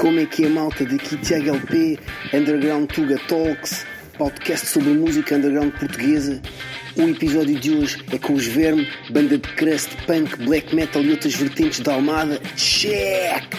[0.00, 0.82] Como é que é, malta?
[0.86, 1.98] Daqui Tiago LP,
[2.32, 3.84] Underground Tuga Talks,
[4.16, 6.40] podcast sobre música underground portuguesa.
[6.96, 11.10] O episódio de hoje é com os Verme, banda de crust, punk, black metal e
[11.10, 12.38] outras vertentes da Almada.
[12.56, 13.54] Check!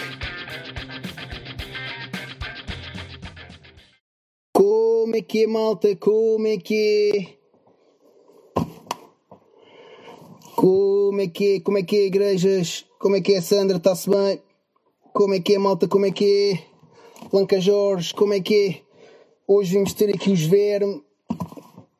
[4.52, 5.94] Como é que é, malta?
[5.94, 7.38] Como é que
[8.56, 8.62] é?
[10.56, 11.60] Como é que é?
[11.60, 12.84] Como é que é, igrejas?
[12.98, 13.76] Como é que é, Sandra?
[13.76, 14.42] Está-se bem?
[15.12, 15.86] Como é que é, malta?
[15.86, 17.28] Como é que é?
[17.30, 18.80] Blanca Jorge, como é que é?
[19.46, 21.02] Hoje vamos ter aqui os Verme,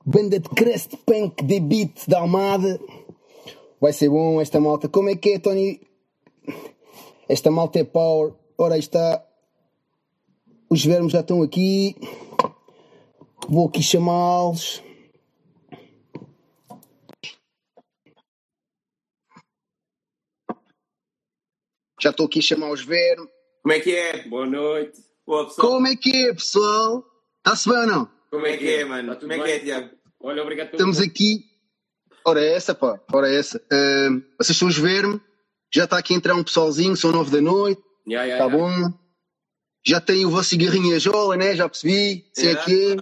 [0.04, 2.80] banda de crust punk de beat da Almada.
[3.78, 4.88] Vai ser bom esta malta.
[4.88, 5.82] Como é que é, Tony?
[7.28, 8.32] Esta malta é power.
[8.56, 9.22] Ora, aí está.
[10.70, 11.94] Os vermes já estão aqui.
[13.46, 14.82] Vou aqui chamá-los.
[22.02, 23.28] Já estou aqui a chamar os vermes.
[23.62, 24.26] Como é que é?
[24.26, 24.98] Boa noite.
[25.24, 25.46] Boa.
[25.54, 27.04] Como é que é, pessoal?
[27.38, 28.10] Está-se bem ou não?
[28.28, 29.14] Como é que é, mano?
[29.14, 29.90] Tá Como é que é, Tiago?
[30.20, 31.44] Olha, obrigado pelo Estamos aqui.
[32.24, 33.00] Ora é essa, pá.
[33.12, 33.62] Ora é essa.
[33.72, 35.20] Ahm, vocês estão a ver-me.
[35.72, 37.80] Já está aqui a entrar um pessoalzinho, são nove da noite.
[38.08, 38.50] Ya, ya, Está ya.
[38.50, 38.70] bom?
[39.86, 41.54] Já tem o vosso cigarrinho a jola, né?
[41.56, 42.24] Já percebi.
[42.34, 42.96] Sei É, aqui.
[42.96, 42.98] Um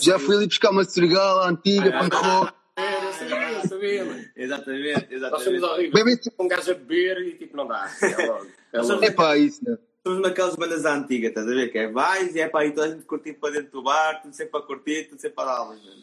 [0.00, 2.55] Já fui ali buscar uma serigala antiga, Ah, punk rock.
[3.24, 4.24] É, sabia, sabia, mano.
[4.36, 5.94] Exatamente, Nós somos exatamente.
[5.94, 6.20] horríveis.
[6.38, 7.90] Um gajo a beber e tipo, não dá.
[8.02, 8.46] É logo.
[8.72, 9.04] É logo.
[9.04, 9.78] É pá, isso, né?
[10.06, 11.72] Somos naquelas bandas antigas, estás a ver?
[11.72, 14.22] Que é vais e é para aí toda a gente curtir para dentro do bar,
[14.22, 16.02] tudo sempre a curtir, tudo sempre a dar aulas, mano.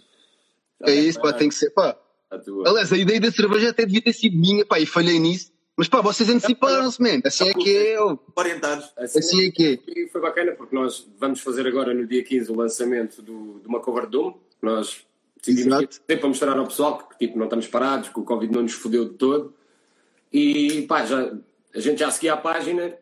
[0.81, 1.69] É isso, pá, tem que ser.
[1.69, 1.97] Pá.
[2.29, 2.67] A tua.
[2.67, 5.53] Aliás, a ideia da cerveja até devia ter sido minha, pá, e falhei nisso.
[5.75, 7.21] Mas pá, vocês anteciparam-se, man.
[7.25, 8.17] Assim é que é, ó.
[8.35, 8.91] Orientados.
[8.97, 9.91] Assim, Assim é que é.
[10.01, 13.67] E foi bacana porque nós vamos fazer agora no dia 15 o lançamento do, de
[13.67, 14.33] uma cover Doom.
[14.61, 15.03] Nós
[15.43, 16.01] decidimos Exato.
[16.07, 19.05] para mostrar ao pessoal que tipo, não estamos parados, que o Covid não nos fodeu
[19.05, 19.53] de todo.
[20.31, 21.33] E pá, já,
[21.75, 22.93] a gente já seguia a página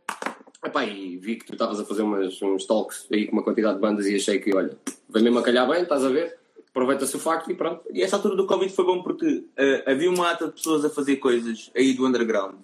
[0.65, 3.75] epá, e vi que tu estavas a fazer umas, uns talks aí com uma quantidade
[3.75, 4.77] de bandas e achei que, olha,
[5.09, 6.37] vem mesmo a calhar bem, estás a ver?
[6.69, 7.83] Aproveita-se o facto e pronto.
[7.93, 10.89] E esta altura do Covid foi bom porque eh, havia uma ata de pessoas a
[10.89, 12.55] fazer coisas aí do underground,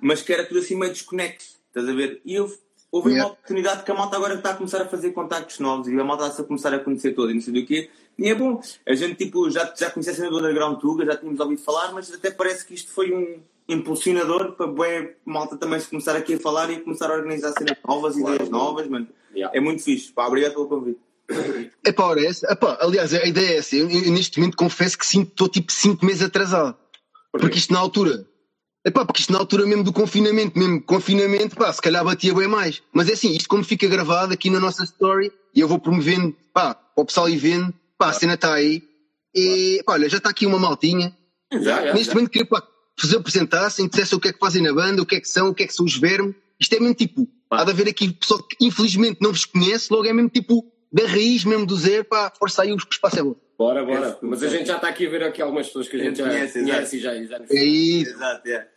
[0.00, 2.20] mas que era tudo assim meio desconexo, estás a ver?
[2.24, 2.44] E eu,
[2.90, 3.26] houve Yeah.
[3.26, 6.04] uma oportunidade que a malta agora está a começar a fazer contactos novos e a
[6.04, 7.90] malta está a começar a conhecer toda e não sei do quê.
[8.18, 8.60] E é bom.
[8.86, 11.92] A gente tipo, já, já conhecia a cena do underground Tuga, já tínhamos ouvido falar,
[11.92, 16.34] mas até parece que isto foi um impulsionador para bué malta também se começar aqui
[16.34, 19.06] a falar e a começar a organizar cenas novas, ideias novas, mano.
[19.34, 19.56] Yeah.
[19.56, 20.10] É muito fixe.
[20.10, 21.00] Pá, obrigado pelo convite.
[21.84, 22.50] É pá, ora é essa.
[22.50, 23.76] Epá, aliás, a ideia é essa.
[23.76, 26.76] Eu, eu neste momento confesso que sinto estou tipo 5 meses atrasado.
[27.30, 28.26] Porque isto na altura.
[28.84, 32.48] Epá, porque isto na altura mesmo do confinamento, mesmo confinamento, pá, se calhar batia bem
[32.48, 32.82] mais.
[32.92, 36.34] Mas é assim, isto como fica gravado aqui na nossa story, e eu vou promovendo,
[36.54, 38.82] pá, para o pessoal ir vendo, pá, a cena está aí.
[39.34, 41.14] E, pá, olha, já está aqui uma maltinha.
[41.52, 42.14] Já, já, Neste já.
[42.14, 45.06] momento queria pá, que vos apresentassem, dissessem o que é que fazem na banda, o
[45.06, 46.34] que é que são, o que é que são os vermes.
[46.60, 50.06] Isto é mesmo tipo, há de haver aqui pessoal que infelizmente não vos conhece, logo
[50.06, 53.36] é mesmo tipo da raiz mesmo do zero, pá, força aí, o espaço é bom.
[53.58, 54.08] Bora, bora.
[54.10, 56.18] Esse- Mas a gente já está aqui a ver aqui algumas pessoas que a gente
[56.18, 56.96] já Conhece, conhece, exato.
[56.96, 58.10] e já, já É isso.
[58.12, 58.68] Exato, é.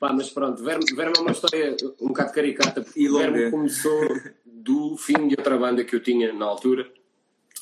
[0.00, 3.50] Pá, mas pronto, Verme, Verme é uma história um bocado caricata, porque E o Verme
[3.50, 4.00] começou
[4.46, 6.88] do fim de outra banda que eu tinha na altura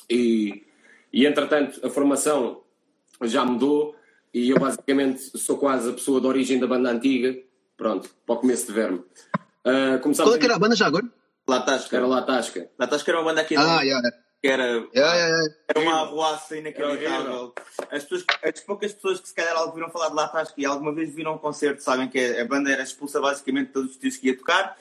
[0.09, 0.63] e,
[1.17, 2.61] e entretanto a formação
[3.23, 3.95] já mudou
[4.33, 7.35] e eu basicamente sou quase a pessoa de origem da banda antiga,
[7.75, 9.03] pronto, para o começo de Verme.
[10.03, 11.05] Começámos Qual é que era a banda já agora?
[11.47, 11.95] Lá Tasca.
[11.97, 12.69] Era lá a Tasca.
[12.77, 14.01] Lá Tasca era uma banda aqui Ah, já,
[14.41, 15.39] que era, já, já.
[15.69, 17.53] era uma arruaça inacreditável.
[17.89, 20.93] As, pessoas, as poucas pessoas que se calhar ouviram falar de Lá Tasca e alguma
[20.93, 24.17] vez viram um concerto sabem que a banda era expulsa basicamente de todos os dias
[24.17, 24.77] que ia tocar.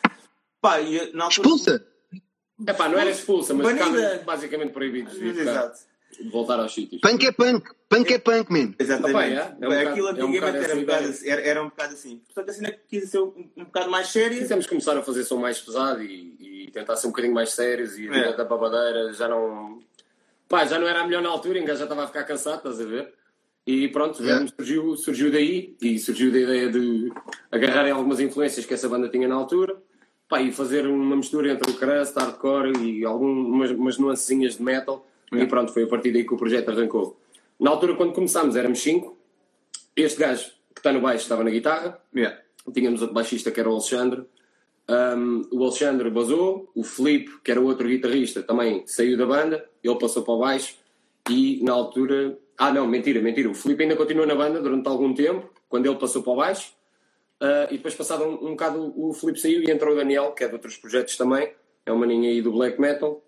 [0.61, 1.87] Pá, e na altura- Expulsa?
[2.67, 3.85] É pá, não era expulsa, mas Banida.
[3.87, 5.79] ficavam basicamente de, tocar, Exato.
[6.23, 7.01] De voltar aos sítios.
[7.01, 8.75] Punk é punk, punk é punk, man.
[8.79, 9.15] Exatamente.
[9.17, 11.63] Opa, é, é um bocado- Aquilo é um antigamente era, um bocado, assim- era, era
[11.63, 12.21] um bocado assim.
[12.27, 14.39] Portanto, a cena quis ser um, um bocado mais séria.
[14.39, 17.99] Quisemos começar a fazer som mais pesado e, e tentar ser um bocadinho mais sérios
[17.99, 18.19] e a É.
[18.25, 19.81] vida da babadeira já não.
[20.49, 22.81] Pá, já não era a melhor na altura, ainda já estava a ficar cansado, estás
[22.81, 23.13] a ver?
[23.67, 24.47] E pronto, É.
[24.57, 27.13] Surgiu, surgiu daí e surgiu da ideia de
[27.51, 29.77] agarrarem algumas influências que essa banda tinha na altura
[30.29, 35.05] pá, e fazer uma mistura entre o crust, hardcore e algumas umas nuancezinhas de metal.
[35.33, 35.43] É.
[35.43, 37.19] E pronto, foi a partir daí que o projeto arrancou.
[37.59, 39.17] Na altura, quando começámos, éramos cinco.
[39.95, 42.01] Este gajo que está no baixo estava na guitarra.
[42.15, 42.39] Yeah.
[42.73, 44.25] Tínhamos outro baixista que era o Alexandre.
[44.89, 49.99] Um, o Alexandre basou, o Felipe, que era outro guitarrista, também saiu da banda, ele
[49.99, 50.77] passou para o baixo
[51.29, 52.39] e na altura.
[52.57, 53.51] Ah, não, mentira, mentira.
[53.51, 56.73] O Felipe ainda continuou na banda durante algum tempo, quando ele passou para o baixo.
[57.41, 60.45] Uh, e depois, passado um, um bocado, o Felipe saiu e entrou o Daniel, que
[60.45, 61.53] é de outros projetos também,
[61.85, 63.23] é um maninho aí do black metal,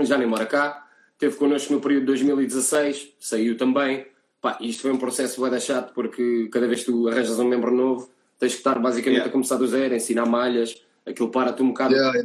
[0.00, 0.83] já nem mora cá.
[1.14, 4.06] Esteve connosco no período de 2016, saiu também.
[4.40, 7.72] Pá, isto foi um processo bem chato, porque cada vez que tu arranjas um membro
[7.74, 9.28] novo, tens que estar basicamente Yeah.
[9.30, 12.24] a começar do zero, ensinar malhas, aquilo para-te um bocado Yeah,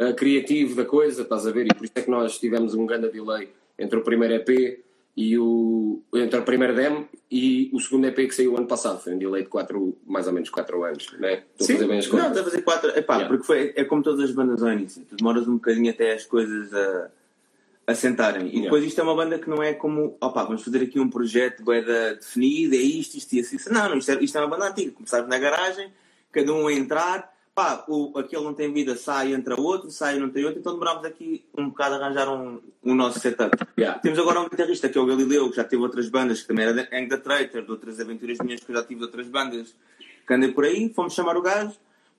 [0.00, 1.66] uh, criativo da coisa, estás a ver?
[1.66, 3.48] E por isso é que nós tivemos um grande delay
[3.78, 4.84] entre o primeiro EP
[5.16, 6.02] e o.
[6.14, 9.00] entre o primeiro demo e o segundo EP que saiu ano passado.
[9.02, 11.42] Foi um delay de quatro, mais ou menos 4 anos, né?
[11.58, 12.28] Estou a fazer bem as não, contas.
[12.28, 12.90] está a fazer quatro.
[12.90, 13.28] Epá, Yeah.
[13.28, 15.02] porque foi, é como todas as bandas ao início.
[15.08, 17.10] Tu demoras um bocadinho até as coisas a,
[17.86, 18.46] a sentarem.
[18.46, 18.62] E Yeah.
[18.64, 21.62] depois isto é uma banda que não é como, opá, vamos fazer aqui um projeto
[21.62, 23.56] boeda definido, é isto, isto e assim.
[23.70, 24.90] Não, não, isto é, isto é uma banda antiga.
[24.92, 25.92] Começares na garagem,
[26.32, 30.28] cada um a entrar, pá, o, aquele não tem vida, sai, entra outro, sai, não
[30.30, 33.56] tem outro, então demorámos aqui um bocado a arranjar um, um nosso setup.
[33.78, 34.00] Yeah.
[34.00, 36.64] Temos agora um guitarrista que é o Galileu, que já teve outras bandas, que também
[36.64, 39.28] era de Hang the Traitor, de outras aventuras minhas que eu já tive de outras
[39.28, 39.74] bandas,
[40.26, 41.74] que andei por aí, fomos chamar o gajo.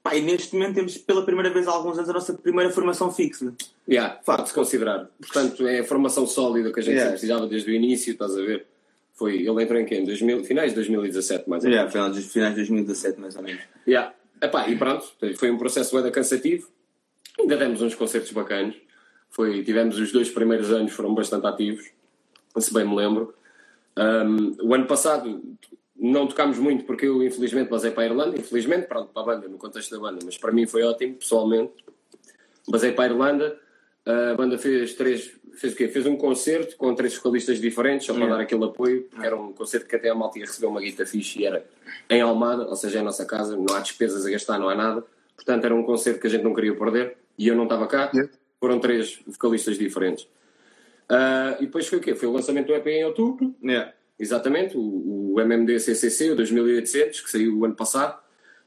[0.08, 3.12] Pá, e neste momento temos pela primeira vez há alguns anos a nossa primeira formação
[3.12, 3.54] fixa.
[3.90, 5.10] Yeah, pode-se considerar.
[5.20, 7.12] Portanto, é a formação sólida que a gente Yeah.
[7.12, 8.66] precisava desde o início, estás a ver?
[9.16, 9.96] Foi, ele entrou em quê?
[9.96, 11.76] Em 2000, finais de 2017, mais ou menos.
[11.92, 13.62] Yeah, finais, de- finais de 2017, mais ou menos.
[13.86, 14.14] Yeah.
[14.42, 15.06] Epá, e pronto,
[15.36, 16.70] foi um processo bem cansativo.
[17.38, 18.76] Ainda demos uns concertos bacanas.
[19.30, 21.86] Foi, tivemos os dois primeiros anos, foram bastante ativos,
[22.58, 23.34] se bem me lembro.
[23.98, 25.42] Um, o ano passado
[26.00, 28.38] não tocámos muito porque eu, infelizmente, basei para a Irlanda.
[28.38, 31.74] Infelizmente, pronto, para a banda, no contexto da banda, mas para mim foi ótimo, pessoalmente.
[32.68, 33.60] Basei para a Irlanda.
[34.06, 35.88] A banda fez três, fez o quê?
[35.88, 38.38] Fez um concerto com três vocalistas diferentes, só para Yeah.
[38.38, 41.06] dar aquele apoio, porque era um concerto que até a malta ia receber uma guita
[41.06, 41.66] fixe e era
[42.10, 44.76] em Almada, ou seja, é a nossa casa, não há despesas a gastar, não há
[44.76, 45.04] nada.
[45.36, 48.10] Portanto, era um concerto que a gente não queria perder e eu não estava cá.
[48.14, 48.32] Yeah.
[48.60, 50.28] Foram três vocalistas diferentes.
[51.10, 52.16] Ah, e depois foi o quê?
[52.16, 53.94] Foi o lançamento do EP em outubro, Yeah.
[54.20, 58.20] Exatamente, o, o MMD CCC, o 2800, que saiu o ano passado.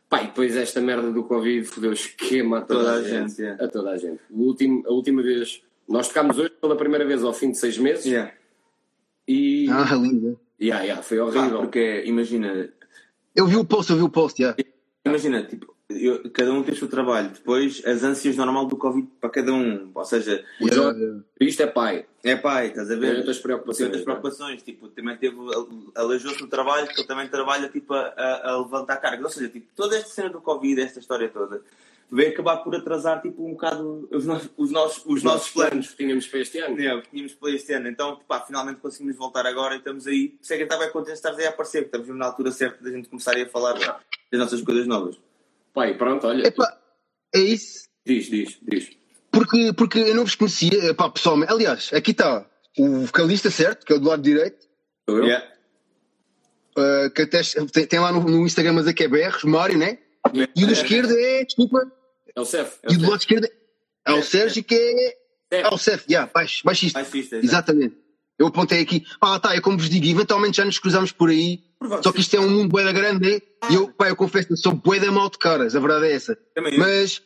[0.08, 3.28] Pá, e depois esta merda do Covid fodeu esquema a toda, Toda a, gente.
[3.30, 3.64] gente, yeah.
[3.64, 4.20] A toda a gente.
[4.30, 7.78] O último, a última vez, nós tocámos hoje pela primeira vez ao fim de seis
[7.78, 8.32] meses Yeah.
[9.28, 9.68] e.
[9.70, 10.40] Ah, lindo.
[10.60, 11.58] Yeah, yeah, foi horrível.
[11.60, 12.68] porque, imagina,
[13.34, 14.54] Eu vi o post, eu vi o post, já.
[15.06, 17.30] imagina, tipo, eu- cada um tem o seu trabalho.
[17.30, 19.90] Depois, as ânsias normal do Covid para cada um.
[19.94, 21.22] Ou seja, O Yeah, Jorge- yeah.
[21.40, 22.06] Isto é pai.
[22.22, 23.08] é pai, estás a ver?
[23.10, 24.04] Tem outras preocupações, Tem outras né?
[24.04, 24.62] preocupações.
[24.62, 25.36] Tipo, também teve,
[25.94, 29.24] aleijou-se do trabalho, que ele também trabalha tipo, a, a- a levantar cargas.
[29.24, 31.62] Ou seja, tipo, toda esta cena do Covid, esta história toda,
[32.12, 35.90] veio acabar por atrasar tipo, um bocado os, nossos- os, nossos, os nossos planos.
[35.90, 36.76] que tínhamos para este ano.
[37.10, 37.88] Tínhamos para este ano.
[37.88, 40.34] Então, pá, finalmente conseguimos voltar agora e estamos aí.
[40.42, 42.90] Sei que estava contente de estar aí a aparecer, porque estamos na altura certa da
[42.90, 45.16] gente começar a falar das nossas coisas novas.
[45.74, 46.46] Pai, pronto, olha.
[46.46, 46.78] Epá,
[47.34, 47.88] é isso.
[48.04, 48.90] Diz, diz, diz.
[49.30, 51.52] Porque, porque eu não vos conhecia, pá, pessoalmente.
[51.52, 52.44] Aliás, aqui está
[52.76, 53.86] o vocalista, certo?
[53.86, 54.66] Que é o do lado direito.
[55.08, 55.24] Sou eu?
[55.24, 55.46] Yeah.
[56.76, 57.40] uh, que até
[57.72, 59.98] tem, tem lá no, no Instagram, mas aqui é BRs, Mário, né?
[60.54, 61.80] E o do esquerdo é, desculpa,
[62.34, 62.78] É o Cef.
[62.88, 63.48] e o do lado esquerdo
[64.06, 65.20] é o Sérgio, que é.
[65.52, 65.60] É.
[65.62, 67.00] É o Cef, yeah, baixo, baixista.
[67.00, 67.36] Baixista.
[67.36, 67.96] Exatamente.
[68.40, 69.04] Eu apontei aqui.
[69.20, 71.60] Ah, tá, é como vos digo, eventualmente já nos cruzamos por aí.
[72.02, 73.40] Só que isto é um mundo bué da grande, né?
[73.70, 76.12] E eu, pá, eu confesso que sou bué da mal de caras, a verdade é
[76.14, 76.36] essa.
[76.54, 76.80] Também eu.
[76.80, 77.22] Mas,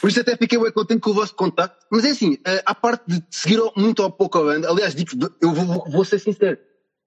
[0.00, 1.86] por isso até fiquei bem contente com o vosso contacto.
[1.90, 5.10] Mas é assim, eh, à parte de seguir muito ou pouco a banda, aliás, digo,
[5.40, 6.58] eu vou, vou- ser sincero.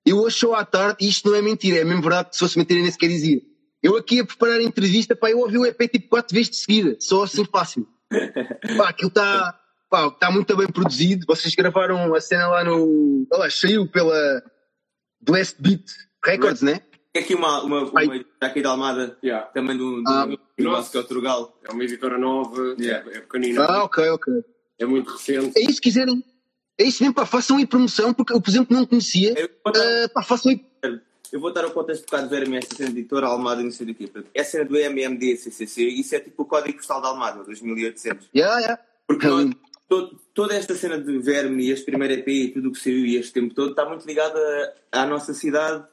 [0.06, 2.58] Eu hoje só à tarde, e isto não é mentira, é mesmo verdade, se fosse
[2.58, 3.40] mentira nem sequer dizia.
[3.84, 6.58] Eu aqui a preparar a entrevista, pá, eu ouvi o EP tipo quatro vezes de
[6.58, 7.88] seguida, só assim fácil.
[8.78, 9.56] Pá, aquilo está
[9.90, 11.26] pá, tá muito bem produzido.
[11.28, 13.28] Vocês gravaram a cena lá no.
[13.32, 14.44] Olha lá, saiu pela
[15.22, 15.84] Blessed Beat
[16.24, 16.82] Records, né?
[17.14, 19.48] Tem aqui uma, uma, uma editora aqui da Almada, Yeah.
[19.48, 21.58] também do, do, Ah, do nosso que é o Trugal.
[21.68, 23.10] É uma editora nova, Yeah.
[23.12, 24.34] é, é pequenina, Ah, ok, ok.
[24.80, 25.58] é muito recente.
[25.58, 26.24] É isso que quiserem.
[26.80, 29.34] É isso mesmo, pá, façam aí promoção, porque eu, por exemplo, não conhecia.
[29.40, 30.64] Eu vou dar, Ah, pá, façam aí.
[31.32, 33.64] eu vou dar o contexto um bocado de Verme, esta cena de editora Almada e
[33.64, 34.08] não sei do quê.
[34.44, 38.30] Cena do MMD CCC, isso é tipo o código postal da Almada, 2800.
[38.36, 38.84] Yeah, yeah.
[39.08, 39.58] Porque É nós- lindo.
[39.88, 43.06] Todo- toda esta cena de Verme e este primeiro EP e tudo o que saiu
[43.06, 44.40] e este tempo todo está muito ligada
[44.92, 45.84] à nossa cidade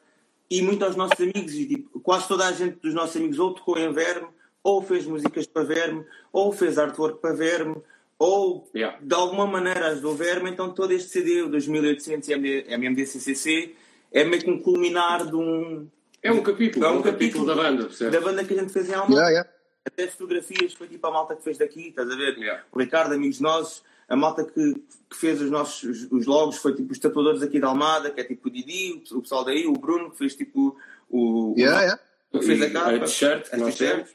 [0.50, 1.52] e muito aos nossos amigos.
[1.54, 4.26] E, tipo, quase toda a gente dos nossos amigos ou tocou em Verme,
[4.62, 7.76] ou fez músicas para Verme, ou fez artwork para Verme,
[8.18, 8.98] ou Yeah.
[9.02, 10.50] de alguma maneira ajudou Verme.
[10.50, 13.74] Então todo este CD, o 2800 MD, MMDCCC,
[14.12, 15.86] é meio que um culminar de um,
[16.22, 18.12] É um capítulo, É é um um capítulo da banda, percebes?
[18.14, 19.50] da banda que a gente fez em Almada Yeah, yeah.
[19.86, 22.36] Até fotografias, foi tipo a malta que fez daqui, estás a ver?
[22.38, 22.64] Yeah.
[22.72, 24.74] O Ricardo, amigos nossos, a malta que,
[25.10, 28.20] que fez os nossos os, os logos foi tipo os tatuadores aqui da Almada, que
[28.20, 30.76] é tipo o Didi, o, o pessoal daí, o Bruno, que fez tipo
[31.10, 31.54] o.
[31.56, 32.02] Yeah, yeah.
[32.32, 32.98] o que fez a capa.
[33.00, 34.10] t-shirt que nós temos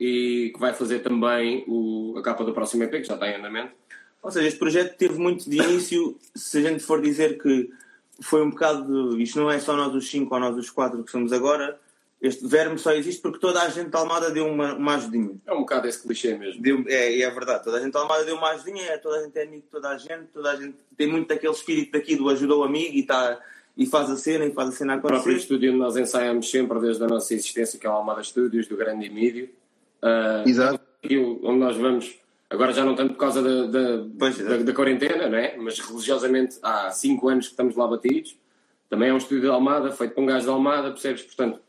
[0.00, 3.36] e que vai fazer também o, a capa do próximo EP, que já está em
[3.36, 3.72] andamento.
[4.22, 7.70] Ou seja, este projeto teve muito de início, se a gente for dizer que
[8.20, 9.16] foi um bocado.
[9.16, 11.78] de- Isto não é só nós os cinco ou nós os quatro que somos agora.
[12.20, 15.36] Este verme só existe porque toda a gente da Almada deu uma, uma ajudinha.
[15.46, 16.60] É um bocado esse clichê mesmo.
[16.60, 19.22] Deu, é, é verdade, toda a gente da Almada deu uma ajudinha, é, toda a
[19.22, 22.16] gente é amigo de toda a gente, toda a gente tem muito daquele espírito daqui
[22.16, 23.38] do ajuda o amigo e, tá,
[23.76, 25.38] e faz a cena e faz a cena O próprio acontecer.
[25.42, 28.76] estúdio onde nós ensaiamos sempre desde a nossa existência, que é o Almada Studios, do
[28.76, 29.48] Grande Emílio.
[30.02, 30.80] Ah, Exato.
[31.04, 32.18] onde nós vamos,
[32.50, 35.56] agora já não tanto por causa da, da, Pois da, da quarentena, não é?
[35.56, 38.36] Mas religiosamente há 5 anos que estamos lá batidos.
[38.90, 41.22] Também é um estúdio de Almada, feito por um gajo de Almada, percebes?
[41.22, 41.60] Portanto,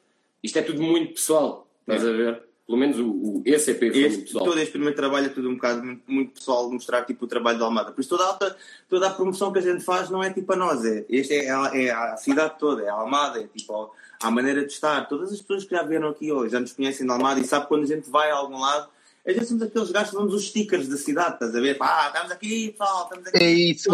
[0.43, 2.43] isto é tudo muito pessoal, estás a ver?
[2.65, 4.45] Pelo menos o, o ECP foi muito Este, pessoal.
[4.45, 7.27] todo este primeiro trabalho é tudo um bocado muito, muito pessoal de mostrar tipo, o
[7.27, 7.91] trabalho da Almada.
[7.91, 8.55] Por isso toda a, alta-
[8.87, 11.49] toda a promoção que a gente faz não é tipo a nós, é, este é,
[11.49, 13.73] a, é a cidade toda, é a Almada, é tipo
[14.21, 15.07] a, a maneira de estar.
[15.07, 17.67] Todas as pessoas que já vieram aqui hoje já nos conhecem de Almada e sabem
[17.67, 18.87] quando a gente vai a algum lado,
[19.25, 21.75] a gente somos aqueles gajos que damos os stickers da cidade, estás a ver?
[21.75, 23.43] Pá, estamos aqui, pessoal, estamos aqui.
[23.43, 23.89] É isso.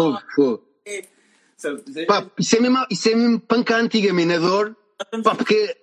[1.56, 4.76] Sabe, Pá, isso é mesmo, isso é mesmo panca antiga, man, adoro.
[5.24, 5.74] Pá, porque.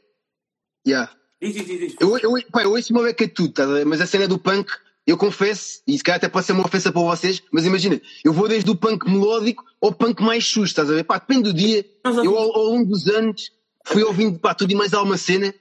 [0.86, 1.12] Yeah.
[1.42, 1.96] Diz, diz, diz.
[2.00, 4.72] Eu, eu, pá, eu ouço uma beca de tudo, tá mas a cena do punk,
[5.06, 8.32] eu confesso, e se calhar até pode ser uma ofensa para vocês, mas imagina, eu
[8.32, 11.04] vou desde o punk melódico ao punk mais xuxo, estás a ver?
[11.04, 11.86] Pá, depende do dia.
[12.24, 13.52] Eu, ao, ao longo dos anos,
[13.86, 15.54] fui ouvindo pá, tudo e mais alguma cena.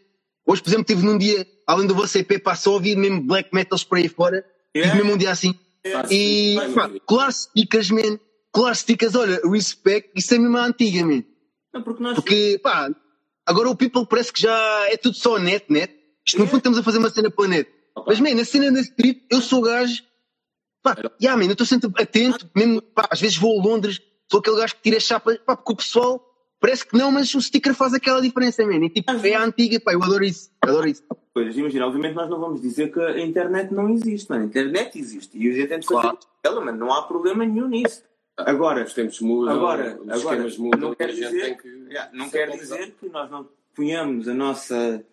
[0.47, 3.53] Hoje, por exemplo, tive num dia, além do vosso EP, pá, só ouvi mesmo black
[3.53, 4.45] metals por aí fora.
[4.75, 4.93] Yeah.
[4.93, 5.55] Tive mesmo um dia assim.
[6.11, 7.33] E, Vai, pá, claro,
[7.91, 8.19] man.
[8.53, 11.25] Claro, stickers, olha, respect, isso é mesmo a antiga, man.
[11.73, 12.15] Não, porque nós.
[12.15, 12.91] Porque, pá,
[13.47, 15.93] agora o people parece que já é tudo só net, net.
[16.27, 16.47] Isto no É.
[16.49, 17.71] fundo estamos a fazer uma cena para a net.
[17.97, 18.05] Opa.
[18.09, 20.03] Mas, man, na cena da street, eu sou o gajo.
[20.83, 24.41] Pá, yeah, man, eu estou sempre atento, mesmo, pá, às vezes vou a Londres, sou
[24.41, 26.21] aquele gajo que tira chapas, pá, porque o pessoal
[26.61, 28.85] parece que não, mas o sticker faz aquela diferença, man.
[28.85, 31.03] E tipo, é a antiga, pá, eu adoro isso, adoro isso.
[31.35, 31.57] coisas.
[31.57, 34.43] Imagina, obviamente nós não vamos dizer que a internet não existe, mano.
[34.43, 35.37] A internet existe.
[35.39, 36.19] E tem de fazer Claro.
[36.45, 36.79] ela, mano.
[36.79, 38.03] Não há problema nenhum nisso.
[38.47, 41.69] Agora, Os tempos mudam, agora, os agora esquemas mudam não quer dizer, que.
[41.91, 45.05] Yeah, não quer dizer que nós não ponhamos a nossa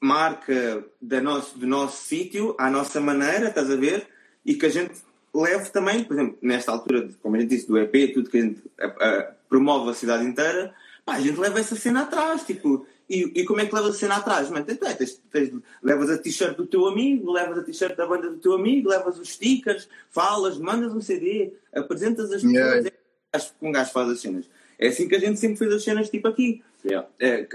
[0.00, 4.06] marca da nosso, do nosso sítio à nossa maneira, estás a ver?
[4.44, 4.94] E que a gente
[5.34, 8.42] leve também, por exemplo, nesta altura, como a gente disse, do EP, tudo que a
[8.42, 12.86] gente a- a- promove a cidade inteira, pá, a gente leva essa cena atrás, tipo,
[13.08, 14.50] e, e como é que levas a cena atrás?
[14.50, 18.28] Mano, tens- tens- tens- levas a t-shirt do teu amigo, levas a t-shirt da banda
[18.30, 22.76] do teu amigo, levas os stickers, falas, mandas um CD, apresentas as Yeah.
[22.76, 22.86] pessoas,
[23.32, 24.50] é assim que um gajo faz as cenas.
[24.78, 26.62] É assim que a gente sempre fez as cenas, tipo aqui.
[26.84, 27.08] Yeah.
[27.18, 27.46] É,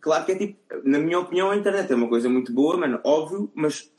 [0.00, 3.00] claro que é tipo, na minha opinião, a internet é uma coisa muito boa, mano,
[3.02, 3.90] óbvio, mas,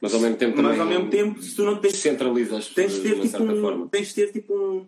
[0.00, 2.66] Mas ao mesmo tempo mas também ao mesmo tempo, se tu não tens, centraliza as
[2.68, 4.86] tens de ter de tipo um, tens de ter tipo um,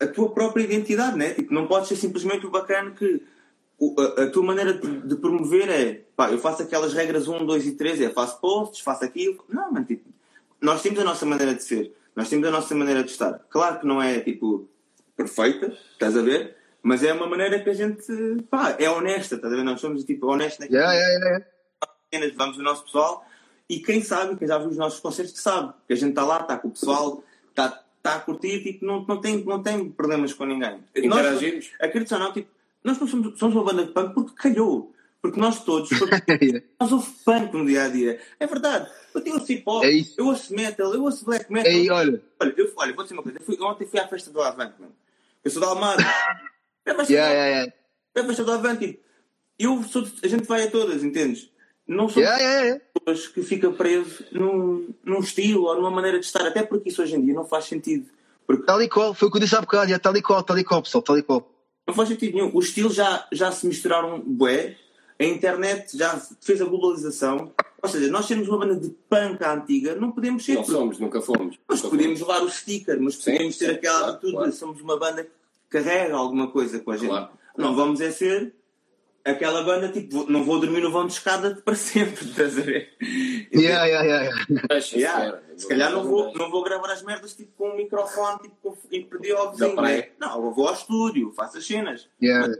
[0.00, 1.34] a tua própria identidade, né?
[1.34, 3.22] Tipo, não podes ser simplesmente o bacana que
[3.80, 7.66] a, a tua maneira de, de promover é, pá, eu faço aquelas regras 1, 2
[7.66, 9.44] e 3, é faço posts, faço aquilo.
[9.48, 10.08] Não, mano, tipo,
[10.60, 13.38] nós temos a nossa maneira de ser, nós temos a nossa maneira de estar.
[13.50, 14.68] Claro que não é tipo
[15.16, 16.56] perfeita, estás a ver?
[16.82, 18.06] Mas é uma maneira que a gente,
[18.50, 19.62] pá, é honesta, estás a ver?
[19.62, 21.44] Nós somos tipo honestos naquilo Yeah, yeah,
[22.12, 22.34] yeah.
[22.36, 23.24] vamos o nosso pessoal
[23.68, 26.24] e quem sabe, quem já viu os nossos concertos que sabe que a gente está
[26.24, 29.90] lá, está com o pessoal, está, está a curtir, tipo, não, não, tem, não tem
[29.90, 30.82] problemas com ninguém.
[31.04, 31.70] Nós, Interagimos.
[31.78, 32.48] acredito ou não, tipo,
[32.84, 34.94] nós não somos, somos uma banda de punk porque calhou.
[35.20, 36.60] Porque nós todos, Yeah.
[36.80, 38.20] nós ouvimos punk no dia a dia.
[38.38, 38.88] É verdade.
[39.14, 41.72] Eu ouço hip hop, É eu ouço metal, eu ouço black metal.
[41.72, 43.38] Ei, olha, Olha, eu, olha, vou dizer uma coisa.
[43.38, 44.92] Eu fui, ontem fui à festa do Avante, mano.
[45.44, 46.02] Eu sou da Almada.
[46.86, 47.72] É a festa yeah, do- yeah, yeah.
[48.14, 48.86] é a festa do Avante.
[48.86, 49.00] tipo,
[49.58, 51.50] Eu sou, de- a gente vai a todas, entendes?
[51.86, 56.24] Não sou Yeah, yeah, pessoas que fica preso num, num estilo ou numa maneira de
[56.26, 58.08] estar, até porque isso hoje em dia não faz sentido.
[58.46, 60.42] Porque Tal e qual, foi o que eu disse há bocado, yeah, tal e qual,
[60.42, 61.50] tal e qual, pessoal, tal e qual.
[61.88, 62.50] Não faz sentido nenhum.
[62.54, 64.76] Os estilos já, já se misturaram bué,
[65.18, 67.50] a internet já fez a globalização.
[67.82, 70.54] Ou seja, nós sermos uma banda de punk antiga, não podemos ser.
[70.54, 71.56] Não porque somos, nunca fomos.
[71.66, 72.34] Nós Nunca podemos fomos.
[72.34, 74.52] levar o sticker, mas Sim, podemos ter sim, aquela claro, atitude claro.
[74.52, 75.30] somos uma banda que
[75.70, 77.08] carrega alguma coisa com a gente.
[77.08, 77.30] Claro.
[77.56, 78.54] Não vamos é ser
[79.30, 82.90] aquela banda tipo, não vou dormir no vão de escada para sempre, estás a ver?
[83.52, 84.44] Yeah, yeah, yeah,
[84.94, 85.40] yeah.
[85.56, 88.76] Se calhar não vou, não vou gravar as merdas tipo, com um microfone tipo, com,
[88.90, 89.74] e pedir ao Da vizinho.
[89.76, 89.96] praia.
[89.98, 90.08] né?
[90.20, 92.08] Não, eu vou ao estúdio, faço as cenas.
[92.22, 92.52] Yeah.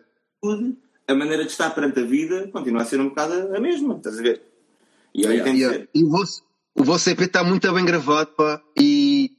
[0.42, 3.96] Tudo, a maneira de estar perante a vida continua a ser um bocado a mesma,
[3.96, 4.42] estás a ver?
[5.14, 5.44] E aí Yeah.
[5.44, 5.78] tem Yeah.
[5.78, 5.88] ser.
[5.94, 6.42] E o vosso,
[6.74, 8.60] o vosso EP está muito bem gravado, pá.
[8.78, 9.30] E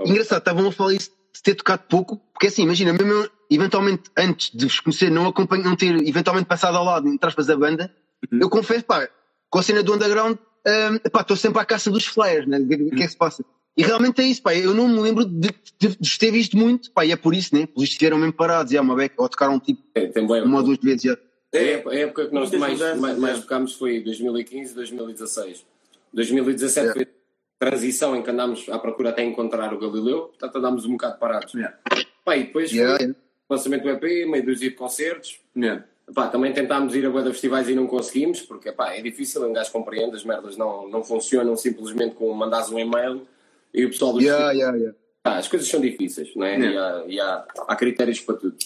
[0.00, 4.50] engraçado, estavam a falar isso de ter tocado pouco, porque assim, imagina, mesmo eventualmente antes
[4.54, 7.92] de vos conhecer, não acompanho, não ter eventualmente passado ao lado, entre aspas, da banda,
[8.32, 9.08] eu confesso, pá,
[9.50, 10.36] com a cena do underground,
[10.66, 12.58] hum, pá, estou sempre à caça dos flyers, né?
[12.58, 13.44] O que, o que é que se passa?
[13.76, 16.90] E realmente é isso, pá, eu não me lembro de, de, de ter visto muito,
[16.90, 17.68] pá, e é por isso, né?
[17.76, 20.64] Eles estiveram mesmo parados, já, uma beca, ou tocaram tipo Tem, tem bué- uma ou
[20.64, 21.16] duas vezes, já.
[21.54, 23.40] A época, a época que nós mais, mais, mais é.
[23.40, 25.64] tocámos foi 2015 2016.
[26.12, 26.92] 2017 É.
[26.92, 30.92] foi a transição em que andámos à procura até encontrar o Galileu, portanto andámos um
[30.92, 31.54] bocado parados.
[31.54, 31.76] Yeah.
[32.24, 33.14] Pá, e depois Yeah, foi
[33.48, 35.40] lançamento do EP, meio dúzia de concertos.
[35.56, 35.84] Yeah.
[36.14, 39.52] Pá, também tentámos ir a de festivais e não conseguimos, porque pá, é difícil, um
[39.52, 43.26] gajo compreende, as merdas não, não funcionam simplesmente com mandares um e-mail
[43.74, 44.96] e o pessoal dos Yeah, yeah, yeah.
[45.24, 46.56] As coisas são difíceis, não é?
[46.56, 46.70] Yeah.
[46.70, 48.56] E, há, e há, há critérios para tudo.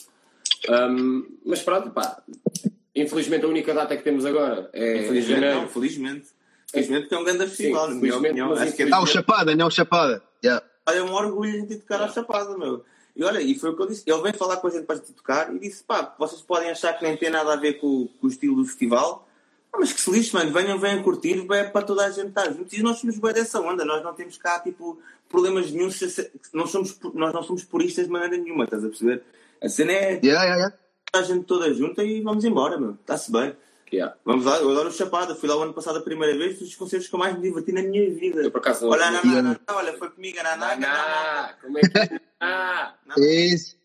[0.69, 2.23] Hum, mas pronto, pá,
[2.95, 5.61] infelizmente a única data que temos agora é Infelizmente, janeiro.
[5.63, 6.27] não, felizmente.
[6.71, 8.53] Felizmente que é um grande festival, na minha felizmente, opinião.
[8.55, 10.23] Acho que é, Ah, o Chapada, não o Chapada.
[10.45, 10.65] Yeah.
[10.89, 12.85] é um orgulho a gente ir tocar à Chapada, meu.
[13.15, 14.05] E olha, e foi o que eu disse.
[14.07, 16.93] Ele veio falar com a gente para gente tocar e disse: pá, vocês podem achar
[16.95, 19.29] que nem tem nada a ver com, com o estilo do festival.
[19.73, 22.51] Ah, mas que se lixe, mano, venham, venham curtir, é para toda a gente estar
[22.53, 22.73] juntos.
[22.75, 25.01] E nós somos bem dessa onda, nós não temos cá, tipo,
[25.31, 25.89] problemas nenhum,
[26.53, 29.23] não somos, nós não somos puristas de maneira nenhuma, estás a perceber?
[29.63, 30.77] A cena é Yeah, yeah, yeah.
[31.15, 32.93] a gente toda junta e vamos embora, meu.
[32.93, 33.57] Está-se bem.
[33.93, 34.17] Yeah.
[34.25, 36.75] Vamos lá, eu adoro o Chapada, fui lá o ano passado a primeira vez, dos
[36.75, 38.41] concertos que eu mais me diverti na minha vida.
[38.41, 40.39] Eu, por acaso, Olha, não, não, não, olha, foi comigo.
[40.43, 42.21] Ah, como é que.
[42.41, 42.95] Ah!
[43.19, 43.77] É isso.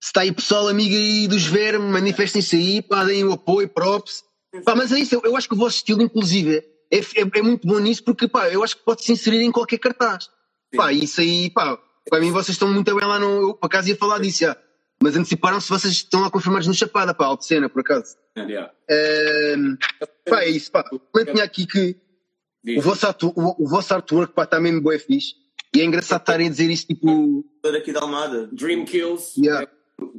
[0.00, 4.24] Se está aí pessoal amigo aí dos vermes, manifestem-se aí, pá, deem o apoio, props.
[4.64, 7.42] Pá, mas é isso, eu, eu acho que o vosso estilo, inclusive, é, é, é
[7.42, 10.28] muito bom nisso porque, pá, eu acho que pode se inserir em qualquer cartaz.
[10.74, 13.50] Pá, isso aí, pá, para mim vocês estão muito bem lá no.
[13.50, 14.56] Eu, por acaso ia falar disso, já.
[15.02, 18.16] Mas anteciparam-se vocês estão lá confirmados no Chapada, pá, alto cena, por acaso.
[18.36, 18.70] Yeah.
[18.88, 19.76] Ehm,
[20.28, 20.84] pá, é isso, pá.
[21.14, 21.96] Eu tinha aqui que
[22.76, 25.34] o vosso, o, o vosso artwork, pá, está mesmo bué fixe.
[25.74, 27.44] E é engraçado estarem a dizer isso, tipo.
[27.56, 28.48] Estou aqui da Almada.
[28.52, 29.40] Dream Kills.
[29.40, 29.70] Yeah.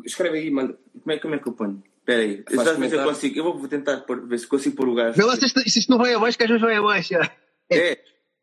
[0.05, 0.77] Escreve aí, manda.
[1.03, 1.83] Como é, como é que eu ponho?
[1.99, 2.43] Espera aí,
[2.77, 3.37] ver se eu consigo.
[3.39, 5.15] Eu vou tentar pôr- ver se consigo pôr o gajo.
[5.15, 7.31] Vê lá se isto, se isto não vai abaixo, que às vezes vai abaixo, já.
[7.71, 7.99] É,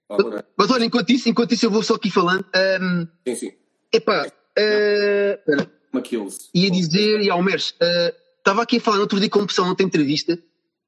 [0.09, 0.40] Ok.
[0.57, 2.45] Mas olha, enquanto isso, enquanto isso eu vou só aqui falando.
[2.54, 3.52] ehm, Sim, sim.
[3.92, 4.26] epá,
[4.57, 5.38] eh,
[5.88, 6.49] espera, Uma Kills.
[6.54, 9.66] ia dizer, e Almeres, eh, estava aqui a falar no outro dia com o pessoal
[9.66, 10.38] noutra entrevista,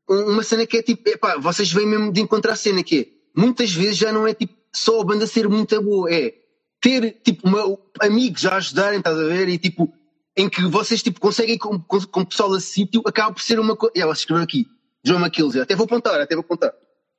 [0.09, 3.01] um- uma cena que é tipo, epá, vocês vêm mesmo de encontrar a cena que
[3.01, 3.07] é,
[3.41, 6.35] muitas vezes já não é tipo só a banda ser muito boa, é
[6.81, 9.93] ter tipo uma- amigos a ajudarem, estás a ver, e tipo,
[10.37, 13.59] em que vocês tipo conseguem com, com, com o pessoal a sítio, acaba por ser
[13.59, 13.93] uma coisa.
[14.07, 14.67] Você escreveu aqui,
[15.05, 16.73] John McKills, até vou apontar, até vou apontar.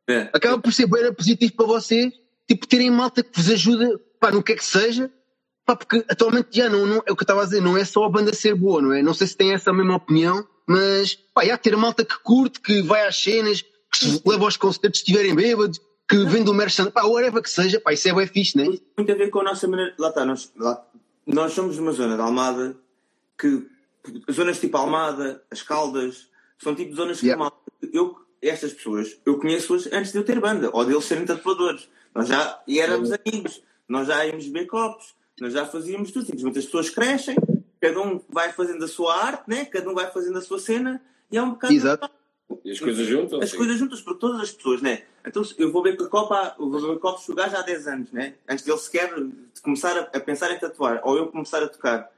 [0.10, 0.30] é.
[0.34, 2.12] Acaba por ser bem positivo para vocês,
[2.48, 5.12] tipo, terem malta que vos ajuda, pá, no que é que seja,
[5.66, 7.86] pá, porque atualmente já não, não é o que eu estava a dizer, não é
[7.86, 9.02] só a banda ser boa, não é?
[9.02, 12.82] Não sei se tem essa mesma opinião, mas, pá, já ter malta que curte, que
[12.82, 16.94] vai às cenas, que se leva aos concertos se estiverem bêbados, que vende o merchandising,
[16.94, 18.68] pá, whatever que seja, pá, isso é bem fixe, não é?
[18.68, 19.94] Tem muito a ver com a nossa maneira.
[19.98, 20.86] Lá está, nós, lá-
[21.26, 22.76] nós somos uma zona de Almada
[23.38, 23.68] que.
[24.32, 26.28] Zonas tipo Almada, as Caldas,
[26.62, 27.28] são tipo zonas que.
[27.28, 27.40] Yeah.
[27.40, 27.58] malta-
[27.94, 31.88] Eu, estas pessoas, eu conheço-as antes de eu ter banda, ou deles serem tatuadores.
[32.16, 36.26] Nós já e éramos amigos, nós já íamos beber copos, nós já fazíamos tudo.
[36.26, 37.36] Simplesmente as pessoas crescem,
[37.82, 39.66] cada um vai fazendo a sua arte, né?
[39.66, 41.02] cada um vai fazendo a sua cena,
[41.32, 41.74] e é um bocado.
[41.74, 42.10] Exato.
[42.66, 43.42] E as coisas juntas?
[43.42, 45.04] As coisas juntas por todas as pessoas, né?
[45.26, 47.88] Então eu vou ver com a Copa, eu vou ver copos jogar já há 10
[47.88, 48.34] anos, né?
[48.48, 49.14] Antes dele sequer
[49.64, 52.12] começar a, a pensar em tatuar, ou eu começar a tocar.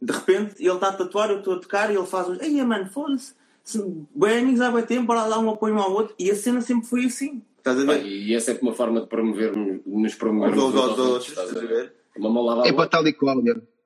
[0.00, 2.40] De repente ele está a tatuar, eu estou a tocar e ele faz uns.
[2.40, 3.34] Ei, mano, foda-se.
[3.64, 3.82] Se-
[4.14, 6.14] Bem amigos há bem tempo, bora lá um apoio um ao outro.
[6.18, 7.42] E a cena sempre foi assim.
[7.58, 8.04] Estás a ver?
[8.06, 9.52] E é sempre uma forma de promover,
[9.86, 11.82] nos promovermos aos outros, estás estás a a ver?
[11.84, 11.94] ver?
[12.16, 13.36] Uma mão lava a É para tal e qual.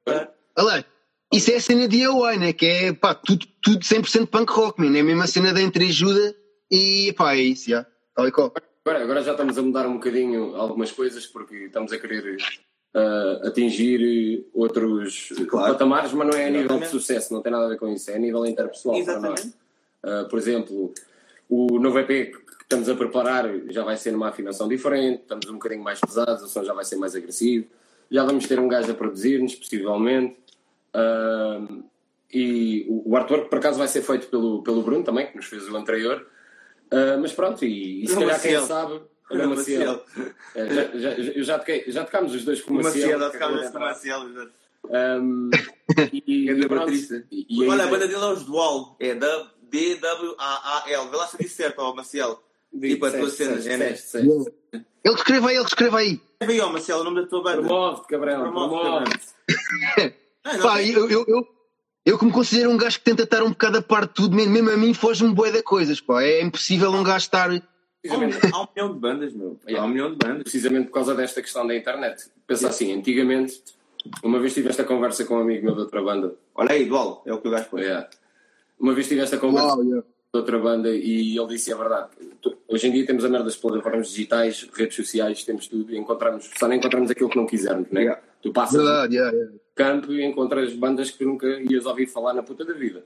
[0.06, 0.28] É.
[0.58, 0.84] Olha,
[1.32, 2.52] isso é a cena de DIY, né?
[2.52, 4.96] Que é, pá, tudo, tudo 100% punk rock, man.
[4.96, 6.34] É a mesma cena da entreajuda
[6.70, 7.86] e, pá, é isso, já.
[8.14, 8.52] Tal e qual.
[8.84, 12.38] Agora, agora já estamos a mudar um bocadinho algumas coisas porque estamos a querer
[12.94, 15.72] ah, atingir outros Claro.
[15.72, 16.90] patamares, mas não é a nível de Exatamente.
[16.90, 19.40] sucesso, não tem nada a ver com isso, é a nível interpessoal para nós.
[19.40, 19.58] Exatamente.
[20.02, 20.94] Ah, por exemplo,
[21.48, 25.54] o novo EP que estamos a preparar já vai ser numa afinação diferente, estamos um
[25.54, 27.66] bocadinho mais pesados, o som já vai ser mais agressivo,
[28.10, 30.36] já vamos ter um gajo a produzir-nos, possivelmente.
[30.94, 31.60] Ah,
[32.32, 35.46] e o o artwork, por acaso, vai ser feito pelo, pelo Bruno também, que nos
[35.46, 36.26] fez o anterior.
[36.90, 39.00] Ah, mas pronto, e, e se calhar quem sabe.
[39.30, 40.02] No Olha, Maciel.
[40.16, 40.34] Maciel.
[40.54, 43.18] É, já, já, já, já, toquei- já tocámos os dois com o O Maciel.
[43.18, 43.80] De ficámos com o.
[43.80, 44.20] Maciel.
[44.88, 45.50] Um,
[46.14, 48.96] e, e pronto, e- e Olha, a banda dele é os Dual.
[48.98, 51.10] É D-W-A-A-L.
[51.10, 52.42] Vê lá se eu disse certo, ó, Maciel.
[52.80, 54.84] Tipo a tua Disseste, cena, disseste, é, né?
[55.04, 56.20] Ele que escreva aí, ele que escreva aí.
[56.40, 57.62] Escreve aí, ó, Marcelo, o nome da tua banda.
[57.62, 59.10] Promove, Gabriel, Promove,
[60.62, 61.48] Pá, eu, eu, eu,
[62.06, 64.36] eu que me considero um gajo que tenta estar um bocado a parte de tudo,
[64.36, 66.22] mesmo, mesmo a mim foge-me bué de coisas, pá.
[66.22, 67.50] É impossível um gajo estar...
[67.50, 67.60] há, um,
[68.00, 69.58] Precisamente, há um milhão de bandas, meu.
[69.76, 70.42] Há um milhão de bandas.
[70.44, 72.30] precisamente por causa desta questão da internet.
[72.46, 73.60] Pensa assim, antigamente,
[74.22, 76.36] uma vez tive esta conversa com um amigo meu de outra banda.
[76.54, 77.82] Olha aí, Dual, é o que o gajo põe.
[77.82, 78.08] Yeah.
[78.78, 80.06] Uma vez tive esta conversa Uau, yeah.
[80.38, 82.08] Outra banda e ele disse a verdade.
[82.40, 86.50] Tu- Hoje em dia temos a merda das plataformas digitais, redes sociais, temos tudo encontramos,
[86.58, 88.02] só não encontramos aquilo que não quisermos, né?
[88.02, 88.22] Yeah.
[88.42, 89.52] Tu passas Verdade, yeah, yeah.
[89.74, 93.02] campo e encontras bandas que nunca ias ouvir falar na puta da vida.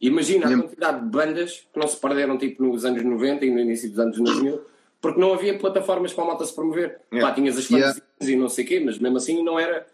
[0.00, 0.62] Imagina a Yeah.
[0.68, 3.98] quantidade de bandas que não se perderam tipo nos anos 90 e no início dos
[3.98, 4.60] anos 2000
[5.00, 7.00] porque não havia plataformas para a malta se promover.
[7.12, 7.28] Yeah.
[7.28, 7.94] Pá, tinhas as Yeah.
[7.94, 9.86] fantasias e não sei o quê, mas mesmo assim não era,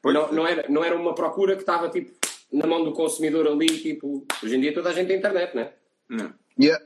[0.00, 0.14] Pois.
[0.14, 2.12] não, não era, não era uma procura que estava tipo
[2.52, 5.70] na mão do consumidor ali, tipo, hoje em dia toda a gente tem internet, né?
[6.12, 6.32] Não.
[6.60, 6.84] Yeah.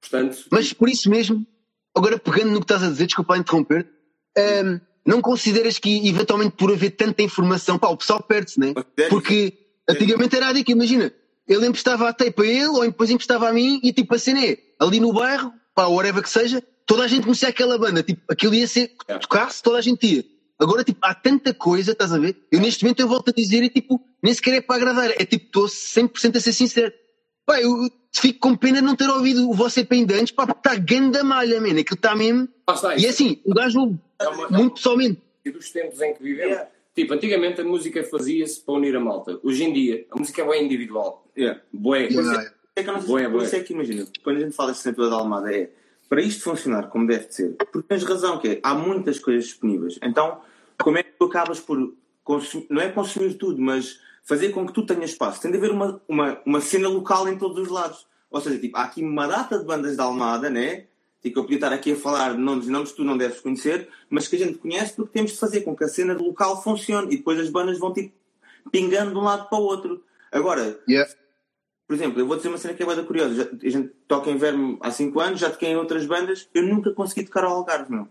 [0.00, 1.46] Portanto, Mas por isso mesmo,
[1.96, 3.88] agora pegando no que estás a dizer, desculpa lá interromper,
[4.36, 8.74] ehm, não consideras que eventualmente por haver tanta informação, pá, o pessoal perde-se, né?
[9.08, 9.54] Porque
[9.88, 11.12] antigamente era a dica, imagina,
[11.48, 14.44] ele emprestava a tape a ele ou depois emprestava a mim e tipo a cena
[14.44, 18.20] é, ali no bairro, pá, whatever que seja, toda a gente conhecia aquela banda, tipo,
[18.30, 20.24] aquilo ia ser, tocasse, toda a gente ia.
[20.58, 22.36] Agora, tipo, há tanta coisa, estás a ver?
[22.50, 25.24] Eu neste momento eu volto a dizer e tipo, nem sequer é para agradar, é
[25.24, 26.92] tipo, estou 100% a ser sincero.
[27.46, 30.46] Pá, eu fico com pena de não ter ouvido o Você Pen de antes, pá,
[30.46, 32.48] porque está ganda malha, man, aquilo está mesmo.
[32.68, 35.22] Lá está, E assim, o gajo é uma- muito pessoalmente.
[35.44, 36.50] e dos tempos em que vivemos.
[36.52, 36.70] Yeah.
[36.94, 39.38] Tipo, antigamente a música fazia-se para unir a malta.
[39.42, 41.24] Hoje em dia, a música é bem individual.
[41.36, 41.60] Yeah.
[41.72, 42.08] Bué.
[42.08, 42.52] Yeah.
[42.74, 43.38] É que eu não sei Boa, se boa.
[43.38, 45.70] por isso é que imagina, quando a gente fala de centro da Almada é
[46.08, 49.44] para isto funcionar como deve de ser, porque tens razão que é, há muitas coisas
[49.44, 49.98] disponíveis.
[50.02, 50.40] Então,
[50.78, 51.92] como é que tu acabas por
[52.24, 55.40] consumir, não é consumir tudo, mas fazer com que tu tenhas espaço?
[55.40, 58.06] Tem de haver uma, uma, uma cena local em todos os lados.
[58.30, 60.84] Ou seja, tipo, há aqui uma data de bandas da Almada, né?
[61.22, 63.40] Tipo, eu podia estar aqui a falar de nomes e nomes que tu não deves
[63.40, 66.62] conhecer, mas que a gente conhece porque temos de fazer com que a cena local
[66.62, 68.12] funcione e depois as bandas vão tipo
[68.70, 70.04] pingando de um lado para o outro.
[70.30, 71.10] Agora, Yeah.
[71.86, 73.34] por exemplo, eu vou dizer uma cena que é bem curiosa.
[73.34, 76.48] Já- A gente toca em Verme há 5 anos, já toquei em outras bandas.
[76.54, 78.06] Eu nunca consegui tocar ao Algarve, meu.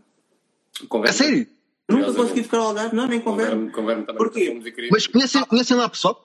[0.84, 1.24] A Conversa.
[1.24, 1.48] sério?
[1.90, 3.72] Nunca consegui tocar ao Algarve, não, nem com Verme.
[3.72, 4.18] Converme, converme também.
[4.18, 4.90] Porquê?
[4.92, 6.22] Mas conhecem, conhecem lá pessoal?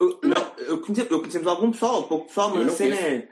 [0.00, 2.96] Eu, não, eu, conhece, eu conhecemos algum pessoal, pouco pessoal, mas Eu a não cena
[2.96, 3.14] conheço.
[3.14, 3.28] é.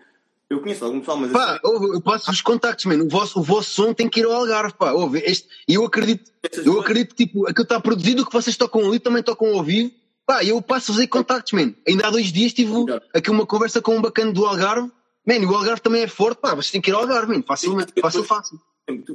[0.48, 3.06] Eu conheço algum pessoal, mas Pá, ouve, eu passo os contactos, mano.
[3.06, 4.92] O vosso, o vosso som tem que ir ao Algarve, pá.
[4.92, 8.26] Ouve, este, e eu acredito, Essas eu coisas- acredito que tipo, aquilo está produzido, o
[8.26, 9.90] que vocês tocam ali também tocam ao vivo.
[10.26, 11.74] Pá, eu passo a fazer contactos, mano.
[11.88, 12.70] Ainda há dois dias tive
[13.14, 14.90] aqui uma conversa com um bacana do Algarve.
[15.26, 17.44] Mano, o Algarve também é forte, pá, vocês têm que ir ao Algarve, mano.
[17.46, 18.60] Facilmente, fácil, fácil.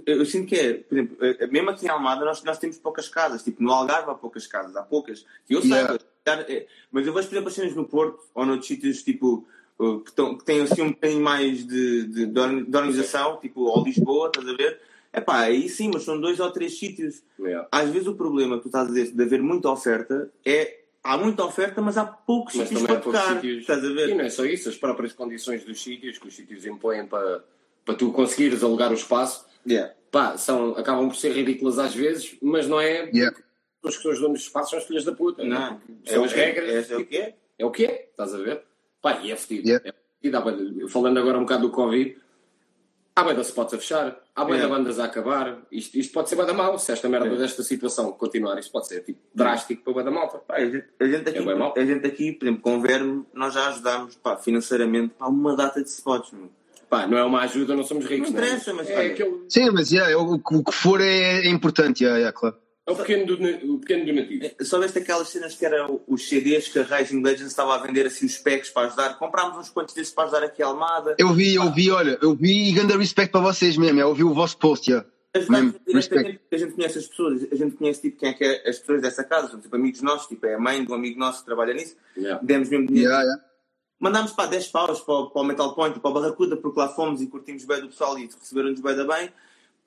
[0.05, 3.09] Eu, sinto que é, por exemplo, eh, mesmo aqui em Almada nós, nós temos poucas
[3.09, 5.99] casas, tipo no Algarve há poucas casas, há poucas, que eu Yeah.
[6.25, 9.45] saiba, eh, mas eu vejo, por exemplo, as cenas no Porto ou noutros sítios tipo
[9.79, 13.37] eh, que, tão- que têm assim um bocadinho mais de, de, de orga- de organização,
[13.41, 14.79] tipo ou Lisboa, estás a ver?
[15.11, 17.21] É pá, aí sim, mas são dois ou três sítios.
[17.37, 17.67] Yeah.
[17.69, 21.17] Às vezes o problema que tu estás a dizer de haver muita oferta é há
[21.17, 23.35] muita oferta, mas há poucos Mas sítios para tocar.
[23.35, 23.59] sítios.
[23.61, 24.15] Estás a E ver?
[24.15, 27.43] não é só isso, as próprias condições dos sítios, que os sítios impõem para,
[27.85, 29.93] para tu conseguires alugar o espaço, Yeah.
[30.11, 33.09] pá, são, acabam por ser ridículas às vezes, mas não é.
[33.13, 33.35] Yeah.
[33.83, 35.43] Os que são os donos do espaço são os filhos da puta.
[35.43, 36.91] Não, São é, as o que é, regras.
[36.91, 37.35] É, é o que é.
[37.59, 38.63] É o que é, estás a ver?
[39.01, 39.67] Pá, e é fedido.
[39.67, 39.89] Yeah.
[39.89, 40.41] É fedido.
[40.43, 42.17] Banda- Falando agora um bocado do Covid,
[43.15, 44.75] há bem da spots a fechar, há bem da Yeah.
[44.77, 45.61] bandas a acabar.
[45.71, 47.43] Isto, isto pode ser bem da mal, se esta merda Yeah.
[47.45, 50.37] desta situação continuar, isto pode ser tipo, drástico para bem da malta.
[50.39, 51.73] Pá, a, gente, a gente aqui, É mau.
[51.77, 55.55] a gente aqui, por exemplo, com o Verme, nós já ajudámos pá, financeiramente pá, uma
[55.55, 56.31] data de spots.
[56.31, 56.49] Meu.
[56.89, 58.31] Pá, não é uma ajuda, não somos ricos.
[58.31, 61.49] Não interessa, mas, é, olha, aquele, Sim, mas yeah, o, o que for é, é
[61.49, 62.55] importante, yeah, yeah, claro.
[62.87, 64.45] é o, pequeno dona- o pequeno donativo.
[64.61, 68.05] Só veste aquelas cenas que eram os CDs que a Raging Legends estava a vender
[68.05, 69.17] assim os packs para ajudar.
[69.19, 71.15] Comprámos uns quantos desses para ajudar aqui a Almada.
[71.17, 73.99] Eu vi, eu vi, olha, eu vi e grande respeito para vocês mesmo.
[73.99, 74.89] Eu vi o vosso post.
[75.35, 78.43] Ajudámos diretamente porque a gente conhece as pessoas, a gente conhece tipo, quem é que
[78.45, 80.95] é as pessoas dessa casa, são tipo amigos nossos, tipo é a mãe de um
[80.95, 81.95] amigo nosso que trabalha nisso.
[82.17, 82.39] Yeah.
[82.41, 83.09] Demos mesmo dinheiro.
[83.11, 83.43] Yeah, yeah.
[83.99, 86.87] Mandámos para 10 paus para, o- para o Metal Point para o Barracuda, porque lá
[86.89, 89.31] fomos e curtimos bem do pessoal e receberam-nos bem da bem.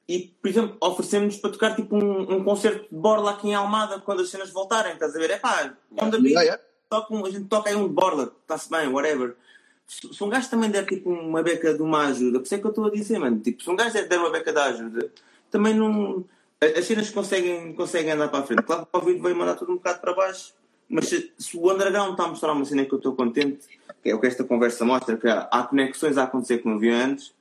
[0.08, 4.00] E, por exemplo, oferecemos-nos para tocar tipo um, um concerto de borla aqui em Almada
[4.00, 5.30] quando as cenas voltarem, estás a ver?
[5.30, 6.62] É pá, Yeah, yeah.
[6.88, 9.36] toca um- a gente toca aí um de borla, está-se bem, whatever.
[9.86, 12.58] Se, se um gajo também der tipo uma beca de uma ajuda, por isso é
[12.58, 15.12] que eu estou a dizer, mano, tipo, se um gajo der uma beca de ajuda,
[15.50, 16.24] também não.
[16.60, 18.62] a- As cenas conseguem, conseguem andar para a frente.
[18.62, 20.52] Claro que o Covid veio mandar tudo um bocado para baixo,
[20.90, 23.60] mas se, se o Underground está a mostrar uma cena que eu estou contente,
[24.02, 26.74] que é o que esta conversa mostra, que há, há conexões a acontecer que não
[26.76, 27.32] havia antes,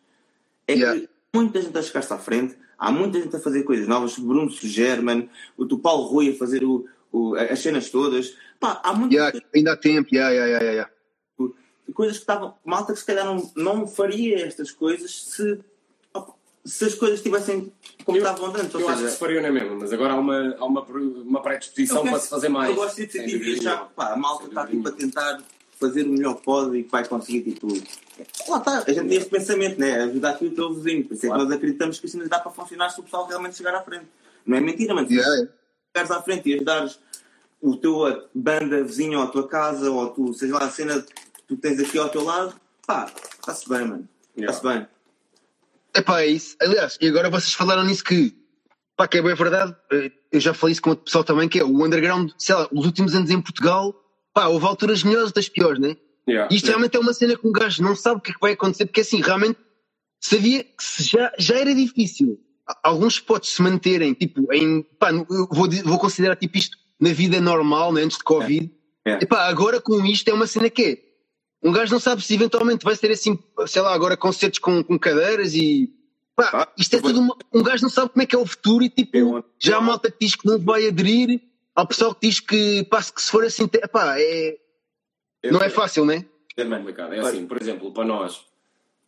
[0.68, 1.00] é Yeah.
[1.02, 4.22] que muita gente a chegar-se à frente, há muita gente a fazer coisas novas, o
[4.22, 8.36] Bruno Sugerman, o do Paulo Rui a fazer o, o- as cenas todas.
[8.60, 10.72] Pá, há muitas Yeah, ainda há tempo, yeah, yeah, yeah,
[11.40, 11.54] yeah.
[11.94, 12.54] coisas que estavam.
[12.64, 15.60] Malta que se calhar não, não faria estas coisas se,
[16.66, 17.72] se as coisas estivessem
[18.06, 18.74] como Eu- estavam antes.
[18.76, 19.78] Ou Eu acho que seja, se faria, não é mesmo?
[19.80, 22.70] Mas agora há uma, há uma, uma predisposição para se fazer mais.
[22.70, 25.42] Eu gosto de sentir e achar que pá, a malta está tipo, a tentar
[25.80, 27.68] fazer o melhor que pode e que vai conseguir tipo.
[28.50, 30.04] Lá está, a gente tem este pensamento, né?
[30.04, 31.06] Ajudar aqui o teu vizinho.
[31.06, 33.26] Por isso é que nós acreditamos que isso nos dá para funcionar se o pessoal
[33.28, 34.06] realmente chegar à frente.
[34.46, 35.08] Não é mentira, mano.
[35.08, 35.52] Se Yeah, yeah.
[35.96, 37.00] chegares à frente e ajudares
[37.62, 41.44] o teu banda vizinho ou a tua casa ou tu, seja lá a cena que
[41.48, 42.54] tu tens aqui ao teu lado,
[42.86, 44.10] pá, está-se bem, mano.
[44.36, 44.88] Está-se bem.
[45.96, 46.56] Epá, é isso.
[46.62, 48.36] Aliás, e agora vocês falaram nisso que,
[48.96, 49.76] pá, que é bem verdade.
[50.32, 52.86] Eu já falei isso com outro pessoal também, que é o underground, sei lá, os
[52.86, 53.94] últimos anos em Portugal,
[54.34, 55.98] pá, houve alturas melhores e outras piores, né?
[56.28, 56.48] Yeah.
[56.52, 58.40] E isto realmente é uma cena que um gajo não sabe o que é que
[58.40, 59.58] vai acontecer, porque assim, realmente
[60.22, 62.40] sabia que já, já era difícil
[62.84, 67.92] alguns spots se manterem, tipo, em, pá, vou, vou considerar tipo isto na vida normal,
[67.94, 68.72] né, antes de Covid.
[69.06, 69.12] É.
[69.12, 69.20] É.
[69.22, 70.98] Epá, agora com isto é uma cena que é,
[71.62, 74.98] um gajo não sabe se eventualmente vai ser assim, sei lá, agora concertos com, com
[74.98, 75.94] cadeiras e,
[76.36, 78.46] pá, Ah, isto é tudo, uma, um gajo não sabe como é que é o
[78.46, 81.42] futuro e tipo, Eu- já há malta que diz que não vai aderir,
[81.76, 84.58] há pessoal que diz que, pá, se que se for assim, epá, é,
[85.44, 86.26] Eu- não é fácil, né?
[86.56, 87.14] É complicado.
[87.14, 88.42] É assim, por exemplo, para nós,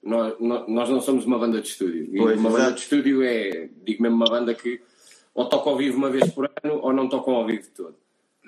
[0.04, 2.04] nós, nós não somos uma banda de estúdio.
[2.16, 2.64] E Pois, uma exato.
[2.64, 4.80] banda de estúdio é, digo mesmo, uma banda que
[5.34, 7.96] ou toca ao vivo uma vez por ano ou não tocam ao vivo todo.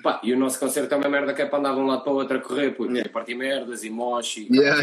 [0.03, 2.03] Pá, e o nosso concerto é uma merda que é para andar de um lado
[2.03, 2.97] para o outro a correr, porque Yeah.
[2.97, 3.13] yeah.
[3.13, 4.47] partir merdas e moche.
[4.51, 4.81] Yeah.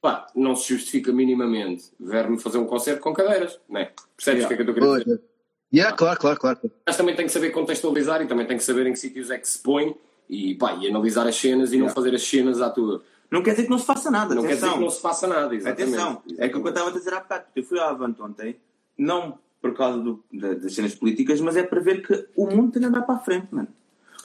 [0.00, 3.92] Pá, não se justifica minimamente ver-me fazer um concerto com cadeiras, não é?
[4.16, 5.18] Percebes o que é que eu estou a querer dizer?
[5.18, 5.34] Pois.
[5.72, 6.60] Yeah, claro, claro, claro.
[6.86, 9.38] Mas também tem que saber contextualizar e também tem que saber em que sítios é
[9.38, 9.94] que se põe
[10.28, 13.02] e, pá, e analisar as cenas e não fazer as cenas à tua.
[13.30, 14.78] Não quer dizer que não se faça nada, Não quer dizer atenção.
[14.78, 15.94] que não se faça nada, exatamente.
[15.94, 17.44] Atenção, é que o que eu estava a dizer há bocado.
[17.56, 18.56] Eu fui à Avante ontem,
[18.98, 22.70] não por causa do- da- das cenas políticas, mas é para ver que o mundo
[22.72, 23.68] tem de andar para a frente, mano.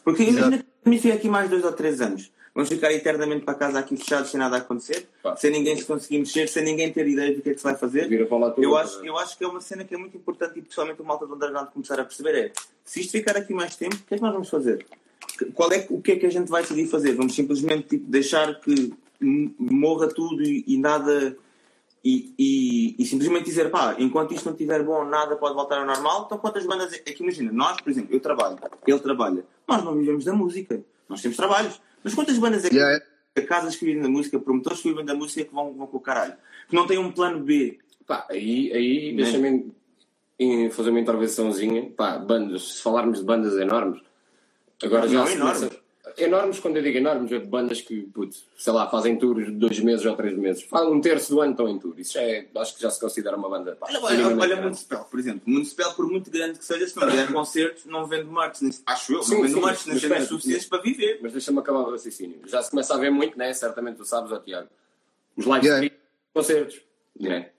[0.09, 2.31] Porque imagina que me fico aqui mais dois ou três anos.
[2.53, 5.35] Vamos ficar eternamente para casa aqui fechados sem nada a acontecer, Pá.
[5.35, 7.75] sem ninguém se conseguir mexer, sem ninguém ter ideia do que é que se vai
[7.75, 8.11] fazer.
[8.57, 11.05] Eu acho, eu acho que é uma cena que é muito importante e principalmente o
[11.05, 12.51] malta do underground começar a perceber é
[12.83, 14.85] se isto ficar aqui mais tempo, o que é que nós vamos fazer?
[15.53, 17.13] Qual é, o que é que a gente vai decidir fazer?
[17.13, 21.37] Vamos simplesmente tipo, deixar que morra tudo e, e nada
[22.03, 25.85] e, e- e simplesmente dizer pá, enquanto isto não estiver bom, nada pode voltar ao
[25.85, 26.23] normal.
[26.25, 27.51] Então, quantas bandas é que imagina?
[27.51, 28.57] Nós, por exemplo, eu trabalho,
[28.87, 32.75] ele trabalha, nós não vivemos da música, nós temos trabalhos, mas quantas bandas é que
[32.75, 33.03] Yeah.
[33.47, 36.01] casas que vivem da música, promotores que vivem da música que vão, vão com o
[36.01, 36.33] caralho,
[36.67, 37.79] que não têm um plano B?
[38.07, 39.23] Pá, aí, aí Né?
[39.23, 39.71] deixa-me
[40.39, 41.89] em- fazer uma intervençãozinha.
[41.95, 44.01] Pá, bandas, se falarmos de bandas enormes,
[44.83, 45.79] agora Não, já não, se começa- Enormes,
[46.61, 49.79] quando eu digo enormes, é de bandas que, putz, sei lá, fazem tours de dois
[49.79, 50.63] meses ou três meses.
[50.63, 51.93] Fazem um terço do ano estão em tour.
[51.97, 53.75] Isso já é, acho que já se considera uma banda.
[53.75, 54.61] pá, Olha, olha, olha.
[54.61, 55.41] Municipal, por exemplo.
[55.45, 58.29] Municipal, por muito grande que seja, se não der concertos, não vende
[58.61, 61.19] nem- Acho eu, Sim, não vende nem mas cenas suficientes para viver.
[61.21, 62.39] Mas deixa-me acabar o raciocínio.
[62.45, 63.53] Já se começa a ver muito, né?
[63.53, 64.67] Certamente tu sabes, ó Tiago.
[65.37, 65.85] Os live Yeah.
[65.85, 66.81] streams, concertos.
[67.19, 67.49] Né?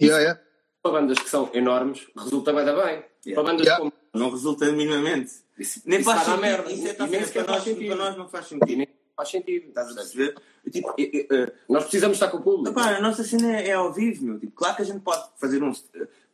[0.00, 0.40] Yeah, yeah.
[0.82, 3.04] Para bandas que são enormes, resulta bem da bem.
[3.24, 3.34] Yeah.
[3.34, 3.78] Para bandas Yeah.
[3.78, 3.92] como.
[4.18, 5.32] Não resulta minimamente.
[5.58, 6.40] Isso, Nem isso faz sentido.
[6.40, 6.72] merda.
[6.72, 7.86] Isso é tá sequer para, nós, sentido.
[7.86, 8.76] para nós não faz sentido.
[8.78, 9.68] nem faz sentido.
[9.68, 10.34] Estás a perceber?
[10.70, 12.68] Tipo, eh, eh, eh, Nós precisamos estar com o público.
[12.78, 14.38] Epá, a nossa cena é ao vivo, meu.
[14.38, 15.72] Tipo, claro que a gente pode fazer um.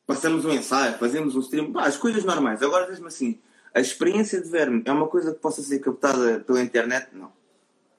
[0.07, 2.61] Passamos um ensaio, fazemos um stream, pá, as coisas normais.
[2.63, 3.39] Agora, mesmo assim,
[3.73, 7.09] a experiência de ver-me é uma coisa que possa ser captada pela internet?
[7.13, 7.33] Não.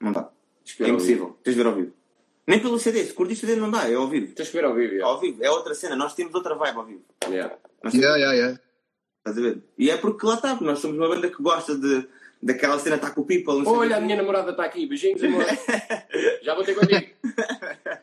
[0.00, 0.28] Não dá.
[0.80, 1.38] É impossível.
[1.42, 1.92] Tens de ver ao vivo.
[2.46, 3.02] Nem pelo CD.
[3.04, 3.88] Se curtiste CD, não dá.
[3.90, 4.34] É ao vivo.
[4.34, 4.92] Tens que ver ao vivo.
[4.92, 5.06] yeah.
[5.10, 5.42] Ao vivo.
[5.42, 5.96] É outra cena.
[5.96, 7.02] Nós temos outra vibe ao vivo.
[7.26, 7.56] Yeah.
[7.82, 8.60] Nós temos- Yeah, yeah, yeah.
[9.26, 9.62] Estás a ver?
[9.78, 10.50] E é porque lá está.
[10.50, 12.06] porque Nós somos uma banda que gosta de,
[12.42, 13.62] daquela cena tá com o people.
[13.66, 14.86] Olha, a minha namorada está aqui.
[14.86, 15.44] Beijinhos, amor.
[16.42, 17.06] Já vou ter contigo.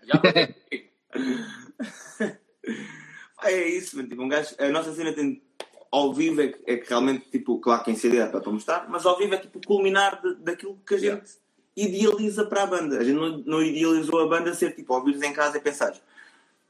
[0.04, 0.90] Já vou ter contigo.
[3.44, 4.08] É isso, mano.
[4.08, 5.42] Tipo, um gajo, a nossa cena tem.
[5.92, 8.88] Ao vivo é que, é que realmente, tipo, claro que em CD é para, mostrar,
[8.88, 11.26] mas ao vivo é tipo o culminar de- daquilo que a gente Yeah.
[11.76, 13.00] idealiza para a banda.
[13.00, 16.00] A gente não, não idealizou a banda ser tipo, ouvires em casa e pensares,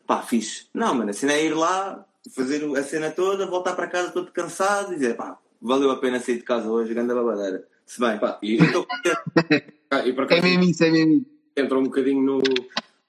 [0.08, 0.68] pá, fixe.
[0.74, 4.32] Não, mano, a cena é ir lá, fazer a cena toda, voltar para casa todo
[4.32, 7.68] cansado e dizer, pá, valeu a pena sair de casa hoje, grande babadeira.
[7.86, 9.74] Se bem, Pá, e, eu estou contente.
[9.94, 11.26] Ah, e por É mesmo isso, é mesmo isso.
[11.58, 12.42] entra um bocadinho no-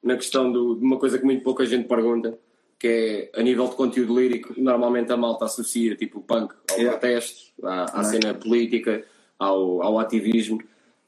[0.03, 2.37] na questão do- de uma coisa que muito pouca gente pergunta,
[2.77, 6.77] que é a nível de conteúdo lírico, normalmente a malta associa tipo o punk ao
[6.77, 6.99] Yeah.
[6.99, 8.05] protesto, à, à é?
[8.05, 9.05] cena política,
[9.39, 10.61] ao, ao ativismo.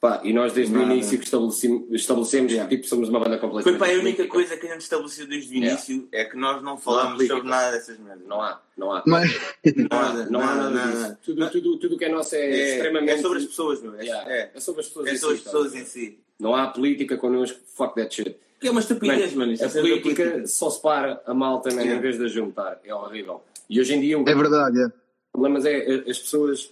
[0.04, 0.84] Pá, e nós desde Nada.
[0.86, 2.68] o início que estabelecemos, estabelecemos Yeah.
[2.68, 4.28] que tipo, somos uma banda Foi completamente para a única política.
[4.28, 5.72] coisa que a gente estabeleceu desde o Yeah.
[5.72, 7.36] início é que nós não falamos política.
[7.36, 8.26] sobre nada dessas merdas.
[8.26, 9.02] Não há, não há.
[9.06, 9.32] Mas,
[9.64, 11.00] Não há, Nada, não há nada, nada, disso.
[11.00, 11.18] nada.
[11.24, 13.12] Tudo, tudo, tudo que é nosso é, É, extremamente.
[13.12, 13.94] é sobre as pessoas, meu.
[13.94, 14.50] É, Yeah, é.
[14.54, 15.78] é sobre as pessoas, É em sobre as si, pessoas tá?
[15.78, 16.18] em si.
[16.38, 18.36] Não há política connosco, fuck that shit.
[18.60, 19.52] Que é uma estupidez, Man, mano.
[19.52, 21.96] A é cena da política só separa a malta man, Yeah.
[21.96, 22.78] em vez de a juntar.
[22.84, 23.42] É horrível.
[23.70, 24.88] E hoje em dia um é verdade, é.
[25.32, 26.70] problema é é- as pessoas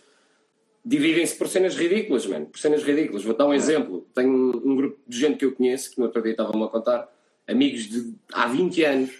[0.84, 2.46] dividem-se por cenas ridículas, mano.
[2.46, 3.24] Por cenas ridículas.
[3.24, 4.06] Vou dar um exemplo.
[4.14, 6.68] Tenho um, um grupo de gente que eu conheço, que no outro dia estavam-me a
[6.68, 7.08] contar,
[7.46, 9.10] amigos de há 20 anos,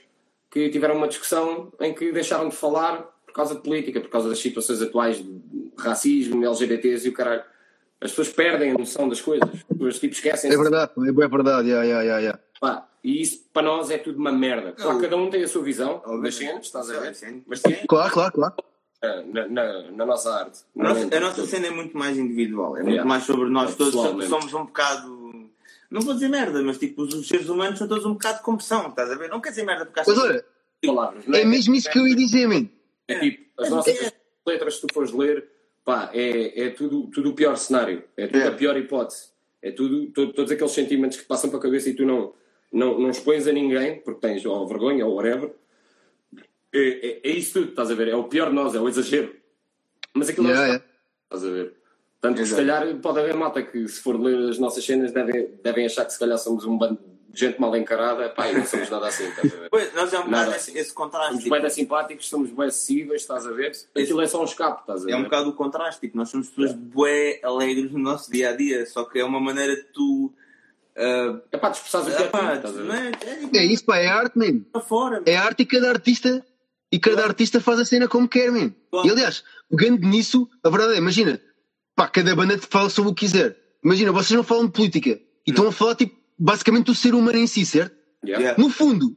[0.50, 4.28] que tiveram uma discussão em que deixaram de falar por causa de política, por causa
[4.28, 5.42] das situações atuais de
[5.78, 7.42] racismo, LGBTs e o caralho.
[8.00, 9.48] As pessoas perdem a noção das coisas.
[9.48, 12.40] As pessoas tipo, esquecem É verdade, é é verdade, yeah, yeah, yeah, yeah.
[12.60, 14.72] Pá, e isso para nós é tudo uma merda.
[14.72, 17.14] Claro, cada um tem a sua visão das cenas, estás a ver?
[17.14, 17.42] Sim.
[17.46, 18.54] Mas tem Claro, claro, claro.
[19.02, 20.60] Na, na, na nossa arte.
[20.78, 22.76] A nossa, a nossa cena é muito mais individual.
[22.76, 23.08] É muito Yeah.
[23.08, 23.94] mais sobre nós todos.
[23.94, 24.28] Pessoalmente.
[24.30, 25.50] Somos um bocado.
[25.90, 28.88] Não vou dizer merda, mas tipo, os seres humanos são todos um bocado como são,
[28.88, 29.28] estás a ver?
[29.28, 30.44] Não quer dizer merda porque Mas olha,
[30.86, 32.66] palavras, não é mesmo isso que eu ia dizer, man.
[33.08, 34.12] É tipo, as nossas
[34.46, 35.46] letras, se tu fores ler,
[35.84, 38.04] pá, é, é tudo, tudo o pior cenário.
[38.16, 38.46] É tudo É.
[38.46, 39.32] a pior hipótese.
[39.60, 42.32] É tudo, to- todos aqueles sentimentos que passam para a cabeça e tu não,
[42.72, 45.52] não, não expões a ninguém, porque tens ou vergonha ou whatever.
[46.72, 48.08] É, é, é isso tudo, estás a ver?
[48.08, 49.34] É o pior de nós, é o exagero.
[50.14, 50.86] Mas aquilo Yeah, não está,
[51.24, 51.74] estás a ver?
[52.20, 55.48] Tanto que se calhar pode haver malta que, se for ler as nossas cenas, devem,
[55.62, 58.28] devem achar que se calhar somos um bando de gente mal encarada.
[58.28, 59.68] Pá, e não somos nada assim, estás a ver?
[59.72, 61.28] Pois, nós é um bocado esse, esse contraste.
[61.30, 63.72] Somos tipo, bem simpáticos, somos bem acessíveis, estás a ver?
[63.96, 65.12] Aquilo é só um escape, estás a ver?
[65.12, 66.00] é um bocado o contraste.
[66.00, 69.40] Tipo, nós somos pessoas bué alegres no nosso dia a dia, só que é uma
[69.40, 70.32] maneira de tu
[70.96, 73.18] ah, É pá, dispersares o que é pá, tudo, estás a não ver?
[73.52, 74.64] é, é, É isso, pá, é arte, mesmo.
[74.86, 75.22] fora.
[75.26, 76.44] É arte e cada artista
[76.92, 78.74] e cada artista faz a cena como quer, mesmo.
[78.90, 79.08] Claro.
[79.08, 81.40] E aliás, pegando nisso, a verdade é, imagina,
[81.96, 83.56] pá, cada banda fala sobre o que quiser.
[83.82, 87.38] Imagina, vocês não falam de política e estão a falar, tipo, basicamente do ser humano
[87.38, 87.96] em si, certo?
[88.24, 88.60] Yeah.
[88.62, 89.16] No fundo,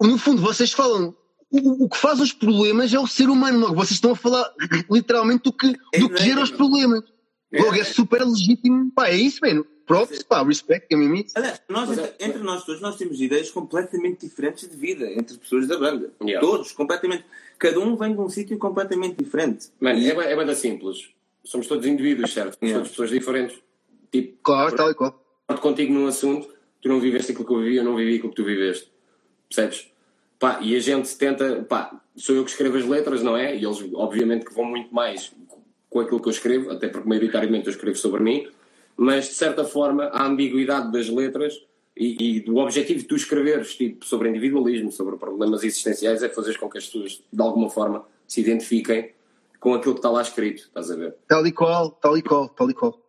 [0.00, 1.14] no fundo, vocês falam.
[1.50, 3.74] O, o que faz os problemas é o ser humano, logo.
[3.74, 4.52] Vocês estão a falar
[4.90, 7.02] literalmente do que, É do que gera os problemas.
[7.50, 8.92] Logo, é super legítimo.
[8.94, 9.66] Pá, é isso, mano.
[9.88, 14.68] Props, pá, respect, nós, Mas é- entre, entre nós todos, nós temos ideias completamente diferentes
[14.70, 16.12] de vida entre pessoas da banda.
[16.22, 16.46] Yeah.
[16.46, 17.24] Todos, completamente.
[17.58, 19.68] Cada um vem de um sítio completamente diferente.
[19.80, 21.08] Mano, é, é banda simples.
[21.42, 22.52] Somos todos indivíduos, certo?
[22.52, 22.78] Somos Yeah.
[22.80, 23.58] todos pessoas diferentes.
[24.12, 25.24] Tipo, Claro, tal e qual.
[25.60, 26.48] contigo num assunto,
[26.82, 28.92] tu não viveste aquilo que eu vivi, eu não vivi aquilo que tu viveste.
[29.48, 29.88] Percebes?
[30.38, 33.56] Pá, e a gente tenta, pá, sou eu que escrevo as letras, não é?
[33.56, 35.32] E eles, obviamente, que vão muito mais
[35.90, 38.46] com aquilo que eu escrevo, até porque maioritariamente eu escrevo sobre mim,
[38.98, 41.54] mas de certa forma a ambiguidade das letras
[41.96, 46.58] e, e do objetivo de tu escreveres tipo, sobre individualismo, sobre problemas existenciais, é fazer
[46.58, 49.12] com que as pessoas, de alguma forma, se identifiquem
[49.60, 51.14] com aquilo que está lá escrito, estás a ver?
[51.28, 53.00] Tal e qual, tal e qual, tal e qual.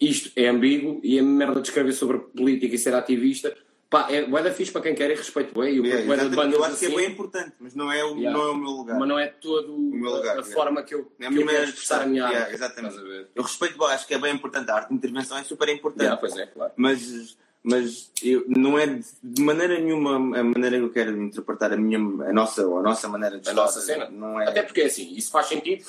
[0.00, 3.56] isto é ambíguo e a merda de escrever sobre política e ser ativista,
[3.94, 6.16] pá, é bué da fixe para quem quer e respeito bem, e o Yeah, bué
[6.16, 8.36] de bandas eu acho que assim, é bem importante, mas não é o, Yeah.
[8.36, 8.98] não é o meu lugar.
[8.98, 10.42] mas não é todo lugar, a, yeah.
[10.52, 12.54] forma que eu, É que eu quero expressar a minha arte.
[12.54, 12.96] Exatamente.
[13.34, 14.68] Eu respeito, acho que é bem importante.
[14.70, 16.18] A arte de intervenção é super importante.
[16.18, 16.72] Pois é, claro.
[16.76, 21.72] mas mas eu, não é de- de maneira nenhuma a maneira que eu quero interpretar
[21.72, 24.10] a minha a nossa a nossa maneira de A nossa cena.
[24.10, 25.82] não é Até porque é assim, isso faz sentido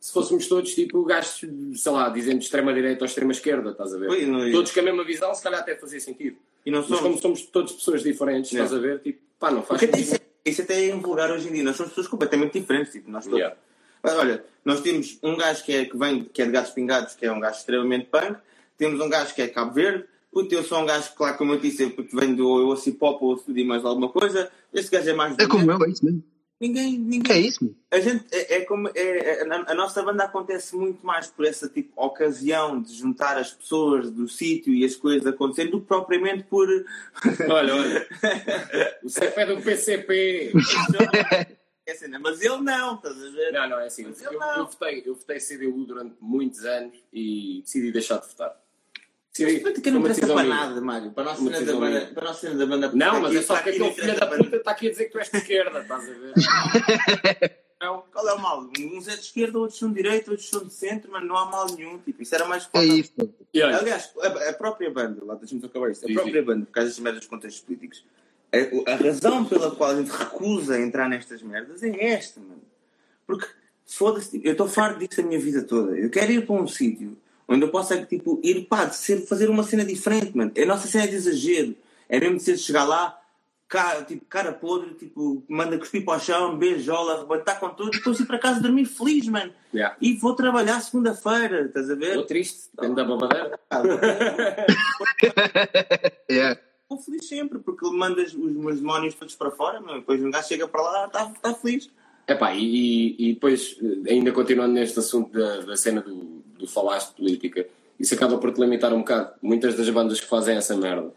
[0.00, 1.44] se fôssemos todos tipo gajos,
[1.76, 4.26] sei lá, dizendo de extrema direita ou extrema esquerda, estás a ver?
[4.26, 4.50] Não é.
[4.50, 6.38] Todos com a mesma visão, se calhar até fazia sentido.
[6.64, 8.66] E não Mas somos como somos todos pessoas diferentes, Yeah.
[8.66, 9.00] estás a ver?
[9.00, 10.14] Tipo, pá, não faz porque sentido.
[10.14, 13.24] isso, isso até é invulgar hoje em dia nós somos pessoas completamente diferentes tipo, nós
[13.24, 13.38] todos.
[13.38, 13.56] Yeah.
[14.02, 17.14] Mas olha nós temos um gajo que é que vem que é de gatos pingados
[17.14, 18.36] que é um gajo extremamente punk
[18.76, 21.54] temos um gajo que é Cabo Verde Puta, eu sou um gajo que, claro, como
[21.54, 24.48] eu disse, eu venho do eu ouço hip hop ou ouço de mais alguma coisa.
[24.72, 25.36] Este gajo é mais.
[25.36, 26.22] É como eu, é isso mesmo.
[26.60, 27.32] Ninguém, ninguém.
[27.36, 27.74] É isso.
[27.90, 31.46] A gente é, é como é, é- a, a nossa banda acontece muito mais por
[31.46, 35.86] essa tipo ocasião de juntar as pessoas do sítio e as coisas acontecerem do que
[35.86, 36.68] propriamente por
[37.48, 38.08] Olha, olha.
[39.02, 40.52] o CEP é do PCP.
[41.86, 42.18] é cena.
[42.18, 43.52] mas ele não, estás a ver?
[43.52, 44.04] Não, não, é assim.
[44.04, 44.56] Eu, eu não.
[44.58, 48.54] eu votei, eu votei CDU durante muitos anos e decidi deixar de votar.
[49.32, 50.56] Sim, que foi não decisão para minha.
[50.56, 51.12] nada, Mário.
[51.12, 52.10] Para a nossa cena da banda.
[52.12, 52.92] Para a nossa cena da banda.
[52.92, 55.18] Não, mas é só que aquele filho da puta está aqui a dizer que tu
[55.18, 57.60] és de esquerda, estás a ver?
[57.80, 58.04] Não.
[58.12, 58.68] Qual é o mal?
[58.78, 61.46] Uns é de esquerda, outros são de direita, outros são de centro, mas não há
[61.46, 61.98] mal nenhum.
[61.98, 63.14] Tipo, isso era mais É isso.
[63.54, 67.02] Aliás, a, a própria banda, lá deixa-me acabar isto, a própria banda, por causa destas
[67.02, 68.04] merdas dos contextos políticos,
[68.52, 72.60] a, a razão pela qual a gente recusa entrar nestas merdas é esta, mano.
[73.26, 73.46] Porque,
[73.86, 75.96] foda-se, tipo, eu estou farto disso a minha vida toda.
[75.96, 77.16] Eu quero ir para um sítio
[77.50, 80.52] onde eu possa, tipo, ir, pá, de ser, fazer uma cena diferente, mano.
[80.56, 81.74] A nossa cena é de exagero.
[82.08, 83.18] É mesmo de ser chegar lá,
[83.66, 88.20] cara, tipo, cara podre, tipo, manda cuspir para o chão, beijola, arrebentar com tudo, depois
[88.20, 89.52] ir para casa dormir feliz, mano.
[89.74, 89.96] Yeah.
[90.00, 92.10] E vou trabalhar segunda-feira, estás a ver?
[92.10, 93.58] estou triste, depende da babadeira.
[93.70, 93.82] Ah,
[96.28, 96.58] É.
[96.82, 99.96] Estou feliz sempre, porque ele manda os meus demónios todos para fora, meu.
[99.96, 101.88] depois um gajo chega para lá, está tá feliz.
[102.26, 103.76] Epá, e, e, e depois,
[104.08, 107.66] ainda continuando neste assunto da, da cena do, do falaste de política,
[107.98, 109.32] isso acaba por te limitar um bocado.
[109.42, 111.12] Muitas das bandas que fazem essa merda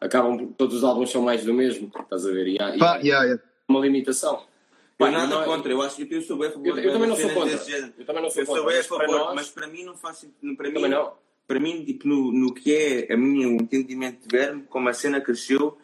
[0.00, 2.46] acabam, por- todos os álbuns são mais do mesmo, estás a ver?
[2.48, 3.42] E há, e há yeah, yeah.
[3.68, 4.42] uma limitação.
[4.96, 6.76] Pá, eu nada não é- contra, eu acho que eu sou bem a favor Eu,
[6.78, 7.52] eu também não sou contra.
[7.98, 8.70] Eu também não sou Eu sou contra.
[8.70, 10.56] bem a mas para favor, nós, mas para mim não faz sentido.
[10.56, 11.12] Para mim, não.
[11.46, 14.92] para mim tipo, no, no que é a minha, o entendimento de verme, como a
[14.92, 15.78] cena cresceu,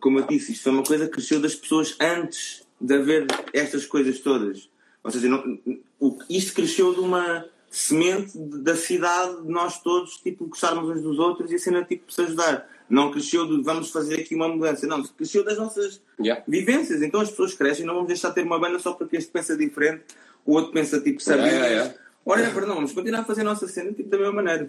[0.00, 3.84] como eu disse, isto foi uma coisa que cresceu das pessoas antes de haver estas
[3.86, 4.70] coisas todas.
[5.04, 5.58] Ou seja, não,
[6.00, 11.18] o, isto cresceu de uma semente da cidade, de nós todos, tipo, gostarmos uns dos
[11.18, 12.68] outros e a cena, tipo, se ajudar.
[12.88, 16.42] Não cresceu de vamos fazer aqui uma mudança, não, cresceu das nossas Yeah.
[16.46, 17.02] vivências.
[17.02, 19.56] Então as pessoas crescem, não vamos deixar de ter uma banda só porque este pensa
[19.56, 20.04] diferente,
[20.46, 21.46] o outro pensa tipo sabia.
[21.46, 22.00] Yeah, yeah, yeah.
[22.24, 24.68] Whatever, não, vamos continuar a fazer a nossa cena tipo, da mesma maneira.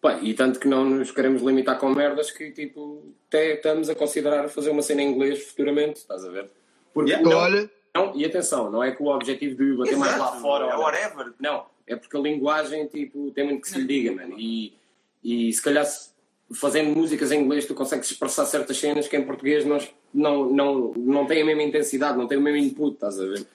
[0.00, 3.94] Pá, e tanto que não nos queremos limitar com merdas que tipo, até estamos a
[3.94, 6.50] considerar fazer uma cena em inglês futuramente, estás a ver?
[6.92, 7.28] Porque Yeah.
[7.28, 10.40] não, Olha, não, e atenção, não é que o objetivo de bater mais lá Exato,
[10.42, 10.66] fora.
[10.66, 11.32] é whatever.
[11.40, 14.36] Não, é porque a linguagem tipo, tem muito que se lhe diga, mano.
[14.38, 14.74] E,
[15.22, 16.10] e se calhar se-
[16.52, 20.92] fazendo músicas em inglês tu consegues expressar certas cenas que em português nós não, não,
[20.96, 23.46] não tem a mesma intensidade, não tem o mesmo input, estás a ver?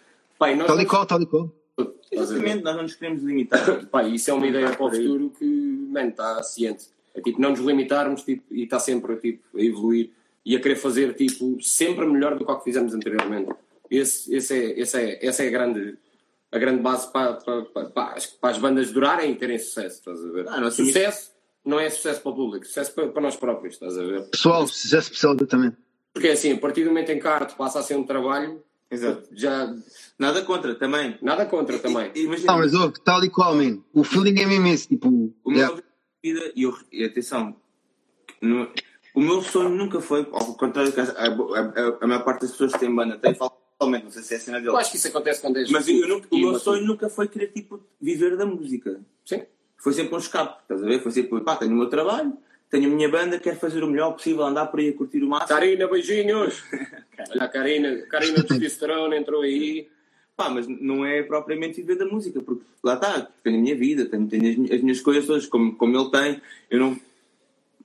[0.42, 1.52] E nós tal e qual, tal e qual.
[2.12, 3.86] Exatamente, nós não nos queremos limitar.
[3.88, 6.88] Pá, isso é uma ideia para o futuro que, mano, está ciente.
[7.14, 10.10] É tipo, não nos limitarmos tipo, e está sempre tipo, a evoluir
[10.46, 13.52] e a querer fazer tipo, sempre melhor do que o que fizemos anteriormente.
[13.90, 15.98] Esse, esse é, esse é, essa é a grande,
[16.52, 20.00] a grande base para, para, para, para as- bandas durarem e terem sucesso.
[20.00, 20.47] Estás a ver?
[20.50, 21.32] Ah, nós sucesso
[21.66, 24.24] não é sucesso para o público, sucesso para, para nós próprios, estás a ver?
[24.30, 25.76] Pessoal, sucesso pessoal também.
[26.14, 28.64] Porque assim, a partir do momento em que a arte passa a ser um trabalho,
[28.89, 29.30] Exato.
[29.34, 29.72] já
[30.18, 31.18] Nada contra, também.
[31.22, 32.12] nada contra também.
[32.16, 33.80] Imagina, Não, mas ouve, tal e qual, man.
[33.93, 35.08] O feeling é mesmo esse, tipo.
[35.10, 35.82] o meu yeah.
[36.24, 37.56] vida, e, eu, e atenção,
[38.41, 38.72] no-
[39.14, 42.52] o meu sonho nunca foi, ao contrário que a, a, a- a maior parte das
[42.52, 43.36] pessoas que têm banda tem,
[43.80, 44.78] totalmente, não sei se é a cena Eu dele.
[44.78, 47.48] acho que isso acontece quando és Mas eu nunca- o meu sonho nunca foi querer
[47.48, 49.00] tipo, viver da música.
[49.26, 49.44] Sim.
[49.78, 51.02] Foi sempre um escape, estás a ver?
[51.02, 52.34] Foi sempre, pá, tenho o meu trabalho,
[52.70, 55.28] tenho a minha banda, quero fazer o melhor possível, andar por aí a curtir o
[55.30, 55.48] máximo.
[55.48, 56.62] Karina, beijinhos!
[57.32, 59.88] Olha a Karina, Karina do testosterona entrou aí.
[60.36, 64.06] Pá, mas não é propriamente viver da música, porque lá está, tenho a minha vida,
[64.06, 67.00] tenho, tenho as, as minhas coisas todas, como, como ele tem, eu não.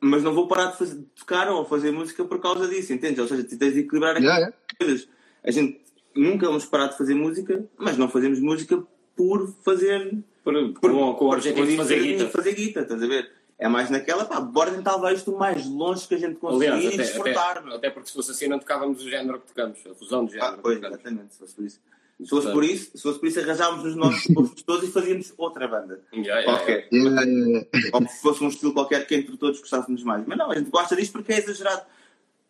[0.00, 3.18] Mas não vou parar de, fazer, de tocar ou fazer música por causa disso, entendes?
[3.20, 4.56] Ou seja, tu tens de equilibrar Yeah, yeah.
[4.78, 5.08] coisas.
[5.42, 5.80] A gente
[6.14, 8.82] nunca vamos parar de fazer música, mas não fazemos música
[9.16, 10.18] por fazer.
[10.42, 12.28] Por, Por, com, com o objetivo de fazer guita.
[12.28, 13.30] fazer guita, estás a ver?
[13.58, 16.66] É mais naquela, pá, bora tentar levar isto o mais longe que a gente conseguir
[16.66, 17.58] Aliás, e até, desfrutar.
[17.58, 20.32] até, até porque se fosse assim não tocávamos o género que tocamos, a fusão do
[20.32, 21.80] género Ah, pois, exatamente, se fosse por isso.
[22.20, 25.32] Se fosse por isso, se fosse por isso arranjávamos os nossos gostos todos e fazíamos
[25.38, 26.00] outra banda.
[26.12, 26.88] Yeah, yeah, Ok.
[26.92, 27.66] Yeah, yeah, yeah.
[27.92, 30.24] Ou que fosse um estilo qualquer que entre todos gostássemos mais.
[30.26, 31.82] Mas não, a gente gosta disto porque é exagerado.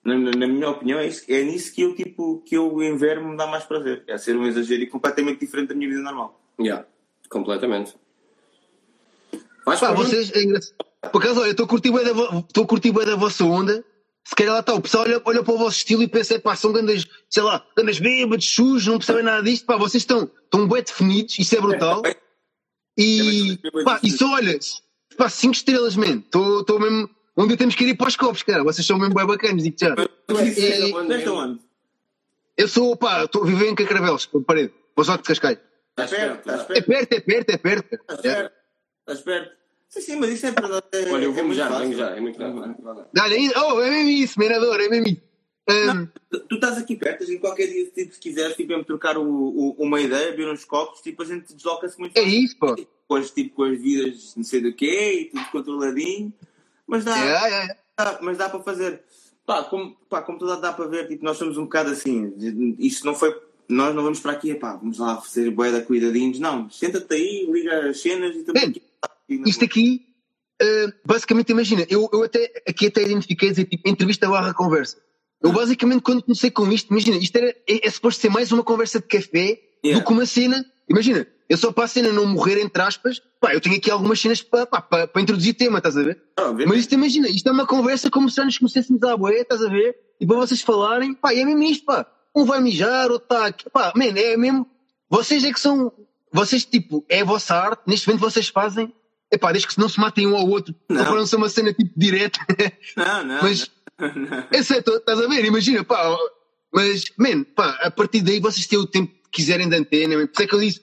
[0.05, 3.20] Na, na- minha opinião, é, isso, é nisso que eu, tipo, que eu em ver
[3.22, 4.05] me dá mais prazer.
[4.07, 6.40] É ser um exagero e completamente diferente da minha vida normal.
[6.61, 6.86] Yeah,
[7.30, 7.94] completamente.
[9.64, 10.74] Vais Pá, vocês, é engraçado.
[11.11, 13.84] Por acaso, olha, estou a curtir bué da, estou a curtir da vossa onda.
[14.26, 16.57] Se calhar lá está, o pessoal olha, olha para o vosso estilo e pensa, pá,
[16.57, 19.66] são grandes, sei lá, grandes bêbados, sujos, não percebem nada disto.
[19.66, 22.02] Pá, vocês estão, estão bué definidos, isso é brutal.
[22.96, 24.59] E, pá, e só olha,
[25.16, 26.18] pá, 5 estrelas, man.
[26.18, 28.62] Estou estou mesmo, um dia temos que ir para os copos, cara.
[28.64, 29.89] Vocês são mesmo bué bacanas, digo já.
[29.89, 31.35] É, onde és de mesmo?
[31.35, 31.61] onde?
[32.57, 35.59] Eu sou, pá, estou a viver em Cacravelos, por parede, para os de Cascais.
[35.91, 36.87] Estás Estás perto, perto, estás É perto.
[36.87, 37.95] perto, é perto, é perto.
[37.95, 38.35] Estás É.
[38.35, 38.55] perto.
[39.01, 39.57] Estás perto.
[39.89, 40.87] Sim, sim, mas isso é verdade.
[40.93, 41.87] É, Olha, eu é vou mijar, fácil.
[41.87, 42.76] venho já, é muito rápido.
[42.85, 45.22] Olha, oh, é mesmo isso, menador, é mesmo isso.
[45.68, 48.85] Ahm, Tu, tu estás aqui perto, a gente qualquer dia, tipo, se quiseres, tipo, mesmo
[48.85, 52.57] trocar o, o- uma ideia, beber uns copos, tipo, a gente desloca-se muito é isso,
[52.59, 52.76] pô.
[53.09, 56.32] com as, tipo, com as vidas não sei do quê e tudo controladinho.
[56.87, 57.76] Mas dá, É, é, é.
[57.99, 59.03] dá- mas dá para fazer.
[59.47, 62.32] Pá, como, pá, como toda dá para ver, tipo, nós somos um bocado assim.
[62.78, 63.35] Isto não foi.
[63.68, 66.39] Nós não vamos para aqui, pá, vamos lá fazer boeda cuidadinhos.
[66.39, 68.82] Não, senta-te aí, liga as cenas e estamos Bem, aqui.
[69.49, 70.07] Isto aqui,
[70.61, 74.99] ah, basicamente, imagina, eu, eu até, aqui até identifiquei dizer, tipo, entrevista barra conversa.
[75.43, 78.62] Eu basicamente, quando comecei com isto, imagina, isto era, é, é suposto ser mais uma
[78.62, 80.03] conversa de café Yeah.
[80.03, 80.64] do que uma cena.
[80.89, 84.20] Imagina, eu só para a cena não morrer, entre aspas, pá, eu tenho aqui algumas
[84.20, 86.22] cenas para, pá, para, para introduzir tema, estás a ver?
[86.39, 89.41] Ah, Mas isto, imagina, isto é uma conversa como se já nos conhecêssemos à boé,
[89.41, 89.97] estás a ver?
[90.20, 92.07] E para vocês falarem, pá, é mesmo isto, pá.
[92.37, 93.68] Um vai mijar, outro está aqui.
[93.70, 94.66] Pá, man, é mesmo.
[95.09, 95.93] Vocês é que são.
[96.32, 98.93] Vocês, tipo, é a vossa arte, neste momento vocês fazem.
[99.30, 100.74] É pá, desde que não se matem um ao outro.
[100.89, 100.97] Não.
[100.99, 102.39] Não para não ser uma cena tipo direta.
[102.97, 103.43] Não, não.
[103.43, 104.47] Mas- não.
[104.51, 105.45] Esse é todo, estás a ver?
[105.45, 106.16] Imagina, pá.
[106.72, 110.14] Mas, man, pá, a partir daí vocês têm o tempo quiserem de antena.
[110.26, 110.80] Por isso é que eu disse.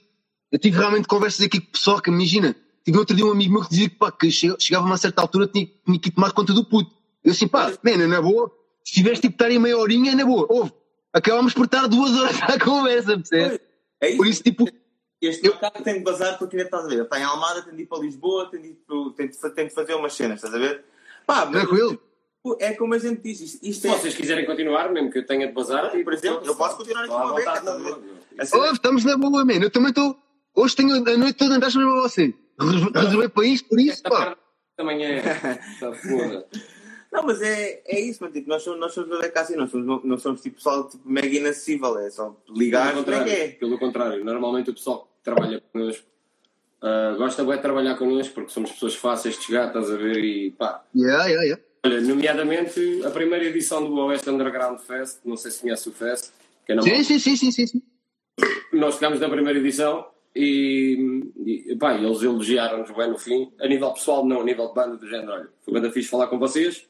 [0.52, 3.54] Eu tive realmente conversas aqui com o pessoal que, imagina, tive outro dia um amigo
[3.54, 6.12] meu que dizia que, pá, que che- chegava a uma certa altura tinha, tinha que
[6.12, 6.92] tomar conta do puto.
[7.24, 8.52] Eu assim, pá, man, na boa,
[8.84, 10.74] se tiveres tipo estar em meia horinha, na boa, ouve,
[11.14, 13.60] acabámos por estar duas horas à conversa, percebes?
[14.02, 14.18] É isso.
[14.18, 14.68] Por isso, tipo,
[15.22, 17.04] Este Eu- mercado tem de bazar porque ainda estás a ver.
[17.04, 19.94] Está em Almada, tem de ir para Lisboa, tem de, ir de, tem de fazer
[19.94, 20.84] umas cenas, estás a ver?
[21.28, 22.02] Pá, mas tranquilo.
[22.60, 23.40] É como a gente diz.
[23.42, 23.92] Isto, isto Se é.
[23.92, 27.14] vocês quiserem continuar, mesmo que eu tenha de bazar, Por exemplo, eu posso continuar aqui
[27.14, 27.90] uma vez, vontade, estás a ver?
[27.92, 28.22] não, não.
[28.40, 29.54] A cena- Ouve, estamos na boa, man.
[29.62, 30.18] Eu também estou.
[30.56, 32.34] Hoje tenho a noite toda a andar para você.
[32.60, 34.38] Res- Reservei para isto, por isso, pá.
[34.76, 35.18] também é.
[35.74, 36.48] Está foda.
[37.12, 38.34] Não, mas é, é isso, mano.
[38.34, 41.28] Tipo, nós somos, nós somos é assim, nós somos, não somos tipo pessoal tipo, mega
[41.28, 41.98] inacessível.
[42.00, 43.48] É só ligar, Pelo é contrário, é?
[43.50, 46.06] pelo contrário, normalmente o pessoal que trabalha connosco
[46.82, 50.24] ah, gosta bem de trabalhar connosco porque somos pessoas fáceis de chegar, estás a ver?
[50.24, 51.64] E pá, Yeah, yeah, yeah.
[51.86, 56.32] Olha, nomeadamente a primeira edição do Oeste Underground Fest, não sei se conhece o Fest,
[56.66, 57.82] que é na Sim, sim, sim, sim, sim, sim.
[58.74, 63.52] Nós chegámos na primeira edição e, e pá, eles elogiaram-nos bem no fim.
[63.60, 65.32] A nível pessoal, não, a nível de banda do género.
[65.32, 66.88] Olha, foi banda fixe falar com vocês.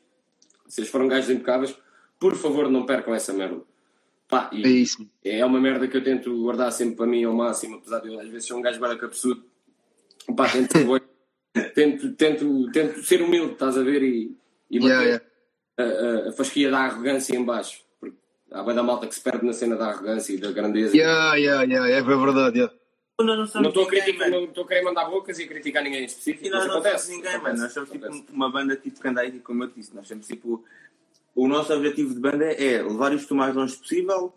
[0.67, 1.75] Vocês foram gajos impecáveis.
[2.19, 3.61] Por favor, não percam essa merda.
[4.27, 5.05] Pá, É isso.
[5.25, 8.19] é uma merda que eu tento guardar sempre para mim ao máximo, apesar de eu
[8.19, 9.43] às vezes ser um gajo cabeçudo.
[10.37, 10.71] Pá, tento,
[11.75, 14.01] tento, tento, tento ser humilde, estás a ver?
[14.03, 14.37] E,
[14.71, 15.25] e Yeah, yeah.
[15.77, 17.81] A, a, a fasquia da arrogância em baixo.
[17.99, 18.15] Porque
[18.51, 20.95] há bem da malta que se perde na cena da arrogância e da grandeza.
[20.95, 22.73] Yeah, yeah, yeah, é verdade, yeah.
[23.19, 24.41] Não somos Não estou a ninguém, criticar, mano.
[24.41, 26.47] não estou a querer mandar bocas e a criticar ninguém em específico.
[26.47, 27.05] E nós não acontece.
[27.05, 27.63] somos ninguém, acontece, mano.
[27.63, 28.33] Nós somos tipo acontece.
[28.33, 29.95] uma banda tipo que anda aí, como eu disse.
[29.95, 30.63] Nós somos tipo.
[31.35, 34.33] O nosso objetivo de banda é levar isto o mais longe possível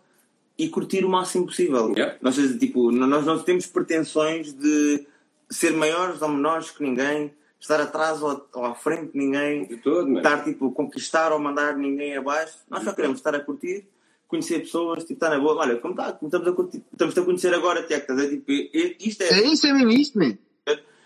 [0.57, 1.91] e curtir o máximo possível.
[1.91, 2.17] Yeah.
[2.21, 5.05] Nós, tipo, nós não temos pretensões de
[5.49, 7.33] ser maiores ou menores que ninguém.
[7.65, 11.75] Estar atrás ou, ou à frente de ninguém, De todo, estar tipo, conquistar ou mandar
[11.75, 12.57] ninguém abaixo.
[12.69, 13.87] Nós só queremos estar a curtir,
[14.27, 15.55] conhecer pessoas, tipo, estar na boa.
[15.55, 18.29] Olha, como, tá, como estamos, a curtir, estamos a conhecer agora, Tiago, estás a?
[18.29, 19.39] Tipo, isto é.
[19.39, 20.37] É isso, é mesmo isto, man.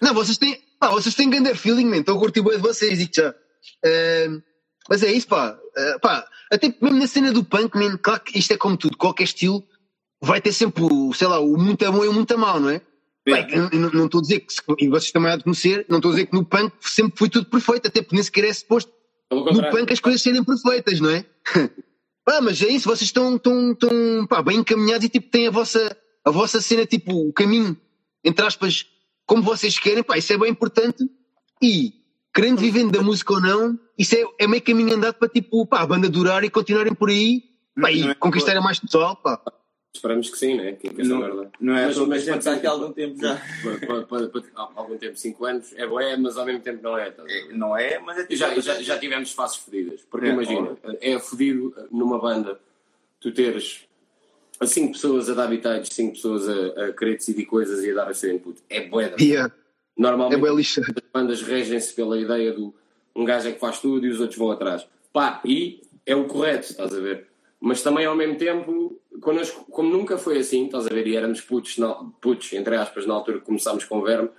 [0.01, 1.97] Não, vocês têm, pá, vocês têm grande feeling, man.
[1.97, 3.33] Estou a curtir bem de vocês, digo já.
[3.83, 4.41] Ehm,
[4.89, 5.57] mas é isso, pá.
[5.75, 6.27] Eh, pá.
[6.51, 8.97] Até mesmo na cena do punk, man, claro que isto é como tudo.
[8.97, 9.63] Qualquer estilo
[10.21, 12.81] vai ter sempre, o, sei lá, o muito bom e o muito mau, não é?
[13.31, 16.15] Bem, não estou a dizer que, e vocês também há de conhecer, não estou a
[16.15, 18.91] dizer que no punk sempre foi tudo perfeito, até porque nem sequer é suposto
[19.31, 21.25] no punk as coisas serem perfeitas, não é?
[22.25, 25.51] pá, mas é isso, vocês estão, estão, estão pá, bem encaminhados e tipo, têm a
[25.51, 27.77] vossa, a vossa cena, tipo, o caminho,
[28.23, 28.85] entre aspas,
[29.25, 31.03] como vocês querem, pá, isso é bem importante.
[31.61, 31.93] E,
[32.33, 35.81] querendo vivendo da música ou não, isso é, é meio caminho andado para tipo, pá,
[35.81, 37.43] a banda durar e continuarem por aí,
[37.79, 39.41] pá, e é- conquistarem mais pessoal, pá.
[39.93, 40.73] Esperamos que sim, né?
[40.73, 41.51] Que, que essa Não, merda.
[41.59, 43.41] não é Mas- mas pode está ser- aqui há algum tempo já.
[43.63, 46.83] Pode- pode- pode- pode- há algum tempo, 5 anos, é bué, mas ao mesmo tempo
[46.83, 47.09] não é.
[47.09, 47.23] tá?
[47.27, 48.35] É, Não é, mas é tipo.
[48.35, 50.01] já, já, já tivemos fases fodidas.
[50.09, 52.59] Porque É, imagina, é fodido numa banda
[53.19, 53.85] tu teres
[54.63, 58.11] 5 pessoas a dar habitats, 5 pessoas a, a querer decidir coisas e a dar
[58.11, 58.61] o seu input.
[58.69, 59.59] É da Yeah, é
[60.01, 60.81] Normalmente lixo.
[60.81, 62.73] as bandas regem-se pela ideia do
[63.15, 64.87] um gajo é que faz tudo e os outros vão atrás.
[65.11, 67.27] Pá, e é o correto, estás a ver?
[67.59, 71.07] Mas também ao mesmo tempo, connosco, como nunca foi assim, estás a ver?
[71.07, 71.77] E éramos putos,
[72.21, 74.29] putos entre aspas, na altura que começámos com o Verme,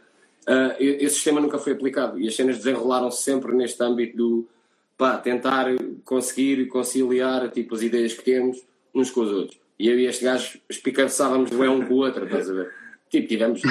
[0.47, 2.19] ah, esse sistema nunca foi aplicado.
[2.19, 4.49] E as cenas desenrolaram-se sempre neste âmbito do
[4.97, 5.67] pá, tentar
[6.05, 8.63] conseguir conciliar tipo, as ideias que temos
[8.95, 9.61] uns com os outros.
[9.79, 12.75] E eu e este gajo espicaçávamos bué um com o outro, estás a ver?
[13.09, 13.63] Tipo, tivemos,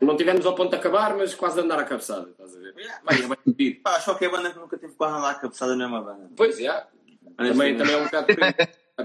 [0.00, 2.74] não tivemos ao ponto de acabar, mas quase de andar à cabeçada, estás a ver?
[3.04, 3.80] Vai, é bem fodido.
[3.82, 6.30] Pá, acho que é banda que nunca teve para andar a cabeçada na mesma banda.
[6.36, 6.86] Pois, já.
[7.36, 8.26] Também, também é um bocado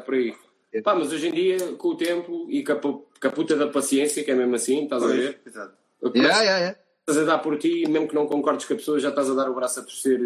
[0.05, 0.36] por aí.
[0.84, 3.55] Pá, mas hoje em dia, com o tempo e com a, pu- com a puta
[3.55, 5.39] da paciência, que é mesmo assim, estás a ver?
[5.43, 5.74] Pois, exato.
[6.15, 6.80] Yeah, yeah, yeah.
[7.01, 9.34] Estás a dar por ti, mesmo que não concordes com a pessoa, já estás a
[9.34, 10.19] dar o braço a torcer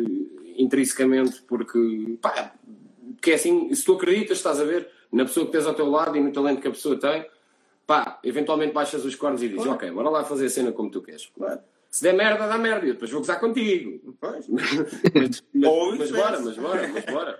[0.56, 2.54] intrinsecamente, porque, pá,
[3.22, 5.89] que é assim, se tu acreditas, estás a ver, na pessoa que tens ao teu
[5.89, 7.26] lado e no talento que a pessoa tem,
[7.88, 11.02] pá, eventualmente baixas os cornos e dizes, ok, bora lá fazer a cena como tu
[11.02, 11.26] queres.
[11.36, 11.60] Claro.
[11.89, 14.16] Se der merda, dá merda, e eu depois vou gozar contigo.
[14.20, 14.46] Pois.
[14.50, 16.14] mas, mas, mas inverso.
[16.14, 17.39] bora, mas bora, mas bora.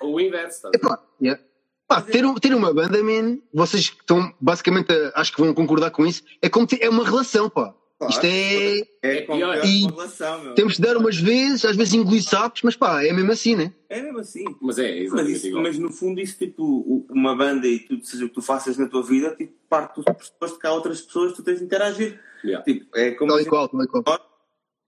[0.00, 0.98] Ou o inverso, estás a ver?
[1.22, 1.42] Yeah.
[1.88, 5.54] Pá, ter, um- ter uma banda, man, vocês que estão basicamente, a- acho que vão
[5.54, 7.74] concordar com isso, é como ter, é uma relação, pá.
[7.98, 8.12] Claro.
[8.12, 8.78] Isto é.
[9.02, 9.64] É como pior.
[9.64, 10.54] E- uma relação, meu.
[10.54, 13.72] Temos de dar umas vezes, às vezes engolir sapos, mas pá, é mesmo assim, né?
[13.88, 14.44] É mesmo assim.
[14.60, 15.62] Mas é, Mas, exatamente isso- igual.
[15.64, 18.86] mas no fundo, isso, tipo, uma banda e tudo, seja o que tu faças na
[18.86, 21.64] tua vida, tipo, parte do pressuposto de que há outras pessoas que tu tens de
[21.64, 22.20] interagir.
[22.44, 22.62] Yeah.
[22.64, 24.04] Tipo, é como Tal e qual, tal e qual.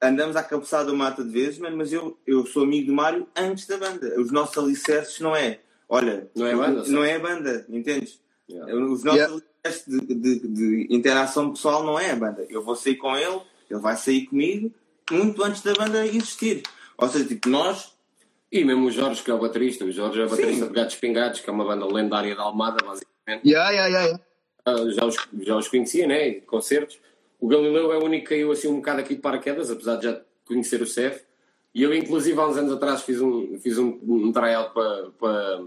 [0.01, 3.67] andamos à cabeçada mata de vezes, mano, mas eu, eu sou amigo do Mário antes
[3.67, 4.21] da banda.
[4.21, 5.59] Os nossos alicerces não é,
[5.91, 8.19] olha, Não é a banda, não é a banda, entendes?
[8.49, 8.75] Yeah.
[8.75, 9.43] Os nossos Yeah.
[9.87, 12.47] de, de- de interação pessoal não é a banda.
[12.49, 14.73] Eu vou sair com ele, ele vai sair comigo,
[15.11, 16.63] muito antes da banda existir.
[16.97, 17.93] Ou seja, tipo, nós
[18.53, 20.69] E mesmo o Jorge, que é o baterista, o Jorge é o baterista Sim.
[20.69, 23.47] de Gatos Pingados, que é uma banda lendária da Almada, basicamente.
[23.49, 24.25] Yeah, yeah, yeah, yeah.
[24.67, 25.17] Ah, Já os,
[25.47, 26.33] já os conhecia, né?
[26.41, 26.99] Concertos.
[27.39, 30.05] O Galileu é o único que caiu assim um bocado aqui de paraquedas, apesar de
[30.05, 31.23] já conhecer o CEF.
[31.75, 35.63] E eu, inclusive, há uns anos atrás, fiz um, fiz um, um tryout para, para,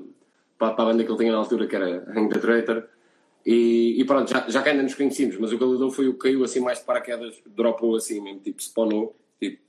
[0.58, 2.84] para, para a banda que ele tinha na altura, que era Hang the Traitor.
[3.46, 6.20] E, e pronto, já, já que ainda nos conhecíamos, mas o Galileu foi o que
[6.20, 9.16] caiu assim mais de paraquedas, dropou assim mesmo, tipo, spawnou.
[9.40, 9.62] Tipo,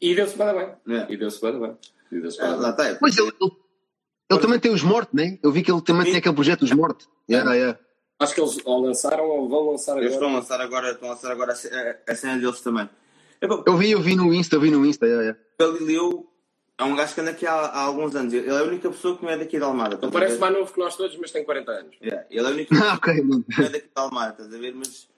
[0.00, 0.74] e deu-se para bem.
[0.88, 1.12] Yeah.
[1.12, 1.76] E deu-se para bem.
[2.12, 2.86] E deu-se para lá bem.
[2.86, 2.98] está.
[3.00, 3.50] Pois ele, ele,
[4.30, 5.38] ele também tem os mortos, né?
[5.42, 6.10] Eu vi que ele também Sim.
[6.12, 7.08] tem aquele projeto dos mortos.
[7.28, 7.78] Yeah, yeah.
[8.18, 10.40] Acho que eles ou lançaram ou vão lançar Eles estão a agora.
[10.42, 12.88] lançar agora, estão a lançar agora a, a- a cena deles também.
[13.40, 15.40] É, Eu vi, eu vi no Insta, eu vi no Insta, yeah, yeah.
[15.58, 16.26] O Galileu
[16.76, 18.32] é um gajo que anda aqui há, há alguns anos.
[18.32, 19.98] Ele é a única pessoa que não é daqui de Almada.
[20.00, 21.96] Ele parece mais novo que nós todos, mas tem 40 anos.
[22.02, 23.44] Yeah, Ele é a única pessoa Ah, ok, mano.
[23.44, 24.74] que não é daqui de Almada, estás a ver?
[24.74, 25.08] Mas,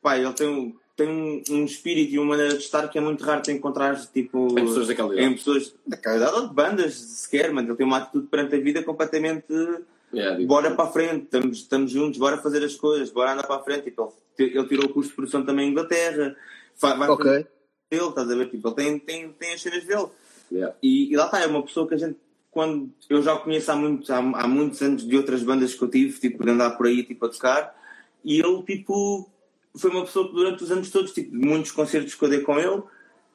[0.00, 3.00] pá, ele tem, um, tem um, um espírito e uma maneira de estar que é
[3.00, 4.58] muito raro de encontrar, tipo...
[4.58, 5.28] Em pessoas daquela idade.
[5.28, 7.68] Em pessoas daquela idade ou de bandas, sequer, mano.
[7.68, 9.52] Ele tem uma atitude perante a vida completamente...
[10.14, 10.44] Yeah.
[10.44, 13.62] Bora para a frente, estamos, estamos juntos, bora fazer as coisas, bora andar para a
[13.62, 13.84] frente.
[13.84, 16.36] Tipo, ele, ele tirou o curso de produção também em Inglaterra.
[16.78, 17.48] Vai, vai fazer
[17.94, 18.50] ele, estás a ver?
[18.50, 20.06] Tipo, ele tem, tem, tem as cenas dele.
[20.50, 20.74] Yeah.
[20.82, 22.16] E, e lá está, é uma pessoa que a gente,
[22.50, 25.82] quando eu já o conheço há, muito, há, há muitos anos de outras bandas que
[25.82, 27.74] eu tive, tipo, de andar por aí tipo, a tocar,
[28.24, 29.30] e ele, tipo,
[29.76, 32.58] foi uma pessoa que durante os anos todos, tipo, muitos concertos que eu dei com
[32.58, 32.82] ele,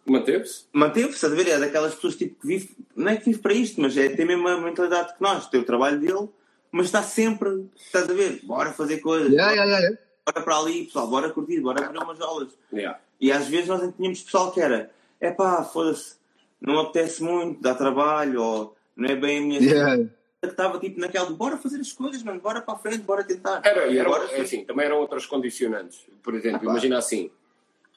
[0.09, 0.63] Manteve-se?
[0.71, 1.47] manteve-se, estás a ver?
[1.49, 4.23] É daquelas pessoas tipo, que vive, não é que vive para isto, mas é tem
[4.23, 6.29] a mesma mentalidade que nós, tem o trabalho dele,
[6.71, 8.39] mas está sempre, estás a ver?
[8.43, 10.06] Bora fazer coisas, Yeah, yeah, yeah, yeah.
[10.27, 12.49] Bora para ali, pessoal, bora curtir, bora abrir umas aulas.
[12.71, 12.99] Yeah.
[13.19, 16.15] E às vezes nós tínhamos pessoal que era, é pá, foda-se,
[16.61, 20.03] não apetece muito, dá trabalho, ou não é bem a minha Yeah.
[20.41, 23.23] que estava tipo naquela de bora fazer as coisas, mano, bora para a frente, bora
[23.23, 23.61] tentar.
[23.63, 26.05] Era, e era, agora é assim, também eram outros condicionantes.
[26.21, 27.31] Por exemplo, Ah, imagina assim: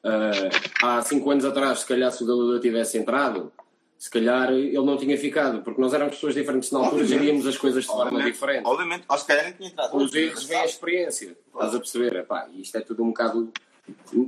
[0.02, 3.52] Ah, há 5 anos atrás, se calhar se o Galileu tivesse entrado,
[4.00, 7.18] se calhar ele não tinha ficado, porque nós éramos pessoas diferentes na altura, Obviamente.
[7.22, 8.32] geríamos as coisas de forma Obviamente.
[8.32, 8.64] diferente.
[8.66, 9.94] Obviamente, acho que calhar nem tinha entrado.
[9.94, 11.36] Os erros vem a experiência.
[11.52, 12.16] Estás a perceber?
[12.16, 13.52] Epá, isto é tudo um bocado.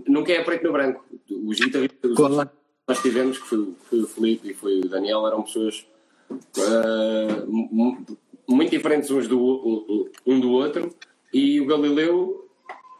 [0.06, 1.02] Nunca é preto no branco.
[1.46, 2.50] Os guitarristas Claro.
[2.50, 2.54] que
[2.86, 5.86] nós tivemos, que foi, foi o Felipe e foi o Daniel, eram pessoas
[7.48, 8.04] mu-
[8.46, 10.94] muito diferentes uns do, um, um do outro.
[11.32, 12.46] E o Galileu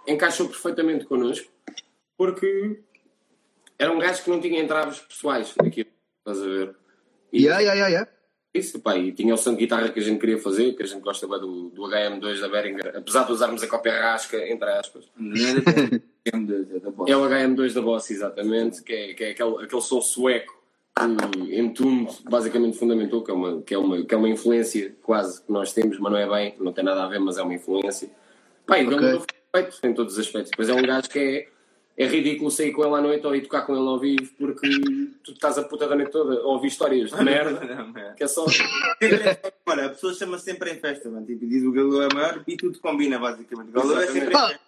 [0.09, 1.49] encaixou perfeitamente connosco,
[2.17, 2.81] porque
[3.79, 5.91] era um gajo que não tinha entraves pessoais naquilo.
[6.23, 6.75] Estás a ver?
[7.33, 8.11] E- Yeah, yeah, yeah, yeah.
[8.55, 10.87] isso, pá, e tinha o som de guitarra que a gente queria fazer, que a
[10.87, 14.69] gente gosta bem do, do HM2 da Behringer, apesar de usarmos a cópia rasca, entre
[14.69, 15.11] aspas.
[15.19, 16.31] É
[17.09, 17.13] é.
[17.13, 20.61] É o HM2 da Boss, exatamente, que é, que é aquele, aquele som sueco
[20.95, 25.43] que Entombed basicamente fundamentou, que é, uma, que, é uma, que é uma influência quase
[25.43, 27.55] que nós temos, mas não é bem, não tem nada a ver, mas é uma
[27.55, 28.11] influência.
[28.67, 28.99] Pá, e o Ok.
[29.01, 29.21] Galileu
[29.51, 30.51] foi feito em todos os aspectos.
[30.51, 31.49] Depois é um gajo que é,
[31.97, 34.69] é ridículo sair com ele à noite ou ir tocar com ele ao vivo, porque
[35.23, 38.47] tu estás a puta da noite toda a ouvir histórias de merda, que é só...
[39.67, 41.27] Olha, a pessoa chama sempre em festa, mano.
[41.27, 43.69] Tipo, diz o Galileu é maior e tudo combina, basicamente.
[43.69, 44.61] O Galileu é sempre em festa.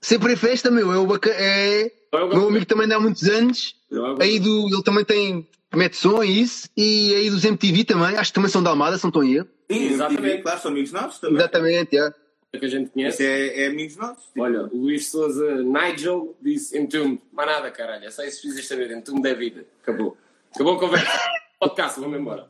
[0.00, 0.92] Sempre em festa, meu.
[0.92, 1.92] É o é...
[2.12, 3.74] É o Meu amigo também dá há muitos anos.
[3.90, 4.68] É Aí do...
[4.68, 5.48] Ele também tem.
[5.74, 6.68] Mete som e isso.
[6.76, 8.16] E aí dos MTV também.
[8.16, 9.48] Acho que também são da Almada, se estou em erro.
[9.70, 9.94] Sim, Exatamente.
[9.94, 10.42] Exatamente.
[10.42, 11.36] claro, são amigos nossos também.
[11.36, 12.14] Exatamente, yeah.
[12.58, 13.22] Que a gente conhece.
[13.22, 14.24] Isso é, é amigos nossos.
[14.26, 17.20] Tipo, Olha, o Luís Souza Nigel disse Entombed.
[17.32, 18.04] Mais nada, caralho.
[18.04, 18.90] É só isso que precisas saber.
[18.90, 19.66] Entombed é vida.
[19.82, 20.16] Acabou.
[20.54, 21.18] Acabou a conversa.
[21.58, 22.48] Podcast, vamos embora.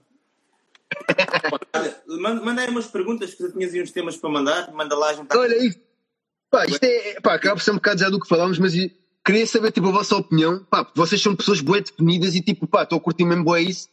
[1.73, 4.73] olha, manda manda aí umas perguntas que tu tinhas aí uns temas para mandar.
[4.73, 5.39] Manda lá, a gente tá...
[5.39, 5.81] Olha isso.
[6.51, 7.21] Pá, isto é.
[7.21, 8.73] Pá, acaba por ser um bocado já do que falámos, mas
[9.25, 10.65] queria saber, tipo, a vossa opinião.
[10.71, 13.63] Pá, porque vocês são pessoas bué definidas e, tipo, pá, estou a curtir mesmo bué
[13.63, 13.89] isso.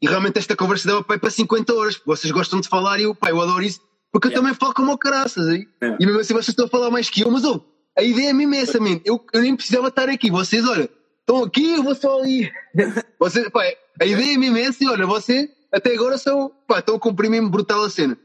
[0.00, 1.96] E realmente esta conversa dava para 50 horas.
[1.96, 3.80] porque Vocês gostam de falar e eu, pá, eu adoro isso.
[4.14, 4.40] Porque eu Yeah.
[4.48, 5.66] também falo como o caraças aí.
[5.82, 5.98] Yeah.
[6.00, 7.60] E mesmo assim vocês estão a falar mais que eu, mas, oh,
[7.98, 9.00] a ideia é mesmo essa, man.
[9.04, 10.30] Eu, eu nem precisava estar aqui.
[10.30, 10.88] Vocês, olha,
[11.18, 12.48] estão aqui, eu vou só ali.
[13.18, 13.64] Vocês, pá,
[14.00, 17.28] a ideia é mesmo essa e, olha, você, até agora, são, pá, estão a cumprir
[17.28, 18.16] mesmo brutal a cena.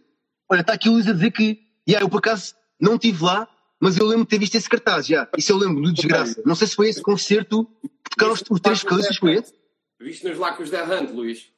[0.48, 3.48] Olha, está aqui o Luís a dizer que, yeah, eu por acaso não estive lá,
[3.82, 5.28] mas eu lembro de ter visto esse cartaz, já.
[5.38, 6.40] Isso eu lembro, do Desgraça.
[6.46, 7.68] Não sei se foi esse concerto,
[8.12, 9.54] tocaram os, os três vocalistas, foi esse?
[10.00, 11.52] Viste-nos lá com os Dead Hunt, Luís.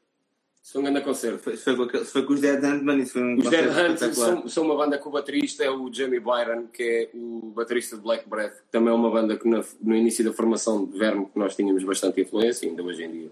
[0.72, 1.40] Isso foi um grande concerto.
[1.40, 3.02] Foi, foi, com aquele- foi com os Dead Hunt, mano.
[3.04, 4.28] Isso foi um Os Dead concerto Hunt espetacular.
[4.38, 7.98] são, são uma banda que o baterista é o Jamie Byron, que é o baterista
[7.98, 10.98] de Black Breath, que também é uma banda que na- no início da formação de
[10.98, 13.32] Verme que nós tínhamos bastante influência, ainda hoje em dia.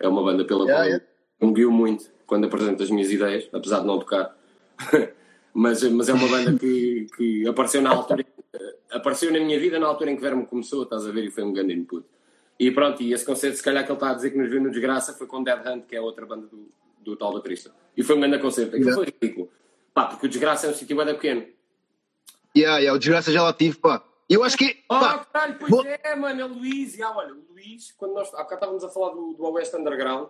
[0.00, 1.04] É uma banda pela Yeah, qual yeah.
[1.42, 4.34] me guio muito quando apresento as minhas ideias, apesar de não tocar.
[5.52, 8.24] mas, mas é uma banda que, que apareceu na altura,
[8.90, 11.42] apareceu na minha vida na altura em que Verme começou, estás a ver, e foi
[11.44, 12.06] um grande input.
[12.58, 14.60] E pronto, e esse concerto, se calhar que ele está a dizer que nos viu
[14.60, 16.68] no Desgraça, foi com Dead Hunt, que é a outra banda do,
[17.00, 17.70] do tal baterista.
[17.96, 18.74] E foi um grande concerto.
[18.76, 19.04] Aquilo Yeah.
[19.04, 19.50] foi ridículo.
[19.94, 21.46] Pá, porque o Desgraça é um sítio bem pequeno.
[22.56, 24.02] Yeah, yeah, o Desgraça já lá tive, pá.
[24.28, 26.98] Eu acho que, Oh, pá, caralho, pois é, mano, é o Luís.
[26.98, 29.76] E, ah, olha, o Luís, quando nós há bocado estávamos a falar do, do Oeste
[29.76, 30.28] Underground,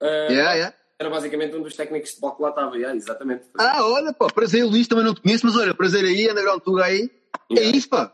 [0.00, 0.76] ah, yeah, yeah.
[0.98, 2.76] era basicamente um dos técnicos de bloco que lá estava.
[2.76, 3.44] Yeah, exatamente.
[3.58, 6.84] Ah, olha, pá, prazer, Luís, também não te conheço, mas olha, prazer aí, Underground Tuga
[6.84, 7.10] aí.
[7.50, 7.76] É Yeah.
[7.76, 8.12] isso, pá.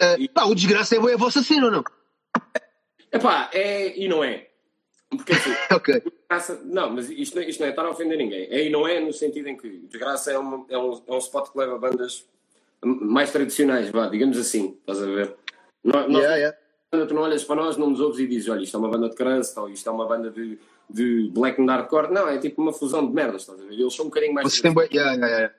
[0.00, 1.84] Ah, pá, o Desgraça é, bué a vossa cena ou não?
[3.12, 4.48] Epá, é e não é.
[5.10, 6.00] Porque assim, Ok.
[6.00, 8.44] desgraça, não, mas isto, não- isto não é estar a ofender ninguém.
[8.50, 11.18] É e não é no sentido em que desgraça é, uma, é, um, é um
[11.18, 12.24] spot que leva bandas
[12.84, 15.36] mais tradicionais, vá, digamos assim, estás a ver?
[15.84, 16.56] Nós, Yeah, yeah.
[17.06, 19.08] tu não olhas para nós, não nos ouves e dizes, olha, isto é uma banda
[19.08, 20.58] de crust, ou isto é uma banda de,
[20.90, 22.10] de black and hardcore.
[22.12, 23.74] Não, é tipo uma fusão de merdas, estás a ver?
[23.74, 24.48] Eles são um bocadinho mais.
[24.48, 25.54] Vocês têm yeah, yeah, yeah.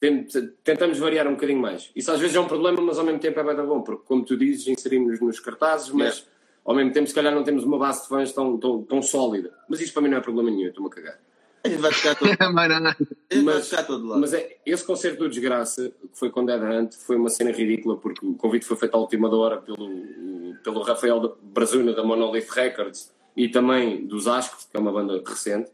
[0.00, 1.90] Tent- Tentamos variar um bocadinho mais.
[1.94, 4.24] Isso às vezes é um problema, mas ao mesmo tempo é bem bom, porque como
[4.24, 6.26] tu dizes, inserimos nos cartazes, mas
[6.66, 9.52] ao mesmo tempo se calhar não temos uma base de fãs tão, tão, tão sólida.
[9.68, 11.18] Mas isto para mim não é problema nenhum, eu estou-me a cagar.
[11.64, 12.90] Gente vai tocar todo, Mas não, não.
[12.90, 12.92] a
[13.34, 14.20] gente vai Mas- tocar todo lado.
[14.20, 17.96] Mas é, esse concerto do Desgraça, que foi com Dead Hunt, foi uma cena ridícula,
[17.96, 23.12] porque o convite foi feito à última hora pelo, pelo Rafael Brazuna da Monolith Records
[23.36, 25.70] e também dos Asco, que é uma banda recente.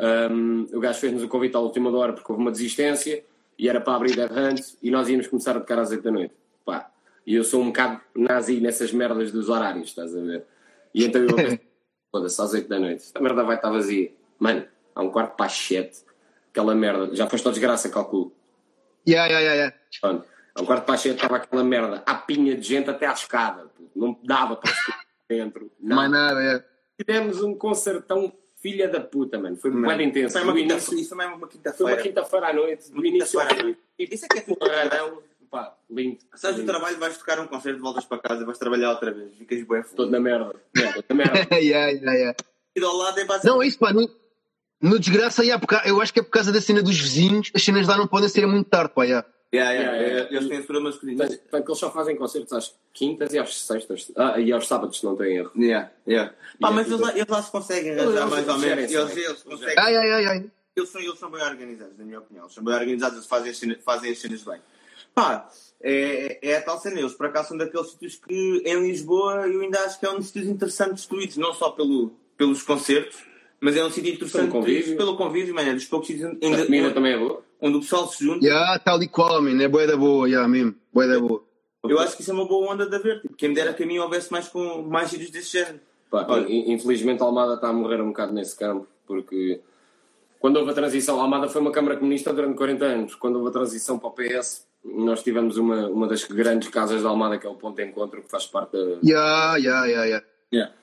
[0.00, 3.24] Um, o gajo fez-nos o convite à última hora porque houve uma desistência
[3.58, 6.10] e era para abrir Dead Hunt e nós íamos começar a tocar às 8 da
[6.12, 6.34] noite.
[6.64, 6.90] Pá,
[7.28, 10.46] e eu sou um bocado nazi nessas merdas dos horários, estás a ver?
[10.94, 11.60] E então eu pensei,
[12.10, 14.10] foda-se, às 8 da noite, esta merda vai estar vazia.
[14.38, 16.04] Mano, há um quarto para as 7,
[16.50, 18.32] aquela merda, já foste ao desgraça, calculo.
[19.06, 19.76] Yeah, yeah, yeah, yeah.
[20.00, 23.04] Pronto, há um quarto para as 7 estava aquela merda, à pinha de gente até
[23.04, 24.72] à escada, não dava para
[25.28, 25.70] dentro.
[25.78, 26.64] Mais nada, yeah.
[26.98, 30.32] Tivemos um concertão filha da puta, mano, foi muito intenso.
[30.32, 32.02] Foi uma também é uma foi uma quinta-feira.
[32.02, 35.22] quinta-feira à noite, do início Quinta-feira à fim, Isso é que é tudo.
[35.50, 36.18] Pá, lindo.
[36.34, 36.72] Sais do lindo.
[36.72, 39.34] trabalho, vais tocar um concerto, voltas para casa, vais trabalhar outra vez.
[39.36, 40.10] Ficas bem Todo fudido.
[40.10, 41.38] na merda, merda, na merda.
[41.56, 42.36] yeah, yeah, yeah.
[42.76, 43.64] E ao lado é Não, basicamente.
[43.64, 43.92] é isso, pá.
[43.92, 44.10] No,
[44.80, 47.62] no desgraça, yeah, porque eu acho que é por causa da cena dos vizinhos, as
[47.64, 49.04] cenas lá não podem ser muito tarde, pá.
[49.04, 49.26] Yeah.
[49.52, 50.34] Yeah, yeah, Yeah, é.
[50.36, 51.26] Eles têm esse programa escolhido.
[51.26, 54.12] Portanto, eles só fazem concertos às quintas e às sextas.
[54.14, 55.52] Ah, e aos sábados, se não tenho erro.
[55.56, 56.34] Yeah, yeah.
[56.60, 58.90] Pá, mas eles, lá- eles lá se conseguem arranjar mais ou menos.
[58.90, 59.74] gerem-se Eles, eles conseguem.
[59.78, 60.50] Ai, ai, ai, ai.
[60.76, 62.44] Eles são, eles são bem organizados, na minha opinião.
[62.44, 64.60] Eles são bem organizados, eles fazem as cenas, fazem as cenas bem.
[65.20, 65.48] Pá,
[65.82, 66.98] é, é a tal cena.
[67.00, 70.16] Eles, por acaso, são daqueles sítios que, em Lisboa, eu ainda acho que é um
[70.16, 73.18] dos sítios interessantes de tweets, não só pelo, pelos concertos,
[73.60, 74.96] mas é um sítio interessante Pelo convívio.
[74.96, 77.42] pelo convívio, mano, é dos poucos sítios A comida ainda, também é boa.
[77.60, 78.44] onde o pessoal se junta.
[78.44, 79.60] Yeah, tal e qual, man.
[79.62, 80.74] É boa da boa, yeah, mesmo.
[80.92, 81.42] Boa da boa.
[81.84, 83.20] Eu acho que isso é uma boa onda de haver.
[83.22, 85.80] Tipo, quem me dera que a mim houvesse mais, com, mais sítios desse género.
[86.10, 86.46] Pá, Olha.
[86.48, 89.60] in- Infelizmente a Almada está a morrer um bocado nesse campo, porque
[90.38, 93.14] quando houve a transição, a Almada foi uma Câmara Comunista durante 40 anos.
[93.16, 97.08] Quando houve a transição para o PS, nós tivemos uma, uma das grandes casas da
[97.08, 98.98] Almada, que é o Ponto de Encontro, que faz parte da.
[99.04, 100.26] Yeah, yeah, yeah, yeah.
[100.52, 100.74] Yeah.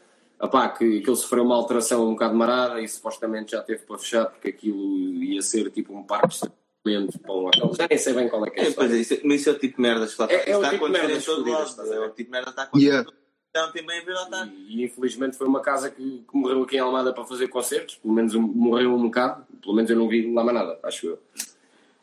[0.41, 3.97] Epá, que, que ele sofreu uma alteração um bocado marada e supostamente já teve para
[3.97, 7.72] fechar, porque aquilo ia ser tipo um parque de estacionamento para um hotel.
[7.74, 8.68] Já nem sei bem qual é que é.
[8.68, 10.36] É, pois é, isso, é- mas isso é o tipo de merdas que lá É-
[10.36, 10.51] está.
[10.51, 11.93] é o está a tipo de acontecer merdas em todo lado.
[11.93, 12.86] É o tipo de merda que está a acontecer.
[12.89, 13.12] Yeah.
[13.56, 14.45] Não tem bem a ver lá está.
[14.47, 17.95] E, e, infelizmente foi uma casa que, que morreu aqui em Almada para fazer concertos,
[17.95, 21.08] pelo menos um- morreu um bocado, pelo menos eu não vi lá mais nada, acho
[21.08, 21.20] eu.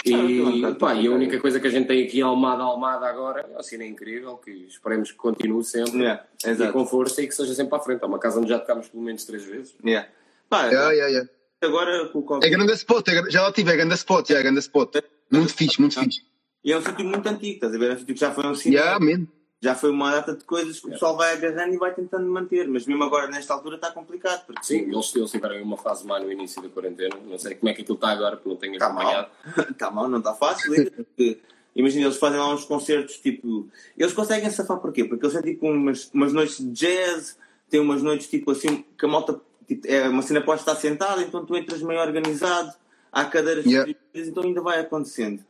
[0.04, 3.42] E, Ah, pá, e a única coisa que a gente tem aqui Almada, Almada agora,
[3.42, 7.34] é uma cena incrível, que esperemos que continue sempre, Yeah, e com força e que
[7.34, 8.02] seja sempre para a frente.
[8.02, 9.74] É uma casa onde já tocámos pelo menos três vezes.
[9.84, 10.08] Yeah.
[10.48, 11.30] Pá, Yeah, yeah, yeah.
[11.62, 12.46] agora com o Covid.
[12.46, 14.96] É grande spot, é, já lá tive, é grande spot, yeah, é grande spot.
[15.30, 16.20] Muito fixe, muito fixe.
[16.64, 17.90] E é um sítio muito antigo, estás a ver?
[17.90, 19.04] É um sítio que já foi um cinema.
[19.06, 19.26] Yeah.
[19.62, 22.66] Já foi uma data de coisas que o pessoal vai agarrando e vai tentando manter.
[22.66, 24.44] Mas mesmo agora, nesta altura, está complicado.
[24.44, 27.70] Porque Sim, eles, eles tiveram uma fase má no início da quarentena, não sei como
[27.70, 29.28] é que aquilo está agora, porque não tenho Está acompanhado.
[29.56, 29.66] mal.
[29.70, 30.72] Está mal, não está fácil.
[30.72, 31.38] ainda, porque,
[31.76, 33.68] Imagina, eles fazem lá uns concertos tipo.
[33.96, 35.04] Eles conseguem safar porquê?
[35.04, 37.38] Porque eles têm tipo umas, umas noites de jazz,
[37.70, 39.40] têm umas noites tipo assim, que a malta.
[39.68, 42.72] Tipo, é uma cena pode estar sentada, então tu entras meio organizado,
[43.12, 43.94] há cadeiras Yeah.
[44.12, 45.42] então ainda vai acontecendo.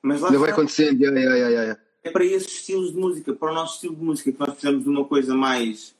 [0.00, 1.80] Mas lá Ainda vai acontecendo, yeah, yeah, yeah, yeah.
[2.06, 4.84] É para esses estilos de música, para o nosso estilo de música, que nós precisamos
[4.84, 5.94] de uma coisa mais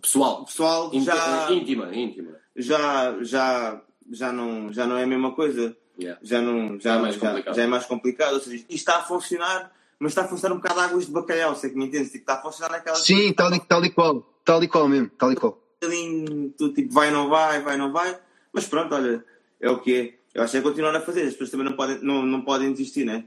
[0.00, 2.30] Pessoal, pessoal, íntima, já, íntima, íntima.
[2.54, 5.76] já, já, já, não, já não é a mesma coisa.
[5.98, 6.20] Yeah.
[6.22, 7.54] Já, não, já, Já é mais já, complicado.
[7.56, 8.34] já é mais complicado.
[8.34, 11.56] Ou seja, isto está a funcionar, mas está a funcionar um bocado águas de bacalhau,
[11.56, 12.12] sei que me entendes?
[12.12, 14.20] Tipo, está a funcionar naquela Sim, tal e, tal e qual.
[14.44, 15.60] Tal e qual mesmo, tal e qual.
[15.80, 18.16] bocadinho, tu tipo, vai, não vai, vai, não vai.
[18.52, 19.24] Mas pronto, olha,
[19.60, 20.18] é o que é.
[20.32, 21.22] Eu acho que é continuar a fazer.
[21.22, 23.24] As pessoas também não podem, não, não podem desistir, né?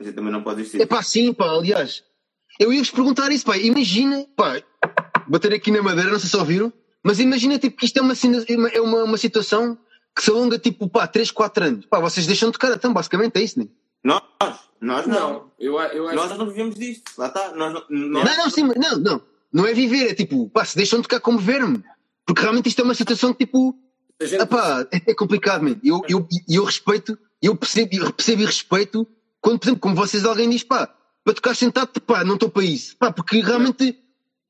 [0.00, 0.80] Gente também não pode desistir.
[0.82, 2.02] É pá, sim, pá, aliás.
[2.58, 3.56] Eu ia-vos perguntar isso, pá.
[3.56, 4.60] Imagina, pá,
[5.28, 6.72] bater aqui na madeira, não sei se ouviram,
[7.02, 8.14] mas imagina, tipo, que isto é uma,
[8.72, 9.78] é uma, uma situação
[10.16, 11.86] que se alonga, tipo, pá, 3, 4 anos.
[11.86, 13.66] Pá, vocês deixam de tocar, então, basicamente é isso, né?
[14.02, 14.22] Nós,
[14.80, 15.14] nós não.
[15.32, 17.10] Não, eu, eu acho Nós não vivemos disto.
[17.16, 17.52] Lá está.
[17.54, 19.22] Nós, não- Não, nós, não, sim, não, não.
[19.52, 21.82] Não é viver, é tipo, pá, se deixam de tocar como ver-me.
[22.26, 23.76] Porque realmente isto é uma situação que, tipo,
[24.20, 25.76] gente- ah, pá, é, é complicado, man.
[25.82, 29.06] Eu, eu, eu respeito, eu percebo, eu percebo e respeito
[29.44, 30.88] quando, por exemplo, como vocês, alguém diz, pá,
[31.22, 32.96] para tocar sentado, pá, não estou para isso.
[32.98, 33.94] Pá, porque realmente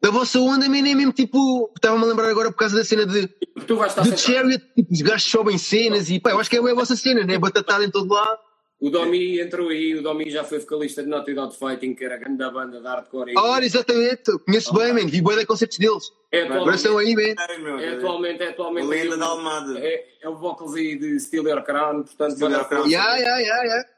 [0.05, 3.05] a vossa onda, man, é mesmo tipo, estava-me a lembrar agora por causa da cena
[3.07, 3.27] de,
[3.67, 4.17] tu vais estar de.
[4.17, 7.25] Chariot, tipo, os gajos sobem cenas e, pá, eu acho que é a vossa cena,
[7.25, 7.39] né?
[7.39, 8.39] Batatada em todo lado.
[8.81, 12.17] O Domi entrou aí, o Domi já foi vocalista de Naughty Dog Fighting, que era
[12.17, 13.33] a grande banda de hardcore.
[13.33, 16.05] e- Ora, exatamente, eu conheço bem, man, vi bem de concertos deles.
[16.31, 17.81] é atualmente, aí, man.
[17.81, 19.79] É atualmente, é atualmente Lenda o- da Almada.
[19.79, 22.87] É, é o vocals aí de Steel Your Crown, portanto, Steal Your Crown.
[22.87, 23.89] Yeah, yeah, yeah, yeah.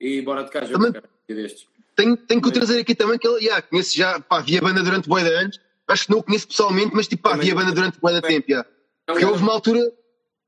[0.00, 1.66] E bora de cá já Também- cara, destes.
[1.94, 4.60] Tenho, tenho que o trazer aqui também, que ele, yeah, conheço já, pá, vi a
[4.60, 5.60] banda durante bué de anos.
[5.86, 8.22] Acho que não o conheço pessoalmente, mas tipo, pá, vi a banda durante bué de
[8.22, 8.68] tempo, yeah.
[9.06, 9.80] Porque houve uma altura,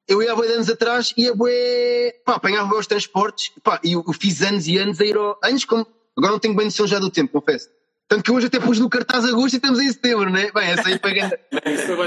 [0.08, 3.92] eu ia há bué de anos atrás, ia bué, pá, apanhava os transportes, pá, e
[3.92, 5.86] eu, eu fiz anos e anos a ir ao, anos como,
[6.16, 7.68] agora não tenho bem noção já do tempo, confesso.
[8.08, 10.50] Tanto que hoje até pus no cartaz agosto e estamos em setembro, né?
[10.52, 11.00] Bem, essa aí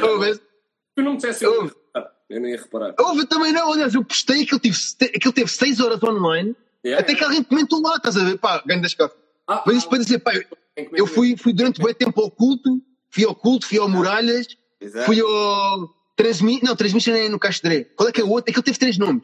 [0.04, 0.39] Houve,
[0.96, 2.12] Tu não me dissesse, eu não ia reparar.
[2.30, 2.96] Eu não ia reparar.
[3.00, 4.78] houve também não, aliás, eu postei aquilo tive,
[5.14, 6.56] aquilo teve 6 horas online,
[6.86, 7.26] Yeah, até que yeah.
[7.26, 9.18] alguém comentou lá, estás a ver, pá, ganho das costas.
[9.48, 12.82] Ah, Mas isto para dizer, pá, eu- que fui, fui durante bem tempo ao culto,
[13.10, 14.48] fui ao culto, fui ao Muralhas,
[14.80, 15.06] Exato.
[15.06, 17.86] fui ao Transmission, não, Transmission é no Castre.
[17.96, 18.50] Qual é que é o outro?
[18.52, 19.24] Aquilo teve três nomes.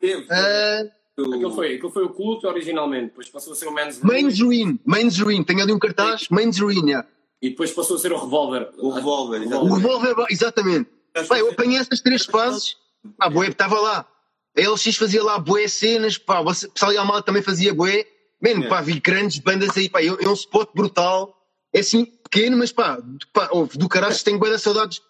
[0.00, 0.26] Teve.
[0.30, 0.82] Ah,
[1.16, 4.80] Aquilo foi, aquilo foi o culto originalmente, depois passou a ser o Men's Main's Ruin,
[4.84, 7.08] Main's Ruin, tenho ali um cartaz, Main's Ruin, yeah.
[7.40, 8.70] e depois passou a ser o Revolver.
[8.78, 9.74] O Revolver, O exatamente.
[9.76, 10.90] Revolver, exatamente.
[11.28, 12.74] Pá, eu apanhei essas três fases,
[13.16, 14.08] pá, Boé estava lá.
[14.56, 18.06] A LX fazia lá Boé cenas, pá, você, o pessoal de Almada também fazia Boé.
[18.42, 18.68] Mano, Yeah.
[18.68, 21.34] pá, vi grandes bandas aí, pá, é é um spot brutal.
[21.72, 25.00] É assim, pequeno, mas pá, do- pá ouve, do caralho, tenho bem saudades.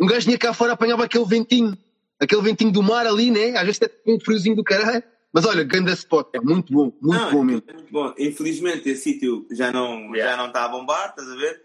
[0.00, 1.76] Um gajo vinha cá fora, apanhava aquele ventinho,
[2.20, 3.56] aquele ventinho do mar ali, né?
[3.56, 5.02] Às vezes até com um friozinho do caralho.
[5.32, 7.62] Mas olha, grande spot, pá, muito bom, muito Não, bom mesmo.
[7.66, 8.14] é muito bom.
[8.18, 10.32] Infelizmente esse sítio já não, Yeah.
[10.32, 11.62] já não está a bombar, estás a ver?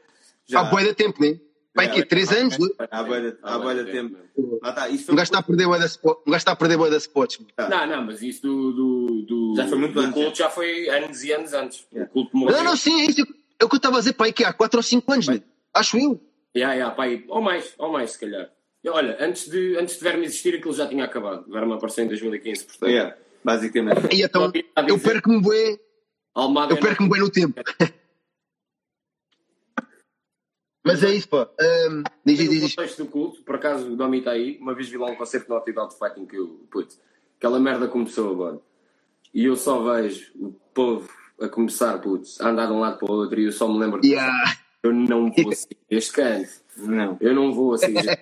[0.54, 1.38] Há boé de tempo, né?
[1.78, 2.58] Pai, que 3 anos?
[2.58, 2.72] dois?
[2.92, 4.18] Há boia há bué de tempo.
[4.62, 6.56] Lá está, isso Um gajo está a perder bué da spot- um gajo está a
[6.56, 7.40] perder bué da spots.
[7.40, 7.70] mano.
[7.70, 10.14] Não, não, mas isso do, do, do, Já foi muito do antes.
[10.14, 11.86] culto já foi anos e anos antes.
[11.94, 12.10] Yeah.
[12.10, 12.58] O culto morreu.
[12.58, 13.22] Não, não, sim, é isso.
[13.60, 15.44] É o que eu estava a dizer, pai, que há 4 ou 5 anos, mano.
[15.74, 16.20] Acho eu.
[16.56, 18.50] Yeah, yeah, pá, aí, ou mais, ou mais, se calhar.
[18.84, 21.46] E olha, antes de, antes de Verme existir, aquilo já tinha acabado.
[21.48, 22.90] Verme apareceu em 2015, portanto.
[22.90, 24.16] Yeah, basicamente.
[24.16, 24.52] E então,
[24.88, 25.42] eu perco-me
[26.34, 27.60] Almada eu perco-me bué no tempo.
[30.88, 31.50] Mas é isso, pá.
[31.60, 32.76] Ahm, diz, diz, diz.
[32.76, 35.50] contexto do culto, por acaso o Domi está aí, uma vez vi lá um concerto
[35.50, 37.00] no Outdoor de Fighting que eu, putz,
[37.38, 38.60] aquela merda começou agora.
[39.34, 41.10] E eu só vejo o povo
[41.40, 43.80] a começar, putz, a andar de um lado para o outro e eu só me
[43.80, 44.58] lembro que Yeah.
[44.84, 46.50] eu não vou seguir este canto.
[46.78, 47.18] Não.
[47.22, 48.20] Eu não vou seguir.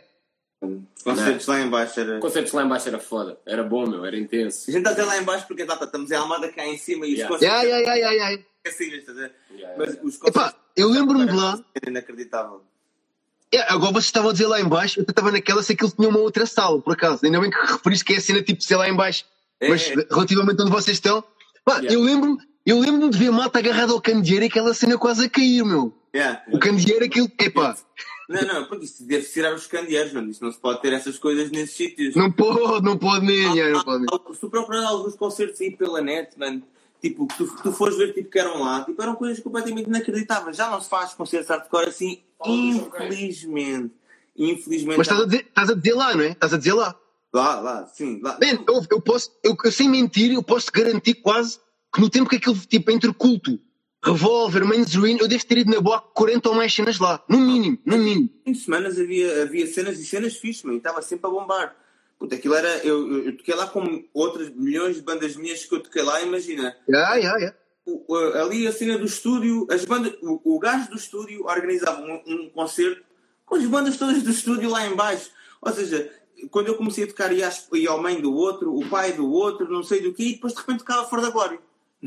[1.03, 2.19] Concertos lá em baixo era.
[2.19, 4.69] Concertos lá em baixo era foda, era bom, meu, era intenso.
[4.69, 6.77] A gente está até lá em baixo porque tá, tá, estamos em Almada cá em
[6.77, 7.35] cima e os Yeah.
[7.35, 8.45] concertos Yeah, yeah, yeah, yeah, yeah.
[8.65, 9.35] esquecidos, estás a ver?
[9.51, 10.07] Yeah, Mas yeah.
[10.07, 11.59] os concertos eu lembro-me de lá.
[11.75, 12.61] era inacreditável.
[13.53, 16.09] É, agora vocês estavam a dizer lá em baixo, eu estava naquela se aquilo tinha
[16.09, 17.25] uma outra sala, por acaso.
[17.25, 19.23] Ainda bem que referiste que é a cena tipo ser lá em baixo.
[19.61, 19.93] É, Mas é.
[20.11, 21.23] relativamente onde vocês estão,
[21.63, 21.93] pá, Yeah.
[21.93, 25.29] eu lembro-me eu lembro de ver malta agarrada ao candeeiro e aquela cena quase a
[25.29, 25.93] cair, meu.
[26.15, 26.43] Yeah.
[26.51, 27.77] O candeeiro, aquilo, epá,
[28.27, 30.31] Não, não, porque isso deve tirar os candeeiros, mano.
[30.31, 32.15] Isso não se pode ter essas coisas nesses sítios.
[32.15, 34.05] não pode, não pode nem, yeah, não pode.
[34.33, 36.63] Se tu procurar alguns concertos aí pela net, mano,
[37.09, 40.57] tipo, que tu, tu fores ver tipo, que eram lá, tipo, eram coisas completamente inacreditáveis.
[40.57, 43.93] Já não se faz concertos hardcore assim, infelizmente.
[44.35, 44.97] Infelizmente.
[44.97, 46.31] Mas estás a, dizer, estás a dizer lá, não é?
[46.31, 46.95] Estás a dizer lá.
[47.31, 48.37] Lá, lá, sim, lá.
[48.41, 51.59] Man, eu, eu posso, eu, eu sem mentir, eu posso garantir quase
[51.93, 53.59] que no tempo que aquilo, tipo, entre culto,
[54.03, 57.21] revólver, mainstream, eu devo ter ido na boa 40 ou mais cenas lá.
[57.27, 58.29] No mínimo, no mínimo.
[58.45, 61.75] Em semanas havia, havia cenas e cenas fixas, mano, e estava sempre a bombar.
[62.17, 62.77] Puta, aquilo era.
[62.85, 66.75] Eu, eu, toquei lá com outras milhões de bandas minhas que eu toquei lá, imagina.
[66.87, 67.57] Yeah, yeah, yeah.
[67.85, 72.21] o- ali a cena do estúdio, as bandas, o, o gajo do estúdio organizava um,
[72.25, 73.03] um concerto
[73.45, 75.29] com as bandas todas do estúdio lá em baixo.
[75.61, 76.11] Ou seja,
[76.49, 77.49] quando eu comecei a tocar ia,
[77.89, 80.59] ao mãe do outro, o pai do outro, não sei do que, e depois de
[80.59, 81.59] repente tocava fora da glória.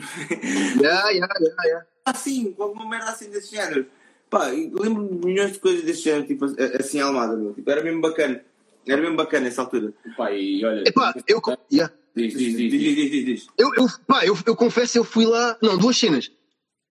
[0.80, 1.86] Yeah, yeah, yeah, yeah.
[2.04, 3.86] Assim, com alguma merda assim desse género.
[4.30, 6.44] Pá, lembro-me de milhões de coisas desse género, tipo,
[6.78, 7.52] assim, Almada, meu.
[7.54, 8.42] Tipo, era mesmo bacana.
[8.88, 9.92] Era mesmo bacana nessa altura.
[10.16, 10.82] Pá, e olha.
[10.86, 11.40] Epá, eu,
[11.72, 11.92] yeah.
[12.16, 12.70] Diz, diz, diz.
[12.70, 12.94] Diz, diz.
[12.96, 13.46] diz, diz, diz.
[13.58, 15.56] Eu, eu, pá, eu, eu confesso, eu fui lá.
[15.62, 16.30] Não, duas cenas.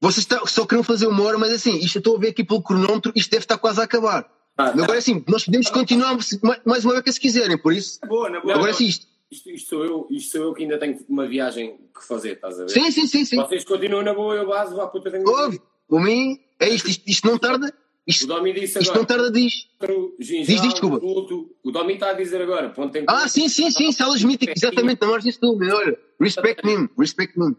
[0.02, 2.44] Vocês tá- só queriam fazer uma hora, mas assim, isto eu estou a ver aqui
[2.44, 4.30] pelo cronómetro, isto deve estar quase a acabar.
[4.56, 4.84] Ah, tá.
[4.84, 8.00] Agora assim, nós podemos continuar se- mais- mais uma beca se quiserem, por isso.
[8.08, 8.54] Boa, na boa.
[8.56, 9.08] Agora sim, isto.
[9.30, 12.60] Isto, isto, sou eu, isto sou eu que ainda tenho uma viagem que fazer, estás
[12.60, 12.70] a ver?
[12.70, 13.36] Sim, sim, sim, sim.
[13.38, 17.04] Vocês continuam na boa, eu baso, vá puta tenho Ouve, por mim, é isto, isto,
[17.08, 17.74] isto não tarda.
[18.08, 19.08] O Isto, Domi disse isto não agora.
[19.08, 19.68] tarda, diz.
[20.20, 21.00] Diz, diz, desculpa.
[21.00, 21.56] culto.
[21.64, 22.70] O Domi está a dizer agora.
[22.70, 25.98] Ponto em Ah, sim, sim, sim, salas míticas, exatamente, na margem sul, man, olha.
[26.20, 27.56] Respect me, respect me.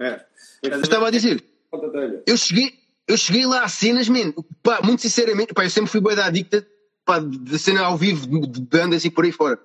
[0.00, 0.24] É.
[0.62, 1.44] Eu estava a dizer,
[2.26, 2.74] eu cheguei,
[3.08, 4.32] eu cheguei lá a cenas, man,
[4.62, 6.66] pá, muito sinceramente, pá, eu sempre fui bem da adicta,
[7.04, 9.58] pá, de cena ao vivo, de bandas e por aí fora.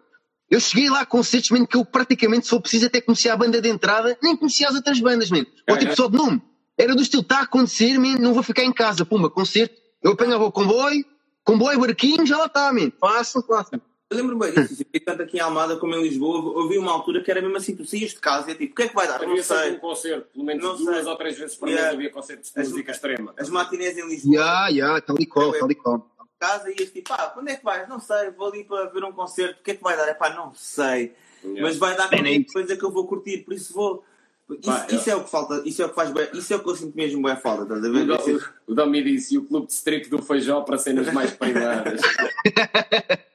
[0.50, 3.62] Eu cheguei lá a concertos, man, que eu praticamente, for preciso, até conhecia a banda
[3.62, 5.46] de entrada, nem conhecia as outras bandas, man.
[5.68, 5.96] Ou É, tipo é.
[5.96, 6.42] só de nome.
[6.78, 9.76] Era do estilo, está a acontecer, man, não vou ficar em casa, pumba, concerto.
[10.08, 11.04] Eu apanhava o comboio,
[11.44, 12.90] comboio, barquinho, já lá está, man.
[12.98, 13.82] Fácil, fácil.
[14.10, 17.22] Eu lembro bem disso, e tanto aqui em Almada como em Lisboa, houve uma altura
[17.22, 18.96] que era mesmo assim, tu saías de casa e é tipo, o que é que
[18.96, 19.20] vai dar?
[19.20, 19.74] Não Havia sempre sei.
[19.76, 21.06] um concerto, pelo menos Não duas sei.
[21.12, 21.88] ou três vezes por Yeah.
[21.90, 23.34] mês havia concertos de As- música extrema.
[23.38, 26.10] As matinés em Lisboa, Ya, ya, tal e qual, tal e qual.
[26.40, 27.90] casa, ias tipo, pá, quando é que vais?
[27.90, 30.08] Não sei, vou ali para ver um concerto, o que é que vai dar?
[30.08, 31.14] É pá, não sei.
[31.44, 31.62] Yeah.
[31.64, 34.06] Mas vai dar qualquer coisa que eu vou curtir, por isso vou.
[34.50, 36.56] Isso, Pá, isso é o que falta, isso é o que faz bem, isso é
[36.56, 38.10] o que eu sinto mesmo bem falta, estás a O, ver?
[38.12, 41.32] Esse- o, o Domi disse, e o clube de strip do Feijó para cenas mais
[41.32, 42.00] privadas.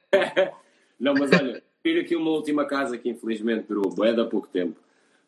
[0.99, 4.47] Não, mas olha, ir aqui uma última casa que infelizmente durou bué de há pouco
[4.47, 4.75] tempo,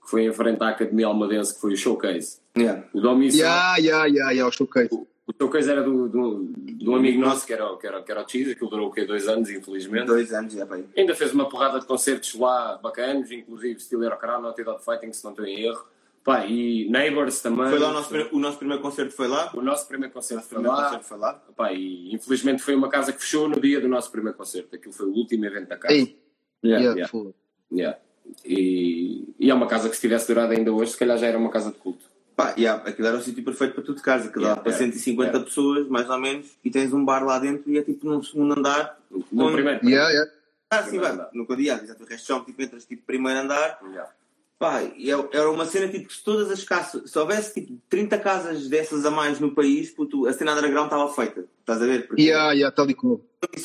[0.03, 2.37] que foi em frente à Academia Almadense, que foi o Showcase.
[2.57, 2.83] Yeah.
[2.93, 4.89] O Domi Ya, ya, ya, ya, o showcase.
[4.93, 5.05] O
[5.39, 8.23] showcase era do, do, de um amigo nosso, que era, o- que era, que era
[8.23, 9.05] o Cheese, aquilo durou o quê?
[9.05, 10.05] Dois anos, infelizmente.
[10.05, 10.85] Dois anos, já bem.
[10.95, 15.11] Ainda fez uma porrada de concertos lá bacanos, inclusive Steel Hero Crown, Naughty Dog Fighting,
[15.13, 15.83] se não estou em erro.
[16.23, 17.69] Pá, e Neighbors também.
[17.69, 19.51] Foi lá o nosso, primeiro- o nosso primeiro concerto foi lá.
[19.53, 20.83] O nosso primeiro concerto O foi primeiro lá.
[20.85, 21.33] concerto foi lá.
[21.55, 24.75] Pá, e infelizmente foi uma casa que fechou no dia do nosso primeiro concerto.
[24.75, 25.93] Aquilo foi o último evento da casa.
[25.93, 26.17] Ei,
[26.63, 27.31] Yeah, yeah, foda.
[27.71, 27.99] yeah.
[28.43, 31.37] E, e é uma casa que se tivesse durado ainda hoje, se calhar já era
[31.37, 32.09] uma casa de culto.
[32.35, 34.71] Pá, yeah, aquilo era o sítio perfeito para tu de casa, que dá Yeah, para
[34.71, 35.45] yeah, 150 yeah.
[35.45, 38.57] pessoas, mais ou menos, e tens um bar lá dentro e é tipo num segundo
[38.59, 38.99] andar.
[39.31, 39.87] No onde- primeiro.
[39.89, 40.25] Ya, ya.
[40.69, 41.11] Ah, sim, vai.
[41.11, 41.29] andar.
[41.33, 43.79] Nunca dia, exato, o resto são tipo entras tipo primeiro andar.
[43.89, 44.11] Yeah.
[44.59, 47.79] Pá, e é- era uma cena tipo que se todas as casas, se houvesse tipo
[47.89, 51.45] 30 casas dessas a mais no país, puto, a cena underground estava feita.
[51.61, 52.07] Estás a ver?
[52.07, 52.95] Porque Ya, ya, tal e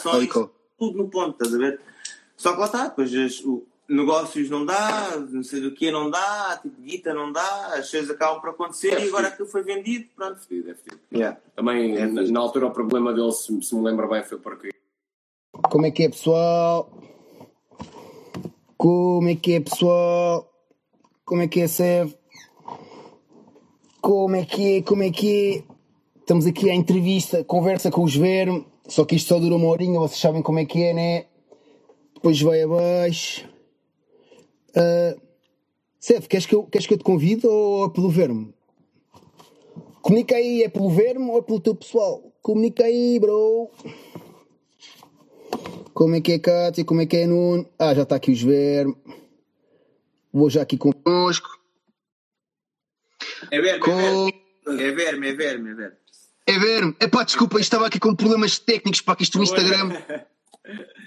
[0.03, 0.55] tal e qual.
[0.79, 1.81] tudo no ponto, estás a ver?
[2.37, 6.09] Só que lá está, depois as- o, negócios não dá, não sei do que não
[6.09, 9.62] dá, tipo guita não dá, as coisas acabam por acontecer É e agora aquilo foi
[9.62, 10.38] vendido, pronto.
[10.41, 11.01] Fedido, é fedido.
[11.12, 11.38] Yeah.
[11.57, 14.70] Também, É na, na altura, o problema dele, se, se me lembro bem, foi porque
[15.70, 16.91] Como é que é, pessoal?
[18.76, 20.49] Como é que é, pessoal?
[21.24, 22.14] Como é que é, Sev?
[24.01, 24.82] Como é que é?
[24.82, 25.70] Como é que é?
[26.20, 28.64] Estamos aqui à entrevista, conversa com os Verme.
[28.88, 31.26] Só que isto só dura uma horinha, vocês sabem como é que é, né?
[32.14, 33.49] Depois vai abaixo.
[34.71, 35.21] Uh,
[36.29, 38.55] queres que, eu, queres que eu te convide ou é pelo Verme?
[40.03, 42.33] Comunica aí, é pelo Verme ou é pelo teu pessoal?
[42.43, 43.71] Comunica aí, bro.
[45.93, 46.85] Como é que é, Cátia?
[46.85, 47.68] Como é que é, Nuno?
[47.79, 48.97] Ah, já está aqui os vermes.
[50.33, 51.49] Vou já aqui connosco.
[53.51, 54.29] É verme, Com...
[54.79, 55.97] é verme, é verme, é verme.
[56.47, 56.97] É verme.
[57.01, 59.91] Epá, desculpa, isto estava aqui com problemas técnicos para que isto no Instagram.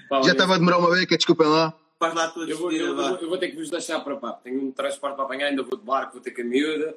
[0.10, 1.74] Pá, Já estava a demorar uma beca, desculpem lá.
[2.04, 4.16] Faz lá a tua eu, vou, eu, vou- eu vou ter que vos deixar para
[4.18, 4.34] pá.
[4.34, 6.96] Tenho um transporte para apanhar, ainda vou de barco, vou ter que a miúda.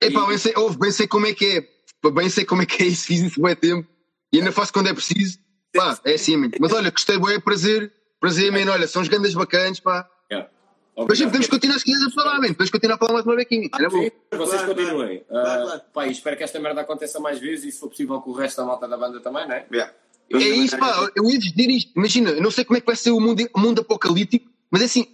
[0.00, 2.10] Epá, bem sei, ouve, bem sei como é que é.
[2.10, 3.86] Bem sei como é que é isso, fiz isso bem tempo.
[4.32, 5.38] E ainda faço quando é preciso.
[5.74, 6.50] Pá, é assim, man.
[6.58, 7.92] Mas olha, gostei, bem, prazer.
[8.18, 8.70] Prazer, man.
[8.72, 10.08] Olha, são os grandes bacanas, pá.
[10.30, 10.48] Yeah.
[10.96, 11.26] Mas sim, Obrigado.
[11.28, 12.48] podemos continuar se quiseres a falar, man.
[12.48, 13.68] Podemos continuar a falar mais uma bequinha.
[13.74, 14.02] Era bom.
[14.02, 15.24] Sim, vocês Claro, continuem.
[15.28, 15.44] claro.
[15.44, 15.80] Claro, Ah, claro.
[15.92, 18.34] pá, e espero que esta merda aconteça mais vezes e se for possível com o
[18.34, 19.66] resto da malta da banda também, não é?
[19.70, 19.92] Yeah.
[20.32, 21.10] É isso, pá.
[21.14, 21.92] Eu ia dizer isto.
[21.96, 24.82] Imagina, eu não sei como é que vai ser o mundo, o mundo apocalíptico, mas
[24.82, 25.06] é assim,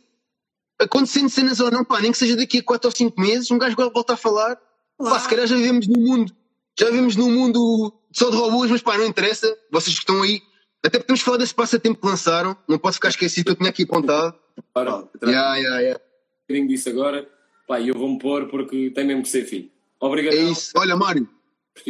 [0.79, 3.59] acontecendo cenas ou não, pá, nem que seja daqui a 4 ou 5 meses, um
[3.59, 4.59] gajo volta a falar.
[4.99, 6.33] Pá, se calhar já vivemos num mundo,
[6.79, 9.47] já vivemos num mundo só de robôs, mas pá, não interessa.
[9.71, 10.43] Vocês que estão aí,
[10.85, 13.83] até podemos falar desse passatempo que lançaram, não posso ficar esquecido que eu tinha aqui
[13.85, 14.35] apontado.
[14.75, 16.01] Ora, Yeah, yeah, yeah.
[16.01, 17.29] um bocadinho disso agora.
[17.67, 19.71] Pá, e eu vou-me pôr porque tem mesmo que ser filho.
[20.01, 20.35] Obrigado.
[20.35, 20.73] É isso.
[20.77, 21.29] Olha, Mário,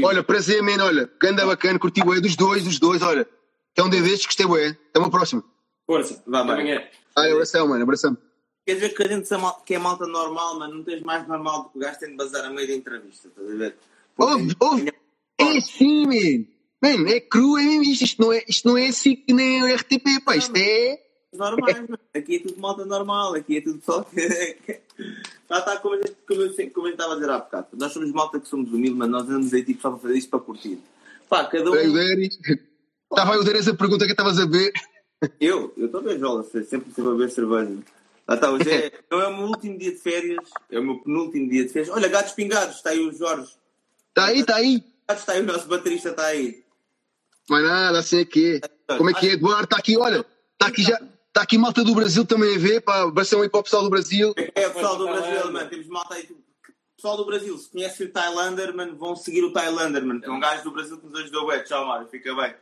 [0.02, 3.26] olha, prazer, man, olha, ganda bacana, curti bué dos dois, dos dois, olha.
[3.76, 4.68] É um dia destes, gostei bué.
[4.68, 5.44] Até uma próxima.
[5.86, 6.22] Força.
[6.26, 6.60] Vá, mano.
[6.60, 6.82] amanhã.
[7.16, 8.16] Ai, abração, mano, abração.
[8.66, 9.28] Quer dizer que a gente
[9.64, 12.16] que é malta normal, mas não tens mais normal do que o gajo tem de
[12.16, 13.76] bazar a meio da entrevista, estás a ver?
[14.18, 14.92] Ouve, ouve.
[15.38, 16.46] É sim, man.
[16.82, 18.04] Man, é cru, é mesmo isto.
[18.04, 20.36] Isto não é, isto não é assim que nem o RTP, pá.
[20.36, 21.00] Isto é.
[21.36, 21.98] Normais, mano.
[22.14, 24.04] aqui é tudo malta normal, aqui é tudo só.
[25.48, 27.68] Já está como, a gente- como, eu, sempre- como a estava a dizer há bocado.
[27.74, 30.30] Nós somos malta que somos humildes, mas nós andamos aí tipo só para fazer isto
[30.30, 30.78] para curtir.
[31.28, 31.74] Pá, cada um.
[31.74, 34.72] Estava aí o Denis a pergunta que estavas a ver.
[35.40, 37.78] Eu, eu estou a ver jola, sempre, sempre a beber cerveja.
[38.28, 40.98] Lá está, hoje é, não é o meu último dia de férias, é o meu
[40.98, 41.90] penúltimo dia de férias.
[41.94, 43.52] Olha, gatos pingados, está aí o Jorge.
[44.08, 44.84] Está aí, está aí.
[45.08, 46.64] Gatos está aí, o nosso baterista está aí.
[47.48, 48.96] Mais nada, assim é que é.
[48.96, 49.64] Como é que é, Eduardo?
[49.64, 50.26] Está aqui, olha.
[50.52, 51.00] Está aqui já.
[51.36, 53.02] Está aqui malta do Brasil também a ver, pá.
[53.02, 54.32] Abração aí para o pessoal do Brasil.
[54.54, 55.68] É o pessoal do Brasil, mano.
[55.68, 56.26] Temos malta aí.
[56.96, 60.18] Pessoal do Brasil, se conhecem o Thailander, mano, vão seguir o Thailander, mano.
[60.18, 61.58] Que é um gajo do Brasil que nos ajudou, ué.
[61.58, 62.54] Tchau, Mário, fica bem.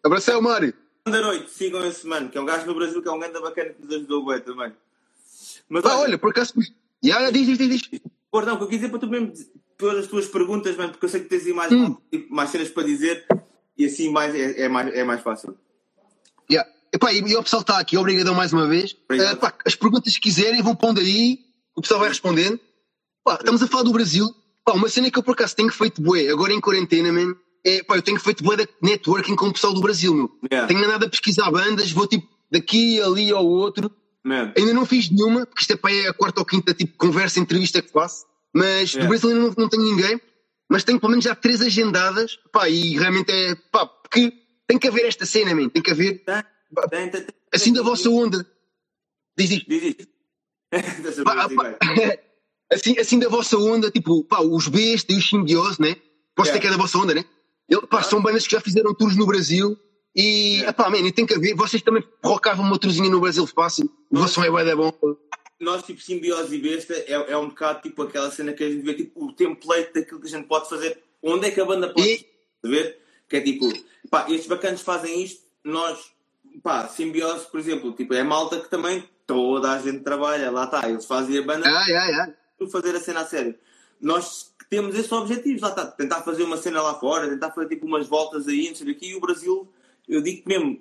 [0.00, 0.72] Abração, Mário.
[1.04, 3.40] Da noite, sigam esse mano, que é um gajo no Brasil que é um grande
[3.40, 4.72] bacana que nos ajudou, ué, também.
[5.68, 6.54] Mas Pá, olha, por acaso.
[7.02, 8.00] Já, já, diz, diz, diz.
[8.32, 9.32] não, o que eu quis dizer para tu mesmo
[9.76, 11.96] pôr as tuas perguntas, mano, porque eu sei que tens aí mais, Hum.
[12.12, 13.26] tipo, mais cenas para dizer
[13.76, 15.58] e assim mais, é, é mais, é mais fácil.
[16.48, 16.64] Já.
[16.94, 18.96] Epá, e, e o pessoal está aqui, obrigadão mais uma vez.
[19.10, 21.40] Eh, pá, as perguntas que quiserem vão pondo aí,
[21.76, 22.60] o pessoal vai respondendo.
[23.24, 24.32] Pá, estamos a falar do Brasil.
[24.64, 27.34] Pá, uma cena que eu por acaso tenho feito bué, agora em quarentena, man,
[27.66, 30.30] é, pá, eu tenho feito bué de networking com o pessoal do Brasil, meu.
[30.52, 30.68] Yeah.
[30.68, 33.90] Tenho andado a pesquisar bandas, vou tipo daqui, ali ao outro.
[34.22, 34.52] Man.
[34.56, 37.40] Ainda não fiz nenhuma, porque isto é, pá, é a quarta ou quinta tipo conversa,
[37.40, 38.24] entrevista que faço.
[38.54, 39.02] Mas Yeah.
[39.02, 40.20] do Brasil ainda não, não tenho ninguém.
[40.70, 42.38] Mas tenho pelo menos já três agendadas.
[42.52, 44.32] Pá, e realmente é, pá, porque
[44.68, 45.68] tem que haver esta cena, man.
[45.68, 46.22] Tem que haver,
[46.90, 48.46] Tem, tem, assim da vossa onda.
[49.36, 49.68] Diz isto.
[49.68, 50.08] Diz isto.
[51.24, 51.78] Pá, pá,
[52.72, 55.96] assim, assim da vossa onda, tipo, pá, os Besta e os Simbiose, né?
[56.34, 56.52] Posso Yeah.
[56.52, 57.24] ter que é da vossa onda, né?
[57.68, 59.78] Ele, pá, são bandas que já fizeram tours no Brasil
[60.16, 60.72] e, Yeah.
[60.72, 61.54] pá, man, tem que haver.
[61.54, 63.88] Vocês também rocavam uma tourzinha no Brasil fácil.
[64.10, 64.92] O vosso som é bué da bom.
[65.60, 68.82] nós, tipo, simbiose e besta, é, é um bocado tipo aquela cena que a gente
[68.82, 70.98] vê, tipo, o template daquilo que a gente pode fazer.
[71.22, 72.26] Onde é que a banda pode E-
[72.64, 72.98] ver?
[73.28, 73.72] Que é tipo,
[74.10, 75.98] pá, estes bacanas fazem isto, nós,
[76.62, 80.88] pá, simbiose, por exemplo, tipo, é malta que também toda a gente trabalha, lá está,
[80.88, 82.32] eles fazem a banda Ah, yeah, yeah.
[82.70, 83.54] fazer a cena a sério.
[84.00, 87.86] Nós temos esses objetivos, lá está, tentar fazer uma cena lá fora, tentar fazer tipo
[87.86, 89.68] umas voltas aí, não sei o quê, e o Brasil,
[90.08, 90.80] eu digo mesmo,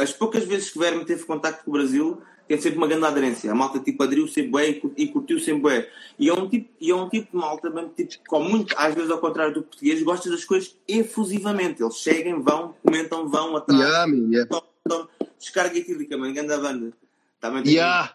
[0.00, 3.50] as poucas vezes que Verme teve contacto com o Brasil, tem sempre uma grande aderência.
[3.52, 5.86] A malta tipo aderiu sempre bem e cur- curtiu sempre bem.
[6.18, 8.94] E é um tipo, e é um tipo de malta mesmo, tipo, com muito, às
[8.94, 11.82] vezes ao contrário do português, gosta das coisas efusivamente.
[11.82, 14.62] Eles chegam, vão, comentam, vão atrás, Yeah, yeah.
[14.88, 15.08] Tom,
[15.38, 16.92] descarga etílica, mano, grande a banda.
[17.40, 18.14] Também tem- Yeah.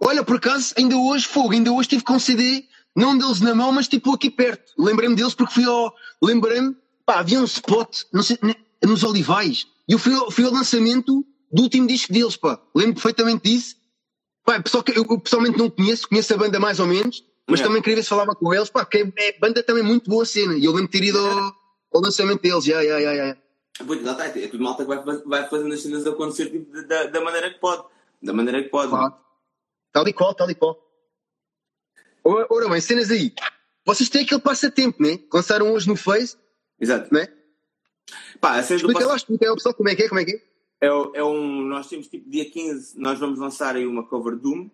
[0.00, 3.54] Olha, por acaso, ainda hoje, fogo, ainda hoje estive com um CD, não deles na
[3.54, 4.72] mão, mas tipo aqui perto.
[4.78, 5.94] Lembrei-me deles porque fui ao.
[6.22, 8.38] Lembrei-me, pá, havia um spot, não sei,
[8.84, 12.60] nos Olivais, e eu fui ao, fui ao lançamento do último disco deles, pá.
[12.74, 13.76] Lembro perfeitamente disso.
[14.44, 17.58] Pá, pessoal que eu, eu pessoalmente não conheço, conheço a banda mais ou menos, mas
[17.58, 17.64] Yeah.
[17.68, 20.24] também queria ver se falava com eles, pá, porque é, é banda também muito boa
[20.24, 20.56] cena.
[20.56, 21.52] E eu lembro de ter ido ao,
[21.92, 23.36] o lançamento deles, já, já, já, já.
[23.84, 27.04] Pois, lá está, é tudo malta que vai, vai fazendo as cenas acontecer tipo, da-
[27.06, 27.84] da, maneira que pode.
[28.22, 28.88] Da maneira que pode.
[28.90, 29.14] Claro.
[29.92, 30.82] Tal e qual, tal e qual.
[32.24, 33.32] Ora, bem, cenas aí.
[33.84, 35.18] Vocês têm aquele passatempo, né?
[35.32, 36.36] Lançaram hoje no Face,
[36.80, 37.12] Exato.
[37.14, 37.28] né?
[38.40, 40.24] Pá, a cena do Explica passo- lá, explica pessoal como é que é, como é
[40.24, 40.86] que é.
[40.86, 41.62] é, é um.
[41.62, 44.68] Nós temos tipo dia 15, nós vamos lançar aí uma cover Doom.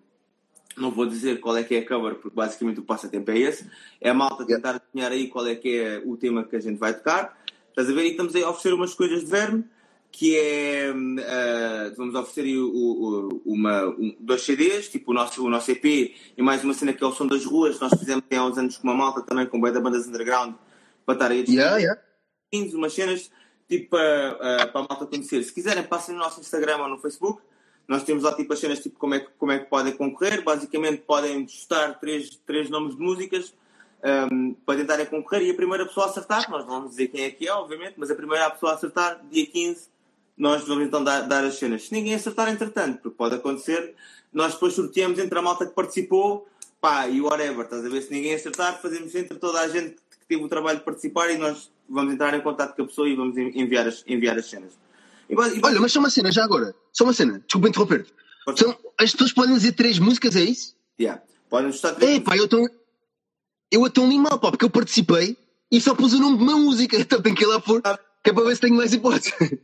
[0.76, 3.70] Não vou dizer qual é que é a cover, porque basicamente o passatempo é esse.
[4.00, 4.56] É a malta Yeah.
[4.56, 7.41] tentar adivinhar aí qual é que é o tema que a gente vai tocar.
[7.72, 8.04] Estás a ver?
[8.04, 9.64] E estamos a oferecer umas coisas de verme,
[10.10, 10.90] que é.
[10.90, 15.70] ah, vamos oferecer aí o- o- uma, um- dois CDs, tipo o nosso, o nosso
[15.70, 17.80] EP, e mais uma cena que é o Som das Ruas.
[17.80, 20.54] Nós fizemos há uns anos com uma malta também, com bem da bandas underground,
[21.06, 22.00] para estar aí a Yeah, yeah.
[22.74, 23.30] umas cenas
[23.68, 24.30] tipo para,
[24.62, 25.42] ah, para a malta conhecer.
[25.42, 27.40] Se quiserem, passem no nosso Instagram ou no Facebook.
[27.88, 30.44] Nós temos lá tipo as cenas tipo como é que, como é que podem concorrer.
[30.44, 33.54] Basicamente podem testar três, três nomes de músicas
[34.02, 37.24] ahm, para tentarem concorrer e a primeira pessoa a acertar, nós não vamos dizer quem
[37.24, 39.88] é que é, obviamente, mas a primeira pessoa a acertar, dia 15,
[40.36, 41.84] nós vamos então dar, dar as cenas.
[41.84, 43.94] Se ninguém acertar, entretanto, porque pode acontecer,
[44.32, 46.48] nós depois sorteamos entre a malta que participou
[46.80, 48.02] pá, e whatever, estás a ver?
[48.02, 51.38] Se ninguém acertar, fazemos entre toda a gente que teve o trabalho de participar e
[51.38, 54.46] nós vamos entrar em contato com a pessoa e vamos en- enviar as, enviar as
[54.46, 54.72] cenas.
[55.30, 56.74] E, e Olha, mas só uma cena, já agora.
[56.92, 58.12] Só uma cena, desculpa interromper-te.
[58.56, 60.74] São- As pessoas podem dizer três músicas, é isso?
[61.00, 61.22] yeah.
[61.48, 62.66] podem estar três É, pá, eu estou.
[63.72, 65.34] Eu estou ali mal, pá, porque eu participei
[65.70, 67.80] e só pus o nome de uma música, então tenho que ir lá pôr,
[68.22, 69.32] que é para ver se tenho mais hipótese.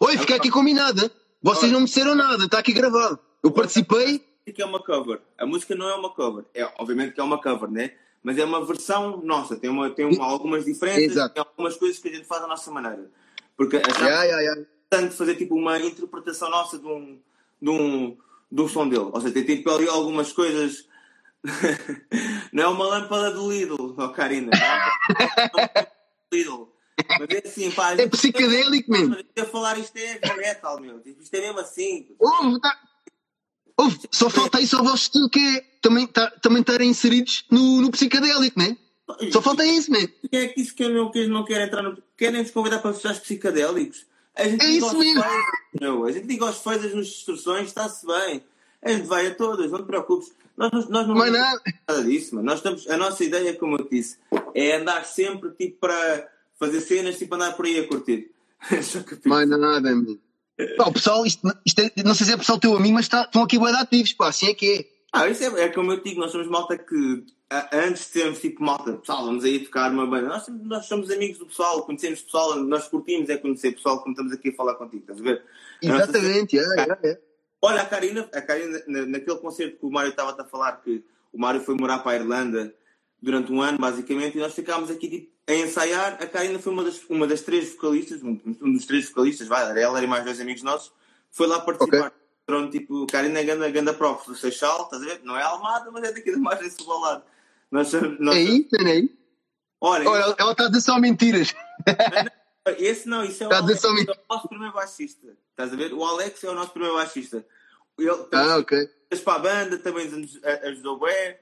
[0.00, 1.12] Oi, fica aqui combinada.
[1.42, 3.18] Vocês não me disseram nada, está aqui gravado.
[3.42, 5.20] Eu participei, que é uma cover.
[5.38, 6.44] A música não é uma cover.
[6.54, 7.92] É, obviamente que é uma cover, né?
[8.22, 9.56] Mas é uma versão nossa.
[9.56, 11.34] Tem, uma, tem uma- algumas diferenças, Exato.
[11.34, 13.10] tem algumas coisas que a gente faz da nossa maneira.
[13.56, 14.52] Porque achamos já, já, já.
[14.52, 17.18] importante fazer tipo uma interpretação nossa de um,
[17.62, 18.16] de um,
[18.50, 19.08] de um som dele.
[19.12, 20.88] Ou seja, tem tipo ali algumas coisas.
[22.52, 24.50] não é uma lâmpada do Lidl, oh, Karina.
[24.54, 25.86] É
[26.32, 26.68] Lidl.
[27.18, 27.92] Mas é assim, pá.
[27.92, 29.16] É psicadélico mesmo.
[29.38, 31.00] A falar isto é metal, meu.
[31.04, 32.14] Isto é mesmo assim.
[32.18, 32.78] Ouve, tá-
[33.76, 37.46] ouve, só falta aí só o vosso estilo que é também, tá, também estarem inseridos
[37.50, 38.76] no, no psicadélico, né?
[39.32, 40.06] Só falta isso, né?
[40.30, 42.00] Quem é que disse que eu não, que eu não quero entrar no.
[42.16, 44.06] Querem nos convidar para os psicadélicos?
[44.36, 45.22] A gente É isso mesmo.
[45.22, 45.44] feios,
[45.80, 46.04] meu.
[46.04, 48.44] A gente liga aos feios as instruções, está-se bem.
[48.82, 50.32] A gente vai a todas, não te preocupes.
[50.56, 51.60] Nós, nós, não vamos nada.
[51.88, 52.46] nada disso, mano.
[52.46, 54.16] Nós estamos, a nossa ideia, como eu disse,
[54.54, 56.28] é andar sempre tipo para
[56.58, 58.30] fazer cenas, tipo andar por aí a curtir.
[59.26, 60.18] Mais nada, meu.
[60.76, 63.08] Pá, o pessoal, isto, isto é- não sei se é pessoal teu a mim, mas
[63.08, 65.00] tá, estão aqui bem ativos, pá, assim é que é.
[65.12, 67.24] Ah, isso é, é como eu digo, nós somos malta que
[67.72, 70.28] antes de sermos tipo malta, pessoal, vamos aí tocar uma banda.
[70.28, 74.12] Nós, somos- nós somos amigos do pessoal, conhecemos pessoal, nós curtimos é conhecer pessoal como
[74.12, 75.42] estamos aqui a falar contigo, estás a ver?
[75.82, 77.20] A nossa Exatamente, é, é, é.
[77.62, 81.04] Olha, a Karina, a Karina na- naquele concerto que o Mário estava a falar, que
[81.32, 82.74] o Mário foi morar para a Irlanda
[83.20, 86.14] durante um ano, basicamente, e nós ficámos aqui tipo, a ensaiar.
[86.22, 89.78] A Karina foi uma das, uma das três vocalistas, um, um dos três vocalistas, vai,
[89.80, 90.90] ela e mais dois amigos nossos,
[91.30, 92.12] foi lá participar.
[92.46, 95.20] Pronto, tipo, Karina é ganda, ganda prof do Seixal, estás a ver?
[95.22, 97.22] Não é Almada, mas é daqui da margem sul lado.
[97.70, 99.10] Nós, nós, É isso, é aí.
[99.80, 101.54] olha, Olha, ela está a dizer só mentiras.
[102.78, 105.26] Esse não, isso é o, Alex, é o nosso primeiro baixista.
[105.50, 105.92] Estás a ver?
[105.94, 107.44] O Alex é o nosso primeiro baixista.
[107.98, 108.78] Ele, Ah, ok.
[109.24, 111.36] Para a banda também nos ajudou bem.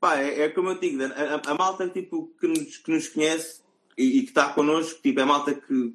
[0.00, 3.60] Pá, é, é como eu digo, a, a- malta tipo, que, nos, que nos conhece
[3.98, 5.94] e, e que está connosco, tipo, é a malta que,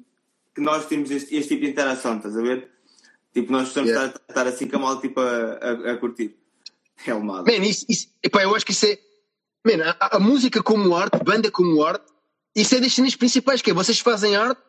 [0.54, 2.70] que nós temos este, este tipo de interação, estás a ver?
[3.34, 4.06] Tipo, nós estamos Yeah.
[4.06, 6.36] a estar, estar assim com a malta tipo, a, a, a curtir.
[7.04, 7.44] É o mal.
[7.44, 8.98] Man, isso, isso, epá, eu acho que isso é.
[9.66, 12.06] Man, a, a música como arte, banda como arte,
[12.56, 14.60] isso é das cenas principais, que é vocês fazem arte,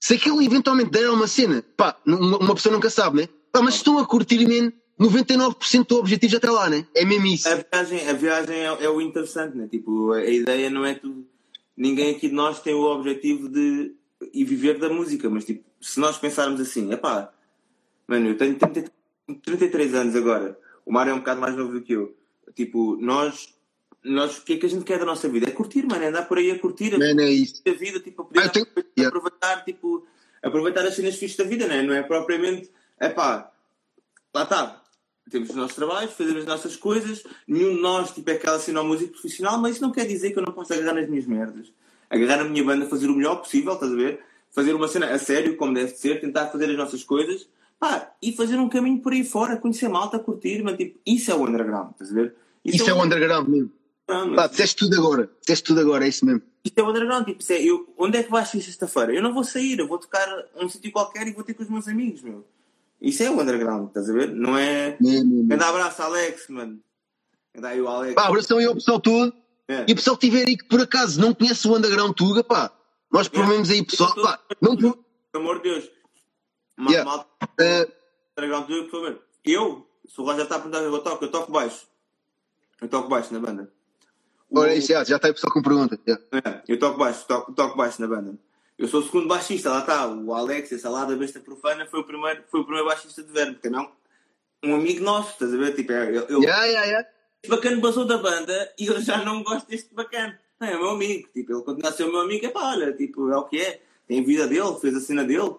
[0.00, 3.28] se aquilo eventualmente der uma cena, pá, uma, pessoa nunca sabe, né?
[3.52, 6.84] Pá, mas estão a curtir, man, 99% do objetivo já está lá, né?
[6.94, 7.48] É mesmo isso.
[7.48, 9.68] A viagem, a viagem é, é o interessante, né?
[9.68, 11.26] Tipo, a ideia não é tudo.
[11.76, 13.94] Ninguém aqui de nós tem o objetivo de
[14.32, 17.32] ir viver da música, mas tipo, se nós pensarmos assim, epá,
[18.06, 18.90] mano, eu tenho 30
[19.42, 22.16] 33 anos agora, o Mário é um bocado mais novo do que eu.
[22.54, 23.54] Tipo, nós,
[24.04, 25.48] nós, o que é que a gente quer da nossa vida?
[25.48, 27.62] É curtir, mano, é andar por aí a curtir a, é isso.
[27.66, 28.66] a vida, tipo, a poder Ah, tenho-
[29.06, 30.06] aproveitar, tipo,
[30.42, 31.82] aproveitar as cenas fixas da vida, né?
[31.82, 32.70] não é propriamente,
[33.00, 33.50] epá,
[34.34, 34.82] lá está,
[35.30, 38.82] temos os nossos trabalhos, fazemos as nossas coisas, nenhum de nós tipo, é aquela cena
[38.82, 41.72] músico profissional, mas isso não quer dizer que eu não possa agarrar nas minhas merdas.
[42.08, 44.20] Agarrar na minha banda, fazer o melhor possível, estás a ver?
[44.50, 47.46] Fazer uma cena a sério, como deve ser, tentar fazer as nossas coisas,
[47.78, 51.34] pá, e fazer um caminho por aí fora, conhecer malta, curtir, mas tipo, isso é
[51.34, 52.34] o underground, estás a ver?
[52.64, 53.72] Isso é o underground mesmo.
[54.08, 55.30] Underground, Pá, disseste tudo agora.
[55.40, 56.42] Disseste tudo agora, é isso mesmo.
[56.64, 59.12] isto é o underground, tipo, é, eu, onde é que vais sexta-feira?
[59.14, 60.26] Eu não vou sair, eu vou tocar
[60.56, 62.46] um sítio qualquer e vou ter com os meus amigos, meu.
[63.00, 64.30] Isso é o underground, estás a ver?
[64.30, 64.96] Não é.
[65.00, 66.80] Grande abraço, Alex, mano.
[67.56, 68.14] Anda aí o Alex.
[68.14, 69.32] Pá, abração aí ao pessoal todo.
[69.68, 69.84] É.
[69.86, 72.72] E o pessoal que tiver aí que por acaso não conhece o underground Tuga, pá,
[73.12, 74.14] Nós promovemos aí pessoal.
[74.14, 74.96] Pá, não, Pelo
[75.34, 75.90] amor de Deus.
[76.76, 77.10] Ma- Yeah.
[77.10, 77.26] Malta,
[77.60, 77.88] eh,
[78.36, 79.22] Underground Tour, por favor.
[79.44, 81.86] Eu, se o Roger está a perguntar o que eu toco, eu toco baixo.
[82.80, 83.72] Eu toco baixo na banda.
[84.50, 85.98] O- isso já, já está aí pessoal com pergunta.
[86.06, 86.24] Yeah.
[86.32, 88.38] É, eu toco baixo, toco, toco baixo na banda.
[88.78, 90.06] Eu sou o segundo baixista, lá está.
[90.06, 93.32] O Alex, essa lá da besta profana, foi o primeiro, foi o primeiro baixista de
[93.32, 93.80] verbo, também
[94.62, 95.74] é um, amigo nosso, estás a ver?
[95.74, 97.08] Tipo, é, eu, eu, Yeah, yeah, yeah.
[97.42, 100.38] este bacana basou da banda e eu já não gosto deste bacana.
[100.60, 102.92] Não, é meu amigo, tipo, ele continua a ser o meu amigo, é pá, olha,
[102.92, 103.80] tipo, é o que é.
[104.06, 105.54] Tem a vida dele, fez a cena dele,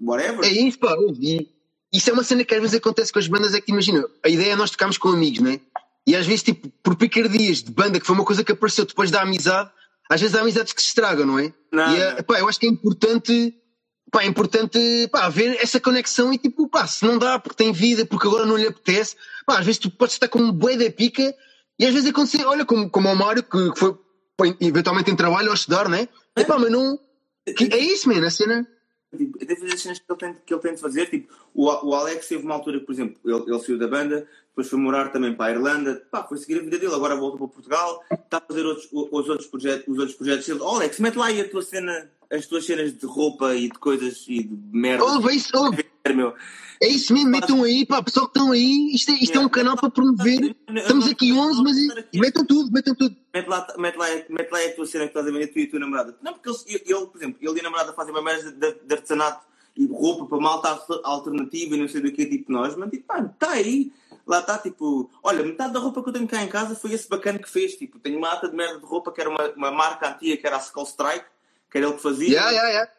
[0.00, 0.44] whatever.
[0.44, 0.94] É isso, pá.
[1.20, 1.48] E
[1.92, 4.28] isso é uma cena que às vezes acontece com as bandas, é que imagina, a
[4.28, 5.60] ideia é nós tocarmos com amigos, né?
[6.06, 9.10] E às vezes, tipo, por picardias de banda, que foi uma coisa que apareceu depois
[9.10, 9.70] da amizade,
[10.10, 11.52] às vezes há amizades que se estragam, não é?
[11.72, 12.22] Não, e é, não.
[12.24, 13.54] pá, eu acho que é importante,
[14.10, 17.72] pá, é importante, pá, haver essa conexão e tipo, pá, se não dá porque tem
[17.72, 19.14] vida, porque agora não lhe apetece,
[19.46, 21.34] pá, às vezes tu podes estar com um bué da pica
[21.78, 23.94] e às vezes acontecer, olha, como, como o Mário, que foi,
[24.36, 26.08] pá, eventualmente em trabalho ou a estudar, né?
[26.36, 26.98] E pá, mas não,
[27.56, 28.66] que- é isso, mano, a cena.
[29.16, 31.06] Tipo, eu fazer as cenas que ele, tem, que ele tem de fazer.
[31.06, 34.68] Tipo, o, o Alex teve uma altura, por exemplo, ele, ele saiu da banda, depois
[34.68, 37.48] foi morar também para a Irlanda, pá, foi seguir a vida dele, agora volta para
[37.48, 40.60] Portugal, está a fazer outros, os, outros projetos, os outros projetos dele.
[40.62, 44.24] Alex, mete lá aí a tua cena, as tuas cenas de roupa e de coisas
[44.28, 45.04] e de merda.
[45.04, 45.89] Ouve, isso, ouve.
[46.08, 46.34] Meu.
[46.82, 49.50] É isso mesmo, metam aí, pá, pessoal que estão aí, isto é, isto é um
[49.50, 50.56] canal para promover.
[50.74, 51.76] Estamos aqui 11, mas
[52.14, 53.14] metam tudo, metam tudo.
[53.34, 55.64] Mete lá, mete, lá, mete lá a tua cena que estás a vender, tu e
[55.64, 56.16] a tua namorada.
[56.22, 58.94] Não, porque ele, ele, por exemplo, ele e a namorada fazem uma merda de, de
[58.94, 59.46] artesanato
[59.76, 63.20] e roupa para malta alternativa e não sei do que, tipo nós, mas tipo, pá,
[63.20, 63.92] está aí.
[64.26, 67.08] Lá está, tipo, olha, metade da roupa que eu tenho cá em casa foi esse
[67.08, 67.74] bacana que fez.
[67.74, 70.46] Tipo, tenho uma ata de merda de roupa que era uma, uma marca antiga, que
[70.46, 71.26] era a Skull Strike,
[71.70, 72.28] que era ele que fazia.
[72.28, 72.92] Yeah, yeah, yeah.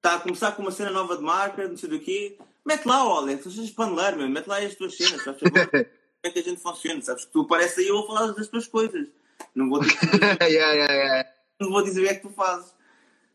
[0.00, 2.38] Está a começar com uma cena nova de marca, não sei do quê.
[2.64, 4.28] Mete lá, olha, tu sejas paneleiro, meu.
[4.30, 5.40] mete lá as tuas cenas, sabes?
[5.44, 5.52] Como
[6.24, 7.26] é que a gente funciona, sabes?
[7.26, 9.08] Tu parece aí eu vou falar das tuas coisas.
[9.54, 9.98] Não vou dizer,
[10.42, 11.28] yeah, yeah, yeah.
[11.60, 12.72] não vou dizer o que é que tu fazes.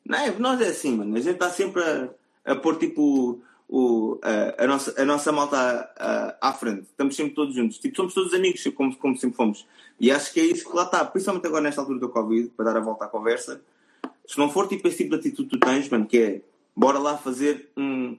[0.03, 0.31] Não é?
[0.39, 1.15] Nós é assim, mano.
[1.15, 2.09] A gente está sempre a,
[2.45, 6.81] a pôr tipo o, a, a nossa, a nossa malta à- à- à frente.
[6.83, 7.77] Estamos sempre todos juntos.
[7.79, 9.67] Tipo, somos todos amigos, como, como sempre fomos.
[9.99, 11.03] E acho que é isso que lá está.
[11.05, 13.61] Principalmente agora nesta altura do Covid, para dar a volta à conversa.
[14.27, 16.41] Se não for tipo esse tipo de atitude que tu tens, mano, que é
[16.75, 18.17] bora lá fazer um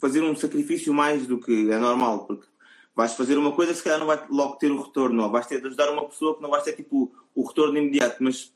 [0.00, 2.46] fazer um sacrifício mais do que é normal, porque
[2.94, 5.46] vais fazer uma coisa que se calhar não vai logo ter o retorno, ou vais
[5.46, 8.52] ter de ajudar uma pessoa que não vais ter tipo o retorno imediato, mas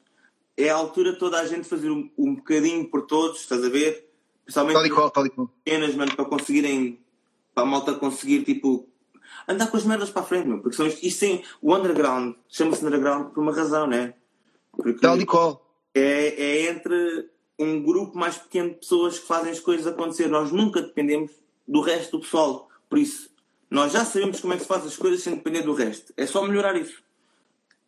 [0.56, 3.68] é a altura de toda a gente fazer um, um bocadinho por todos, estás a
[3.68, 4.10] ver?
[4.44, 5.48] Principalmente Tal e qual, tal e qual.
[5.64, 7.00] pequenas, mano, para conseguirem,
[7.54, 8.88] para a malta conseguir, tipo,
[9.46, 12.34] andar com as merdas para a frente, meu, porque são isto, isto tem, o underground,
[12.48, 14.14] chama-se underground por uma razão, né?
[14.72, 15.64] Porque Tal e qual.
[15.94, 20.28] é, é entre um grupo mais pequeno de pessoas que fazem as coisas acontecer.
[20.28, 21.30] Nós nunca dependemos
[21.66, 22.68] do resto do pessoal.
[22.88, 23.30] Por isso,
[23.70, 26.12] nós já sabemos como é que se faz as coisas sem depender do resto.
[26.16, 27.02] É só melhorar isso.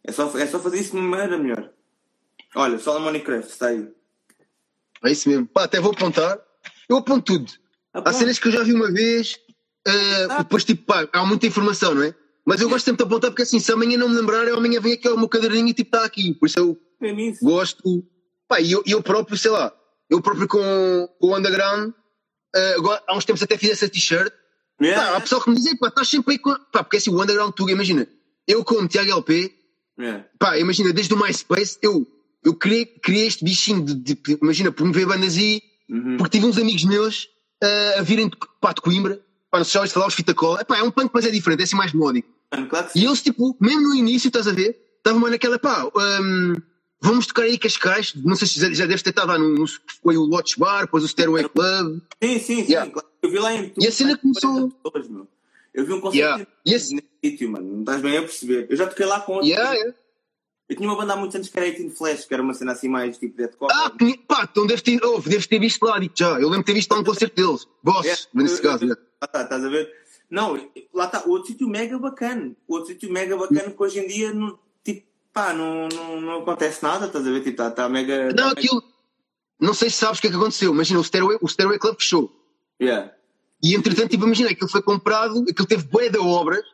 [0.02, 1.70] É só, é só fazer isso de uma maneira melhor.
[2.54, 3.86] Olha, Solomon Craft está aí.
[5.04, 5.46] É isso mesmo.
[5.46, 6.38] Pá, até vou apontar.
[6.88, 7.52] Eu aponto tudo.
[7.92, 8.16] Há Aponta.
[8.16, 9.38] cenas que eu já vi uma vez,
[9.86, 10.38] eh, Ah.
[10.38, 12.14] depois tipo, pá, há muita informação, não é?
[12.44, 14.80] Mas eu gosto sempre de apontar porque assim, se amanhã não me lembrar, eu amanhã
[14.80, 16.32] venho aqui ao meu caderninho e tipo, está aqui.
[16.34, 17.12] Por isso eu É
[17.42, 18.02] gosto.
[18.48, 19.72] Pá, e eu, eu próprio, sei lá,
[20.08, 21.92] eu próprio com, com o Underground,
[22.54, 24.32] eh, agora, há uns tempos até fiz essa t-shirt.
[24.80, 26.54] Yeah, Pá, há pessoal que me diz, pá, estás sempre aí com.
[26.72, 28.06] Pá, porque assim, o Underground Tuga, imagina,
[28.46, 29.52] eu como Tiago LP,
[30.00, 30.24] yeah.
[30.38, 32.06] pá, imagina, desde o MySpace, eu,
[32.44, 35.60] eu criei, criei este bichinho de, de- de- imagina, promover bandas aí,
[35.90, 36.18] Uhum.
[36.18, 37.28] porque tive uns amigos meus
[37.64, 39.18] ah, a virem de, pá, de Coimbra,
[39.50, 41.64] pá, já ouviste falar, os Fita Cola, Epá, é um punk, mas é diferente, é
[41.64, 42.28] assim mais melódico.
[42.68, 43.00] Claro sim.
[43.00, 45.84] E eles, tipo, mesmo no início, estás a ver, estavam naquela, pá,
[46.20, 46.54] hum,
[47.00, 49.64] vamos tocar aí Cascais, não sei se já, já deves ter estado lá no,
[50.02, 52.72] foi o Lodge Bar, depois o Stairway Club, Sim, sim, sim.
[52.72, 52.90] Yeah.
[52.90, 53.08] claro.
[53.22, 55.26] Eu vi lá em E a cena começou- pessoas, meu.
[55.74, 56.46] Eu vi um concerto Yeah.
[56.64, 57.66] E esse- nesse sítio, mano.
[57.72, 58.66] Não estás bem a perceber.
[58.70, 59.50] Eu já toquei lá com outros.
[59.50, 59.94] yeah, yeah.
[60.68, 62.72] Eu tinha uma banda há muitos anos que era 18 Flash, que era uma cena
[62.72, 63.72] assim mais tipo deathcore.
[63.74, 66.58] Ah, conhe- pá, então deves ter, oh, deves ter visto lá, digo já, eu lembro
[66.58, 68.22] de ter visto lá um concerto deles, Boss, Yeah.
[68.34, 69.00] nesse caso, yeah.
[69.20, 69.90] Lá está, estás a ver?
[70.30, 71.22] Não, lá está.
[71.26, 72.54] Outro sítio mega bacana.
[72.66, 74.60] Outro sítio mega bacana que hoje em dia, não, tipo,
[75.32, 77.38] pá, não, não, não acontece nada, estás a ver?
[77.40, 78.28] Tipo, está tá mega.
[78.28, 78.82] Não, tá aquilo.
[79.60, 80.72] Não sei se sabes o que é que aconteceu.
[80.72, 82.30] Imagina, o Stairway, o Stairway Club fechou.
[82.80, 83.12] Yeah.
[83.62, 86.64] E entretanto, tipo, imagina, aquilo foi comprado, aquilo teve bué de obras.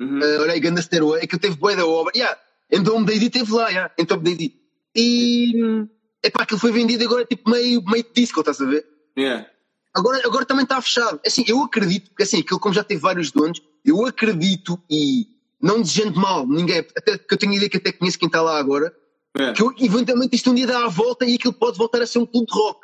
[0.00, 0.18] Uhum.
[0.18, 2.16] Uh, olha aí, Ganda Stairway, aquilo teve bué de obras.
[2.16, 2.38] Yeah,
[2.70, 4.54] em Dome Day teve lá, yeah, em Top Day
[4.94, 5.88] E.
[6.22, 8.86] Epá, aquilo foi vendido agora, tipo, meio, meio disco, estás a ver?
[9.18, 9.46] Yeah.
[9.94, 11.20] Agora, agora também está fechado.
[11.26, 15.26] Assim, eu acredito, porque assim, aquilo como já teve vários donos, eu acredito e
[15.60, 18.58] não desejando mal ninguém, até que eu tenho ideia que até conheço quem está lá
[18.58, 18.94] agora,
[19.38, 19.54] Yeah.
[19.56, 22.18] que eu, eventualmente isto um dia dá a volta e aquilo pode voltar a ser
[22.18, 22.80] um clube de rock.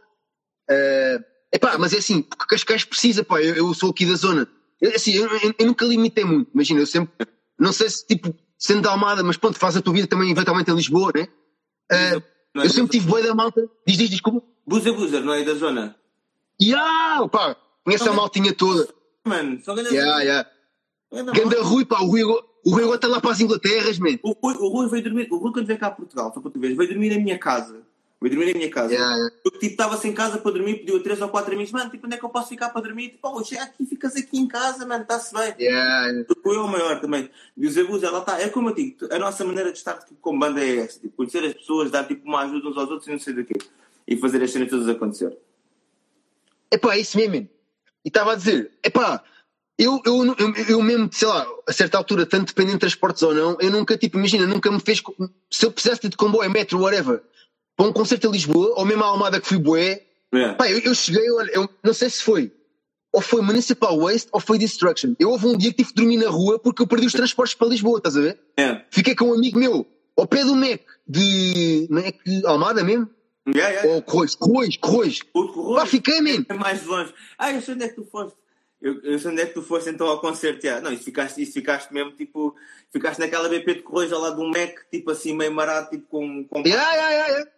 [0.70, 1.18] Eh,
[1.52, 4.48] epá, mas é assim, porque Cascais precisa, pá, eu, eu sou aqui da zona.
[4.80, 5.26] Eu, assim, eu,
[5.58, 7.26] eu- nunca limitei muito, imagina, eu sempre,
[7.58, 10.70] não sei se tipo, sendo da Almada, mas pronto, faz a tua vida também eventualmente
[10.70, 11.26] em Lisboa, né?
[11.90, 12.22] Eh,
[12.54, 13.68] Não é Eu sempre tive boi da malta.
[13.84, 14.46] Diz, diz, desculpa.
[14.64, 15.96] Buzer Buzer, não é da zona?
[16.76, 18.88] Ah, pá, conheço a maltinha toda.
[19.24, 20.50] Mano, só ganda Yeah, yeah.
[21.12, 21.62] ganda.
[21.62, 24.18] Rui, pá, o Rui, agora- o Rui agora está lá para as Inglaterras, man.
[24.24, 26.50] O Rui, o Rui veio dormir, o Rui quando veio cá a Portugal, foi para
[26.50, 27.80] tu veres, veio dormir na minha casa.
[28.20, 28.92] Veio dormir na minha casa.
[28.92, 29.36] Yeah, yeah.
[29.44, 32.04] Eu tipo, estava sem casa para dormir, pediu a três ou quatro amigos, mano, tipo,
[32.06, 33.10] onde é que eu posso ficar para dormir?
[33.10, 35.54] Tipo, oh, chega aqui, ficas aqui em casa, mano, está-se bem.
[35.60, 36.26] Yeah, yeah.
[36.28, 37.30] O Rui é o maior também.
[37.56, 39.94] E o Zé Buz, ela está, é como eu digo, a nossa maneira de estar
[40.00, 42.90] tipo, como banda é essa, tipo, conhecer as pessoas, dar tipo uma ajuda uns aos
[42.90, 43.54] outros e não sei do quê.
[44.08, 45.38] E fazer as cenas todas acontecer.
[46.68, 47.48] Epá, é isso mesmo.
[48.04, 49.22] E estava a dizer, epá,
[49.78, 53.34] eu, eu, eu, eu mesmo, sei lá, a certa altura, tanto dependendo de transportes ou
[53.34, 55.02] não, eu nunca, tipo, imagina, nunca me fez.
[55.50, 57.22] Se eu precisasse de comboio, metro, whatever,
[57.76, 60.52] para um concerto em Lisboa, ou mesmo a Almada que fui boé, É.
[60.54, 62.52] pá, eu, eu cheguei, olha, eu não sei se foi,
[63.12, 65.14] ou foi Municipal Waste ou foi Destruction.
[65.18, 67.54] Eu houve um dia que tive que dormir na rua porque eu perdi os transportes
[67.54, 68.38] para Lisboa, estás a ver?
[68.58, 68.82] É.
[68.90, 69.86] Fiquei com um amigo meu,
[70.16, 71.88] ao pé do Mac, de.
[72.26, 73.08] De Almada mesmo?
[73.48, 73.88] Yeah, yeah.
[73.94, 75.20] Ou Corroios, Corroios, Corroios.
[75.76, 76.44] Pá, fiquei, man.
[76.48, 77.14] é mais longe.
[77.38, 78.36] Ah, eu sei onde é que tu foste.
[78.80, 80.64] Eu, eu sei onde é que tu foste então ao concerto.
[80.64, 80.84] Yeah.
[80.84, 82.54] Não, isso ficaste, isso ficaste mesmo tipo.
[82.92, 86.06] Ficaste naquela BP de Correios ao lado de um Mac, tipo assim, meio marado, tipo
[86.08, 86.44] com.
[86.44, 86.60] com...
[86.60, 87.50] Yeah, yeah, yeah, yeah.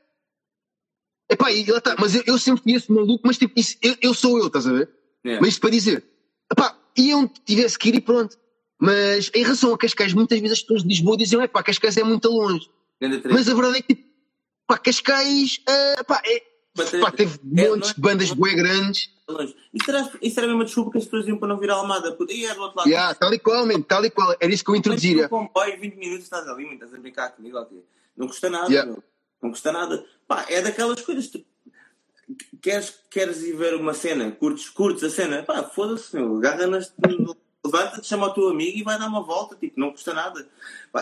[1.30, 4.14] Epá, e lá tá, mas eu, eu sempre esse maluco, mas tipo, isso, eu, eu
[4.14, 4.88] sou eu, estás a ver?
[5.24, 5.40] Yeah.
[5.40, 6.04] Mas isto para dizer,
[6.50, 8.36] epá, e onde tivesse que ir e pronto.
[8.80, 12.04] Mas em relação a Cascais, muitas vezes as pessoas de Lisboa dizem, epá, Cascais é
[12.04, 12.70] muito longe.
[13.30, 14.08] Mas a verdade é que, tipo,
[14.66, 16.42] pá, Cascais, ah, pá, é,
[16.76, 19.10] Bater- pá, teve é, montes é- de bandas bué grandes.
[19.28, 19.54] longe.
[19.74, 21.74] Isso era, isso era mesmo a desculpa que as pessoas iam para não vir a
[21.74, 22.12] Almada.
[22.14, 22.32] puto.
[22.32, 22.88] E era do outro lado.
[22.88, 24.34] Yeah, tal e qual, man, tal e qual.
[24.40, 25.22] Era isso que eu Mas introduzia.
[25.24, 27.84] no comboio, 20 minutos estás ali, mano, estás a brincar comigo, ok?
[28.16, 28.90] Não custa nada, Yeah.
[28.92, 29.02] meu.
[29.42, 30.04] Não custa nada.
[30.26, 31.28] Pá, é daquelas coisas.
[31.28, 31.44] Tu...
[32.60, 36.36] Queres, queres ir ver uma cena, curtes, curtes a cena, pá, foda-se, meu.
[36.36, 36.92] Agarra nas.
[37.64, 40.48] Levanta-te, chama o teu amigo e vai dar uma volta, tipo, não custa nada.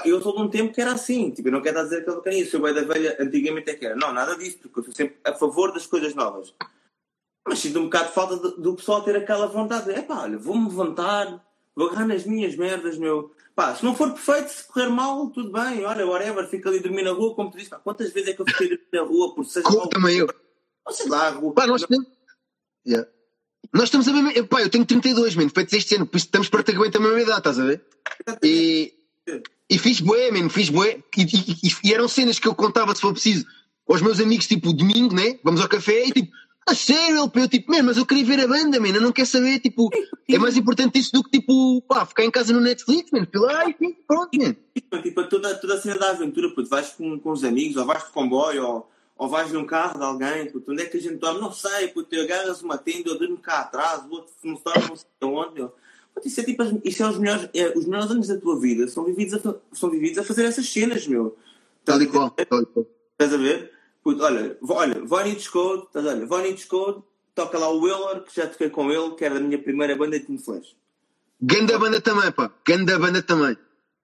[0.04, 2.50] Eu sou de um tempo que era assim, tipo, eu não quero dizer aquele carinho,
[2.50, 3.94] sou bem da velha, antigamente é que era.
[3.94, 6.54] Não, nada disso, porque eu sou sempre a favor das coisas novas.
[7.46, 9.90] Mas sinto um bocado de falta do, do pessoal ter aquela vontade.
[9.92, 13.32] É pá, olha, vou-me levantar, vou agarrar nas minhas merdas, meu.
[13.54, 17.02] Pá, se não for perfeito, se correr mal, tudo bem, olha, whatever, fica ali dormir
[17.02, 19.34] na rua, como tu disse, pá, quantas vezes é que eu fiquei dormir na rua
[19.34, 20.26] por seja mal, também eu.
[20.84, 21.54] ou sei lá, a rua.
[21.54, 22.06] Pá, nós temos.
[22.86, 23.08] Yeah.
[23.72, 24.44] Nós estamos a mesma.
[24.44, 27.38] Pá, eu tenho 32, mano, feitos este ano, por isso estamos praticamente a mesma idade,
[27.38, 27.84] estás a ver?
[28.42, 28.92] E,
[29.68, 30.98] e fiz bué, mano, fiz bué.
[31.16, 33.44] E, e- e- eram cenas que eu contava, se for preciso,
[33.88, 35.38] aos meus amigos, tipo, domingo, né?
[35.44, 36.32] Vamos ao café e tipo,
[36.68, 39.12] a sério, ele, eu tipo, mano, mas eu queria ver a banda, mano, eu não
[39.12, 39.88] quero saber, tipo,
[40.28, 43.40] é mais importante isso do que, tipo, pá, ficar em casa no Netflix, mano, fui
[43.40, 43.74] lá e
[44.06, 44.56] pronto, mano.
[45.02, 48.04] Tipo, toda, toda a cena da aventura, puto, vais com, com os amigos, ou vais
[48.04, 51.16] de comboio, ou, ou vais num carro de alguém, puto, onde é que a gente
[51.16, 51.40] dorme?
[51.40, 54.96] Não sei, puto, agarras uma tenda, eu durmo cá atrás, o outro não dorme não
[54.96, 55.72] sei onde, meu.
[56.14, 58.86] Puto, isso é tipo, isso é os melhores, é, os melhores anos da tua vida,
[58.88, 61.36] são vividos a, são vividos a fazer essas cenas, meu.
[61.84, 62.86] Tal e qual, tal e qual.
[63.12, 63.72] Estás a ver?
[64.02, 67.02] Puto, olha, olha, Vonnie Discode, estás a olha, Vonnie Discode,
[67.34, 70.18] toca lá o Willer, que já toquei com ele, que era da minha primeira banda
[70.18, 70.76] de Team Flash.
[71.40, 73.56] Ganda banda também, pá, ganda banda também.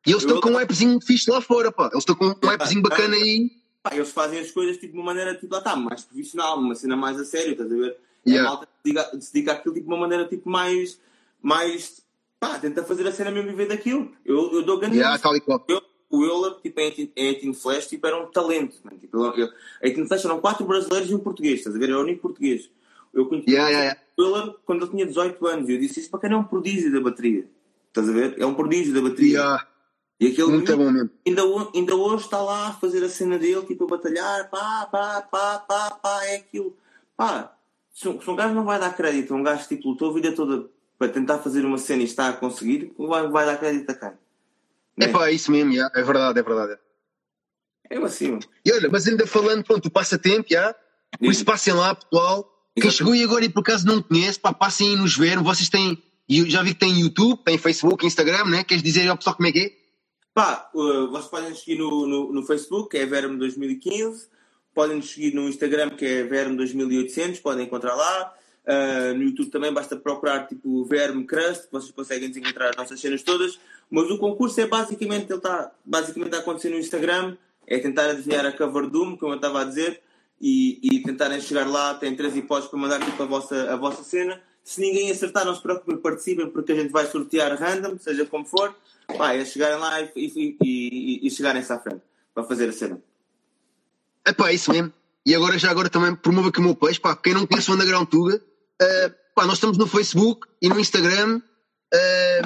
[0.06, 2.50] E eles estão Eu- com um appzinho fixe lá fora, pá, eles estão com um
[2.50, 3.50] appzinho bacana aí.
[3.82, 6.74] Pá, eles fazem as coisas tipo, de uma maneira tipo, lá está, mais profissional, uma
[6.74, 7.96] cena mais a sério, estás a ver?
[8.26, 8.48] Yeah.
[8.48, 8.68] A malta
[9.20, 11.00] se dedica, àquilo tipo, de uma maneira tipo, mais,
[11.40, 12.04] mais.
[12.38, 14.12] pá, tenta fazer a cena mesmo viver daquilo.
[14.24, 14.96] Eu, eu dou grande.
[14.96, 15.64] Yeah, tal e qual.
[15.68, 15.82] Eu-
[16.12, 18.76] o Euler, tipo, em 18 em 18 Flash, tipo, era um talento.
[18.84, 18.98] Mano.
[18.98, 19.48] Tipo, eu,
[19.82, 21.88] em 18 Flash eram quatro brasileiros e um português, estás a ver?
[21.88, 22.70] Era o único português.
[23.14, 24.00] Eu conheci yeah, yeah.
[24.18, 26.44] o Euler quando ele tinha 18 anos e eu disse isso para quem é um
[26.44, 27.48] prodígio da bateria.
[27.88, 28.34] Estás a ver?
[28.38, 29.38] É um prodígio da bateria.
[29.38, 29.68] Yeah,
[30.22, 31.10] E aquele muito bom mesmo.
[31.26, 34.86] ainda, ho- ainda hoje está lá a fazer a cena dele, tipo a batalhar, pá,
[34.90, 36.76] pá, pá, pá, pá, é aquilo.
[37.16, 37.52] Pá,
[37.92, 40.14] se um, se um gajo não vai dar crédito, a um gajo tipo lutou a
[40.14, 40.68] vida toda
[40.98, 44.08] para tentar fazer uma cena e está a conseguir, vai, vai dar crédito a quem?
[44.08, 45.08] É Né?
[45.08, 46.78] pá, é isso mesmo, yeah, é verdade, é verdade.
[47.90, 48.38] É assim.
[48.64, 50.74] E olha, mas ainda falando, pronto, o passatempo, já.
[51.18, 52.48] Por isso passem lá, pessoal.
[52.74, 55.38] Quem chegou e agora e por acaso não conhece, pá, passem aí nos ver.
[55.40, 56.02] Vocês têm,
[56.46, 58.64] já vi que tem YouTube, tem Facebook, Instagram, né?
[58.64, 59.81] Queres dizer ao pessoal como é que é?
[60.34, 64.28] Pá, uh, vocês podem nos seguir no, no, no Facebook, que é Verme 2015.
[64.74, 68.34] Podem nos seguir no Instagram, que é Verme 2800, podem encontrar lá.
[68.64, 73.22] Uh, no YouTube também basta procurar tipo Verme Crust, vocês conseguem encontrar as nossas cenas
[73.22, 73.60] todas.
[73.90, 77.36] Mas o concurso é basicamente, ele está basicamente a acontecer no Instagram,
[77.66, 80.00] é tentar adivinhar a cover Doom, como eu estava a dizer,
[80.40, 81.92] e, e tentarem chegar lá.
[81.92, 84.40] Tem três hipóteses para mandar tipo, a, vossa, a vossa cena.
[84.64, 88.44] Se ninguém acertar, não se preocupem, participem, porque a gente vai sortear random, seja como
[88.44, 88.74] for.
[89.18, 92.02] Pá, é chegarem lá e, e, e, e chegarem-se à frente
[92.34, 93.02] para fazer a cena.
[94.24, 94.92] É pá, isso mesmo.
[95.26, 97.74] E agora, já agora também promovo aqui o meu peixe, pá, quem não conhece o
[97.74, 98.42] Underground Tuga,
[98.80, 101.40] eh, pá, nós estamos no Facebook e no Instagram.
[101.92, 102.42] eh,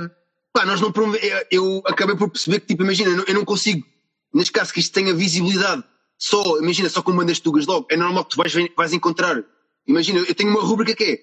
[0.53, 1.19] pá, nós não promove...
[1.23, 3.87] eu, eu acabei por perceber que, tipo, imagina, eu não, eu não consigo,
[4.33, 5.85] neste caso, que isto tenha visibilidade
[6.19, 9.43] só, imagina, só com bandas tugas logo, é normal que tu vais, vais encontrar.
[9.87, 11.21] Imagina, eu tenho uma rubrica que é,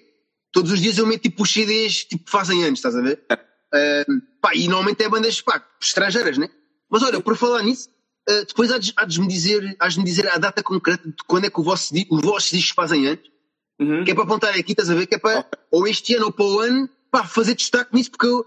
[0.54, 3.20] todos os dias eu meto tipo os CDs tipo fazem anos, estás a ver?
[3.28, 6.48] Uh, pá, e normalmente é bandas pá, estrangeiras, né?
[6.88, 7.90] Mas olha, por falar nisso,
[8.30, 11.46] uh, depois há de, me dizer, hás de me dizer a data concreta de quando
[11.46, 13.24] é que o vosso, os vossos discos fazem anos.
[13.80, 14.04] Uhum.
[14.04, 15.06] Que é para apontar aqui, estás a ver?
[15.08, 15.58] Que é para, okay.
[15.72, 18.46] ou este ano ou para o ano, pá, fazer destaque nisso, porque eu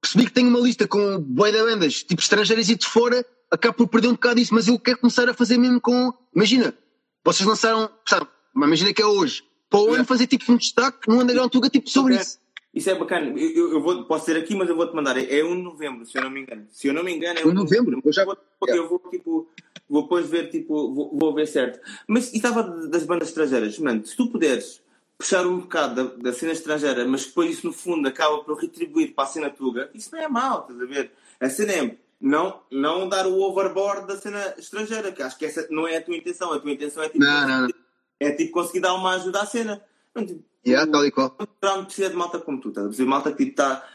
[0.00, 3.74] percebi que tenho uma lista com boi de bandas, tipo estrangeiras e de fora, acabo
[3.74, 6.14] por perder um bocado disso, mas eu quero começar a fazer mesmo com.
[6.34, 6.74] Imagina,
[7.22, 8.26] vocês lançaram, sabe,
[8.56, 9.42] imagina que é hoje,
[9.72, 12.38] para o ano fazer tipo um destaque no Underground Tuga, tipo sobre isso.
[12.74, 13.38] Isso é bacana.
[13.38, 15.16] Eu, eu, vou, posso ser aqui, mas eu vou-te mandar.
[15.16, 16.66] É, é 1 de novembro, se eu não me engano.
[16.70, 18.02] Se eu não me engano, é 1 de novembro.
[18.04, 18.36] Eu já vou,
[18.66, 19.48] eu vou tipo,
[19.88, 21.80] vou depois ver, tipo, vou, vou ver certo.
[22.06, 24.82] Mas e estava das bandas estrangeiras, mano, se tu puderes
[25.18, 29.14] puxar um bocado da, da, cena estrangeira, mas depois isso no fundo acaba por retribuir
[29.14, 31.12] para a cena tuga, isso não é mau, estás a ver?
[31.38, 35.66] A cena é não, não dar o overboard da cena estrangeira, que acho que essa
[35.70, 36.52] não é a tua intenção.
[36.52, 37.81] A tua intenção é tipo, não, não, não.
[38.22, 39.82] É, tipo conseguir dar uma ajuda à cena.
[40.14, 41.36] Não, tipo, yeah, tal e qual.
[41.62, 43.04] Não precisa de malta como tu, estás a dizer?
[43.04, 43.86] Malta que tipo, está.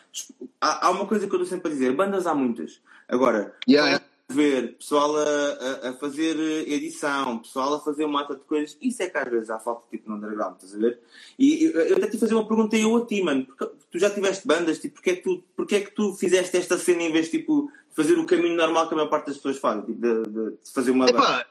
[0.59, 2.81] Há, há, uma coisa que eu estou sempre a dizer: bandas há muitas.
[3.07, 6.37] Agora, yeah, ver pessoal a, a, a, fazer
[6.67, 9.83] edição, pessoal a fazer uma mata de coisas, isso é que às vezes há falta
[9.89, 10.99] tipo no underground, estás a ver?
[11.39, 14.09] E eu, eu até te fazer uma pergunta eu a ti, mano, porque tu já
[14.09, 17.11] tiveste bandas, tipo, porque é que tu, porque é que tu fizeste esta cena em
[17.11, 20.01] vez de tipo, fazer o caminho normal que a maior parte das pessoas fazem, tipo,
[20.01, 21.45] de, de, de fazer uma Epá, banda?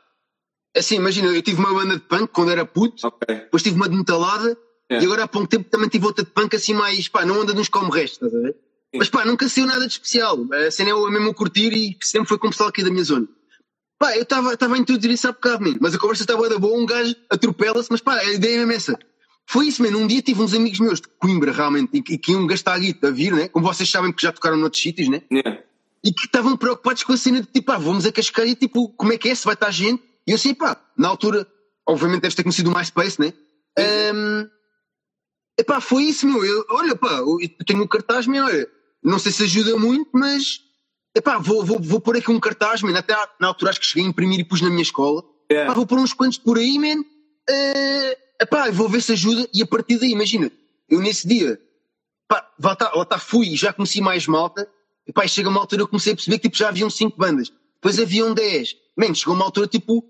[0.76, 3.36] Assim, imagina, eu tive uma banda de punk quando era puto, okay.
[3.36, 4.56] depois tive uma de metalada,
[4.90, 5.00] é.
[5.00, 7.54] e agora há pouco tempo também tive outra de punk assim mais, pá, não anda
[7.54, 8.56] nos como resto, estás a ver?
[8.94, 10.38] Mas pá, nunca saiu nada de especial.
[10.52, 13.04] A cena é o mesmo curtir e sempre foi com o pessoal aqui da minha
[13.04, 13.26] zona.
[13.98, 15.78] Pá, eu estava a introduzir isso há bocado, mesmo.
[15.80, 18.72] Mas a conversa estava da boa, um gajo atropela-se, mas pá, a ideia é mesmo
[18.72, 18.98] essa.
[19.48, 19.98] Foi isso, mano.
[19.98, 23.08] Um dia tive uns amigos meus de Coimbra, realmente, e que, iam gastar a guita
[23.08, 23.48] a vir, né?
[23.48, 25.22] Como vocês sabem, porque já tocaram noutros sítios, né?
[25.30, 25.62] Yeah.
[26.04, 28.88] E que estavam preocupados com a cena de tipo, pá, vamos a Cascais e tipo,
[28.90, 29.34] como é que é?
[29.34, 30.02] Se vai estar gente?
[30.26, 31.46] E eu sei, pá, na altura,
[31.86, 33.32] obviamente deves ter conhecido o MySpace, né?
[34.14, 34.48] Um,
[35.58, 36.44] epá, foi isso, meu.
[36.44, 38.76] Eu, olha, pá, eu tenho um cartaz, meu, olha
[39.06, 40.60] não sei se ajuda muito, mas
[41.16, 42.98] epá, vou, vou, vou pôr aqui um cartaz, man.
[42.98, 45.22] Até na altura acho que cheguei a imprimir e pus na minha escola.
[45.50, 45.70] Yeah.
[45.70, 47.00] Epá, vou pôr uns quantos por aí, man.
[47.00, 49.48] Uh, epá, vou ver se ajuda.
[49.54, 50.50] E a partir daí, imagina,
[50.88, 51.56] eu nesse dia,
[52.26, 54.68] pá, lá tá, lá tá, fui e já conheci mais malta.
[55.06, 57.52] Epá, e chega uma altura eu comecei a perceber que tipo, já haviam cinco bandas.
[57.76, 58.74] Depois haviam dez.
[58.96, 60.04] Man, chegou uma altura tipo,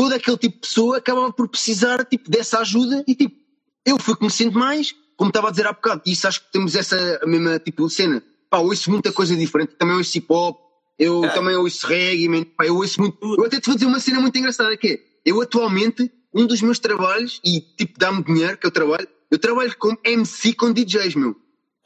[0.00, 3.36] todo aquele tipo de pessoa acabava por precisar tipo, dessa ajuda e tipo,
[3.84, 7.20] eu fui conhecendo mais como estava a dizer há bocado, isso acho que temos essa
[7.26, 8.24] mesma tipo cena.
[8.48, 10.58] Pá, ouço muita coisa diferente, também ouço hip hop,
[10.98, 11.28] eu é.
[11.28, 12.46] também ouço reggae.
[12.46, 13.18] Pá, eu ouço muito.
[13.22, 16.62] Eu até te vou dizer uma cena muito engraçada que é, eu atualmente, um dos
[16.62, 21.14] meus trabalhos, e tipo dá-me dinheiro que eu trabalho, eu trabalho como MC com DJs,
[21.14, 21.36] meu.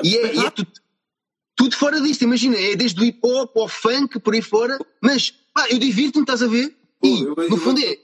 [0.05, 0.71] E é, e é tudo,
[1.57, 5.35] tudo fora disto, imagina, é desde o hip hop ao funk, por aí fora, mas
[5.53, 6.73] pá, eu divirto-me, estás a ver?
[7.03, 8.04] E, no fundo é.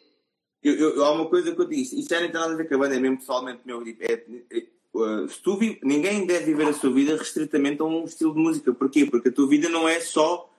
[0.63, 2.69] Eu, eu, há uma coisa que eu disse, isto já não tem nada a ver
[2.69, 5.79] com a banda, é mesmo pessoalmente meu, tipo, é, é, Uh, tu vi...
[5.85, 8.75] ninguém deve viver a sua vida restritamente a um estilo de música.
[8.75, 9.07] Porquê?
[9.07, 10.51] Porque a tua vida não é só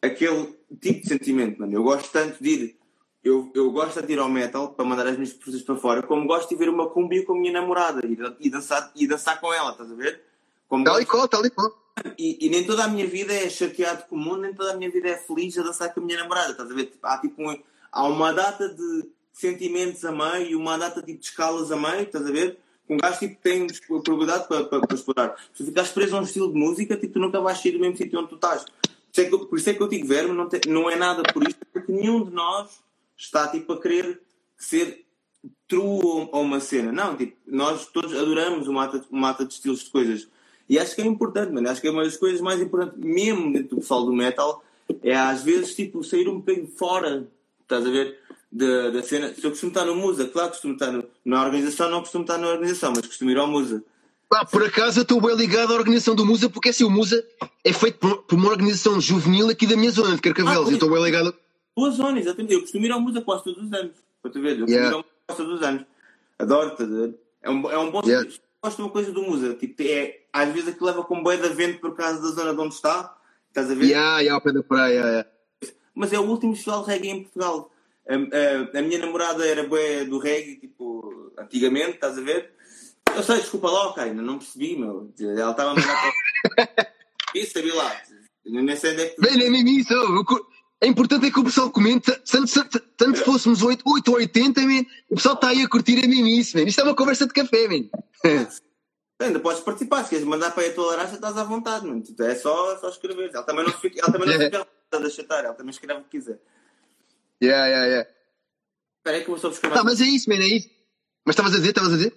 [0.00, 1.72] aquele tipo de sentimento, mano.
[1.74, 2.76] Eu gosto tanto de ir.
[3.22, 6.26] Eu, eu gosto de ir ao metal para mandar as minhas pessoas para fora, como
[6.26, 9.52] gosto de ver uma cumbia com a minha namorada e, e, dançar, e dançar com
[9.52, 10.22] ela, estás a ver?
[10.68, 11.72] Como tal e qual, tal e qual.
[12.18, 14.76] E, e, nem toda a minha vida é chateado com o mundo, nem toda a
[14.76, 16.92] minha vida é feliz a dançar com a minha namorada, estás a ver?
[17.02, 17.58] Há tipo um,
[17.90, 22.26] há uma data de sentimentos a meio uma data tipo, de escalas a meio, estás
[22.26, 22.58] a ver?
[22.88, 23.66] um gajo tipo, tem
[24.02, 25.36] probabilidade para, para, para explorar.
[25.54, 27.96] Se ficares preso a um estilo de música, tipo, tu nunca vais sair do mesmo
[27.96, 28.64] sítio onde tu estás.
[28.64, 28.72] Por
[29.12, 31.46] isso é que, por isso é que eu digo, verme, não, não é nada por
[31.46, 32.82] isso, porque nenhum de nós
[33.16, 34.20] está tipo, a querer
[34.58, 35.04] ser
[35.66, 36.92] true a uma cena.
[36.92, 40.28] Não, tipo, nós todos adoramos uma mata, uma mata de estilos de coisas.
[40.68, 41.68] E acho que é importante, mano.
[41.68, 44.64] Acho que é uma das coisas mais importantes, mesmo dentro do pessoal do metal,
[45.02, 47.28] é às vezes tipo, sair um bocadinho fora.
[47.62, 48.18] Estás a ver?
[48.54, 49.34] Da, da cena.
[49.34, 52.22] Se eu costumo estar no Musa, claro que costumo estar no, na organização, não costumo
[52.22, 53.82] estar na organização, mas costumo ir ao Musa.
[54.32, 57.24] Ah, por acaso eu estou bem ligado à organização do Musa, porque assim, o Musa
[57.64, 60.68] é feito por, por uma organização juvenil aqui da minha zona, de Carcavelos.
[60.68, 61.34] Ah, eu estou bem ligado.
[61.74, 62.54] Tua zona, exatamente.
[62.54, 63.92] Eu costumo ir ao Musa quase todos os anos.
[64.22, 64.90] Para tu ver, eu costumo yeah.
[64.90, 65.84] ir ao Musa quase todos os anos.
[66.38, 67.14] Adoro, estás a ver?
[67.42, 68.02] É um, é um bom.
[68.04, 68.28] Yeah.
[68.62, 69.54] Gosto de uma coisa do Musa.
[69.54, 72.60] Tipo, é, às vezes aquilo leva com boia de vento por causa da zona de
[72.60, 73.16] onde está.
[73.48, 73.84] Estás a ver?
[73.84, 75.28] Yeah, yeah, ao pé da praia, yeah.
[75.94, 77.70] Mas é o último festival de reggae em Portugal.
[78.06, 82.52] A, a, a, minha namorada era boa do reggae, tipo, antigamente, estás a ver?
[83.14, 85.12] Eu sei, desculpa lá, ok, ainda não percebi, meu.
[85.18, 86.12] Ela estava a mandar
[86.56, 86.92] para.
[87.34, 88.00] Isso, sabia lá.
[88.44, 89.20] Nem sei onde é que.
[89.20, 89.92] Bem, nem, nem isso.
[90.80, 94.16] É importante é que o pessoal comenta, tanto, tanto, tanto se fôssemos 8, 8 ou
[94.16, 96.64] 80, man, o pessoal está aí a curtir a mim isso, man.
[96.64, 97.88] Isto é uma conversa de café, man.
[99.20, 102.02] Ainda podes participar, se queres mandar para a tua laranja, estás à vontade, man.
[102.20, 103.30] É só, só escrever.
[103.32, 106.18] Ela também não fica, ela também não fica a chatar, ela também escreve o que
[106.18, 106.38] quiser.
[107.42, 108.10] Yeah, yeah, yeah.
[108.98, 109.98] Espera aí que eu vou só buscar Tá, mais.
[109.98, 110.68] mas é isso, man, é isso.
[111.26, 112.14] Mas estavas a dizer, estavas a dizer?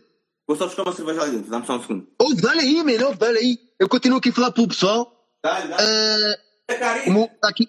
[0.47, 2.07] Vou só buscar uma cerveja ali dentro, dá-me só um segundo.
[2.21, 3.57] Oh, dá-lhe aí, man, oh, dá-lhe aí.
[3.79, 5.11] Eu continuo aqui a falar pelo pessoal.
[5.43, 6.37] Dá-lhe, dá-lhe.
[6.69, 7.13] Ah, carinho.
[7.13, 7.67] meu- Está aqui,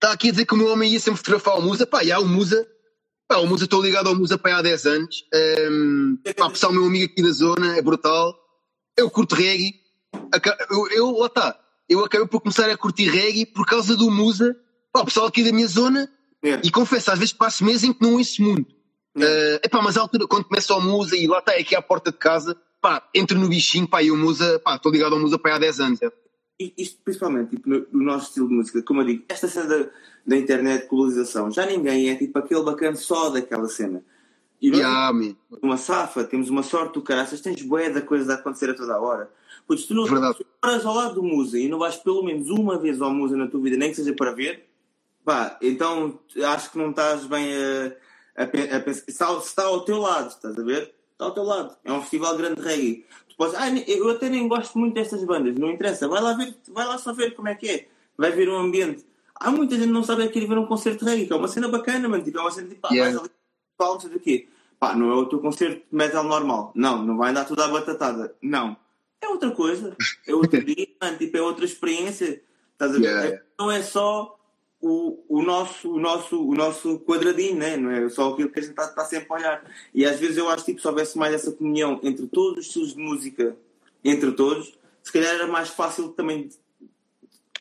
[0.00, 1.86] tá aqui a dizer que o meu homem ia sempre fotografar o Musa.
[1.86, 2.66] Pá, já, o Musa.
[3.28, 5.24] Pá, o Musa, estou ligado ao Musa pá, há 10 anos.
[5.70, 8.34] Um, pá, pessoal, meu amigo aqui da zona, é brutal.
[8.96, 9.74] Eu curto reggae.
[10.70, 11.60] Eu, eu lá está.
[11.88, 14.56] Eu acabei por começar a curtir reggae por causa do Musa.
[14.92, 16.10] Pá, o pessoal aqui da minha zona.
[16.42, 16.60] É.
[16.64, 18.74] E confesso, às vezes passo meses em que não ouço muito.
[19.16, 19.24] É.
[19.24, 22.12] É epá, mas à altura, quando começa o Musa e lá está aqui à porta
[22.12, 25.38] de casa, pá, entro no bichinho, pá, e o Musa, pá, estou ligado ao Musa
[25.38, 26.02] pá, há 10 anos.
[26.02, 26.10] É.
[26.60, 29.66] I- Isto principalmente tipo, no, no nosso estilo de música, como eu digo, esta cena
[29.66, 29.90] da,
[30.26, 34.02] da internet, globalização, já ninguém é tipo aquele bacana só daquela cena.
[34.60, 38.32] E nós Yeah, temos uma safa, temos uma sorte do caraças, tens bué da coisa
[38.32, 39.30] a acontecer a toda a hora.
[39.68, 40.04] Pois tu não
[40.60, 43.46] paras ao lado do Musa e não vais pelo menos uma vez ao Musa na
[43.46, 44.67] tua vida, nem que seja para ver,
[45.28, 46.18] pá, então
[46.54, 49.04] acho que não estás bem a, a, a pensar.
[49.06, 50.94] Está, está ao teu lado, estás a ver?
[51.12, 51.76] Está ao teu lado.
[51.84, 53.04] É um festival grande de reggae.
[53.28, 56.08] Tu podes, ah, eu até nem gosto muito destas bandas, não interessa.
[56.08, 57.88] Vai lá ver, vai lá só ver como é que é.
[58.16, 59.04] Vai ver o ambiente.
[59.34, 61.32] Há muita gente que não sabe é que ir ver um concerto de reggae, que
[61.34, 62.24] é uma cena bacana, mano.
[62.24, 63.18] Tipo, é uma cena tipo, pá, Yeah.
[63.18, 63.30] vais
[63.78, 64.48] ali, sei do quê.
[64.80, 66.72] Pá, não é o teu concerto de metal normal.
[66.74, 68.34] Não, não vai andar tudo à batatada.
[68.40, 68.74] Não.
[69.20, 69.94] É outra coisa.
[70.26, 71.18] É outro dia, mano.
[71.18, 72.42] Tipo, é outra experiência.
[72.72, 73.04] Estás a ver?
[73.04, 73.44] Yeah, yeah.
[73.58, 74.37] Não é só
[74.80, 77.76] o, o, nosso, o, nosso, o nosso quadradinho, né?
[77.76, 79.64] não é só aquilo que a gente está tá sempre a olhar.
[79.92, 82.66] E às vezes eu acho que tipo, se houvesse mais essa comunhão entre todos os
[82.66, 83.56] estilos de música,
[84.04, 86.56] entre todos, se calhar era mais fácil também de,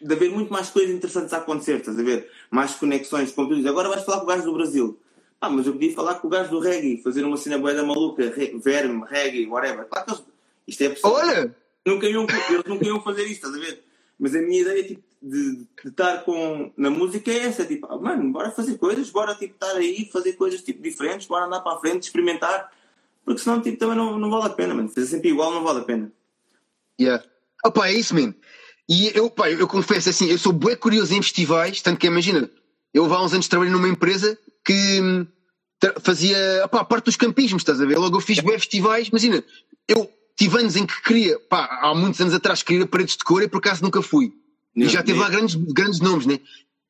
[0.02, 2.30] de haver muito mais coisas interessantes a acontecer, estás a ver?
[2.52, 3.70] Mais conexões, como tu dizes.
[3.70, 5.00] Agora vais falar com o gajo do Brasil.
[5.42, 8.32] Ah, mas eu podia falar com o gajo do reggae, fazer uma cena boeda maluca,
[8.64, 9.86] verme, reggae, whatever.
[9.86, 10.24] Claro que eles,
[10.68, 11.56] isto é possível Olha!
[11.86, 13.87] nunca iam, eles nunca iam fazer isto, estás a ver?
[14.20, 17.98] Mas a minha ideia tipo, de, de estar com, na música é essa, tipo, ah,
[17.98, 21.78] mano, bora fazer coisas, bora tipo, estar aí, fazer coisas tipo, diferentes, bora andar para
[21.78, 22.72] a frente, experimentar,
[23.24, 24.90] porque senão tipo, também não, não vale a pena, mano.
[24.90, 26.12] Fazer sempre igual não vale a pena.
[27.00, 27.24] Yeah.
[27.66, 28.34] Opa, é isso mesmo.
[28.90, 32.50] E eu, pá, eu confesso assim, eu sou bué curioso em festivais, tanto que imagina,
[32.94, 35.28] eu há uns anos trabalhei numa empresa que hum,
[36.02, 37.98] fazia opá, a parte dos campismos, estás a ver?
[37.98, 39.44] Logo eu fiz bué festivais, imagina,
[39.88, 43.42] eu tive anos em que queria, pá, há muitos anos atrás queria paredes de cor
[43.42, 44.32] e por acaso nunca fui.
[44.76, 46.40] E já teve lá grandes, grandes nomes, né?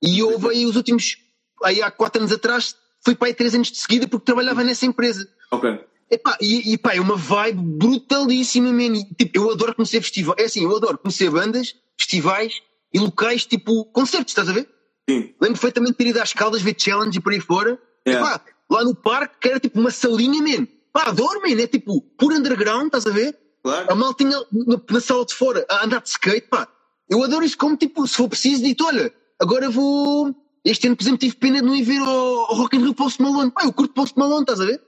[0.03, 1.18] E houve aí os últimos,
[1.64, 4.86] aí há quatro anos atrás, foi para aí três anos de seguida porque trabalhava nessa
[4.86, 5.28] empresa.
[5.49, 5.80] Ok.
[6.11, 8.98] Epá, e, e pá, é uma vibe brutalíssima, man.
[8.98, 10.40] E, tipo, eu adoro conhecer festivais.
[10.41, 12.61] É assim, eu adoro conhecer bandas, festivais
[12.94, 14.69] e locais tipo concertos, estás a ver?
[15.10, 15.34] Sim.
[15.41, 17.80] Lembro perfeitamente de ter ido às Caldas ver challenge e por aí fora.
[18.06, 18.36] Yeah.
[18.36, 20.68] Epá, lá no parque, que era tipo uma salinha, man.
[20.98, 21.61] Pá, adoro, man.
[21.61, 23.38] É tipo, por underground, estás a ver?
[23.64, 23.91] Claro.
[23.91, 26.68] A maltinha na, na sala de fora a andar de skate, pá.
[27.10, 30.36] Eu adoro isso como, tipo, se for preciso, dito, olha, agora vou...
[30.65, 32.94] Este ano, por exemplo, tive pena de não ir ver ao, ao Rock in Rio
[32.95, 33.52] Post Malone.
[33.52, 34.82] Pá, eu curto Post Malone, estás a ver?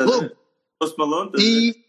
[0.00, 0.30] Logo.
[0.78, 1.52] Post Malone, estás a ver?
[1.52, 1.86] E...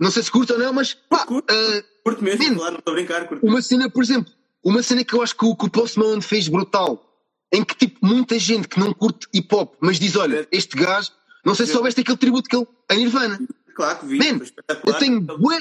[0.00, 1.52] Não sei se curto ou não, mas, pá, Curto.
[1.52, 2.54] ah, Curto mesmo, Man.
[2.54, 3.44] claro, não estou a brincar, curto.
[3.44, 4.32] uma cena, por exemplo,
[4.64, 7.04] uma cena que eu acho que o, que o Post Malone fez brutal,
[7.52, 11.10] em que, tipo, muita gente que não curte hip-hop, mas diz, olha, este gajo,
[11.48, 13.38] não sei se soubeste aquele tributo que ele, a Nirvana.
[13.74, 14.40] Claro que vi, Man.
[14.86, 15.58] Eu tenho bué,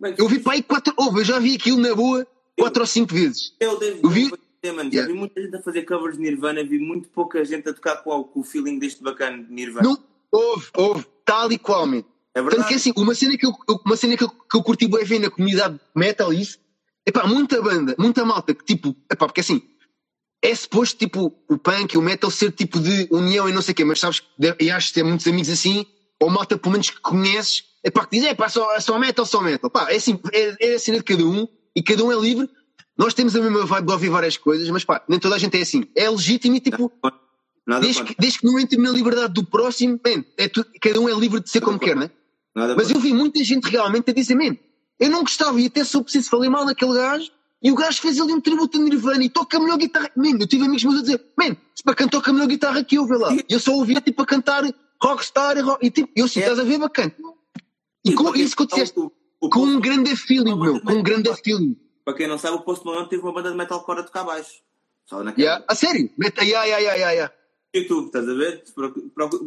[0.00, 2.26] Man, eu vi para aí quatro, ouve, eu já vi aquilo na boa
[2.58, 3.52] quatro ou cinco vezes.
[3.60, 4.30] Eu devo Eu vi-
[4.62, 5.12] dizer, mano, Yeah.
[5.12, 8.10] vi muita gente a fazer covers de Nirvana, vi muito pouca gente a tocar com,
[8.10, 9.88] o- com o feeling deste bacana de Nirvana.
[9.88, 9.98] Não,
[10.32, 11.98] houve, houve, tal e qual, man.
[11.98, 12.02] é
[12.40, 12.68] Tanto verdade.
[12.68, 15.04] que assim, uma cena que eu, eu- uma cena que eu, que eu curti bem
[15.04, 16.58] ver na comunidade metal isso,
[17.06, 19.62] epá, muita banda, muita malta que tipo, epá, porque assim,
[20.46, 23.72] é suposto tipo o punk e o metal ser tipo de união e não sei
[23.72, 24.22] o quê, mas sabes,
[24.60, 25.84] e acho que ter muitos amigos assim,
[26.20, 29.68] ou malta pelo menos que conheces, epá, que dizem, epá, só, só metal, só metal.
[29.70, 32.48] Pá, é assim, é, é a cena de cada um e cada um é livre.
[32.96, 35.56] Nós temos a mesma vibe de ouvir várias coisas, mas pá, nem toda a gente
[35.58, 35.84] é assim.
[35.94, 36.90] É legítimo e tipo,
[37.66, 41.00] Nada desde que, desde que não entre na liberdade do próximo, man, é tu- cada
[41.00, 42.10] um é livre de ser como quer, né?
[42.54, 44.56] Nada Mas eu vi muita gente realmente a dizer, man,
[45.00, 47.30] eu não gostava e até sou preciso falei mal daquele gajo
[47.66, 50.10] e o gajo fez ali um tributo a Nirvana e toca a melhor guitarra.
[50.16, 52.84] Man, eu tive amigos meus a dizer, man, se para cantar toca a melhor guitarra
[52.84, 53.32] que eu, vê lá.
[53.34, 54.62] E eu só ouvia tipo a cantar
[55.02, 56.42] rockstar e, rock, e tipo, eu assim, É.
[56.44, 57.12] estás a ver bacana.
[58.04, 59.10] E com Para quem isso que eu disseste, o-
[59.40, 61.76] o com um grande feeling, meu, com um grande feeling.
[62.04, 64.62] Para quem não sabe, o Post Malone teve uma banda de metalcore a tocar baixo.
[65.04, 65.42] Só naquela.
[65.44, 65.64] Yeah.
[65.68, 66.08] A sério?
[66.16, 67.34] Meta, yeah, yeah, yeah, yeah, yeah.
[67.74, 68.62] YouTube, estás a ver?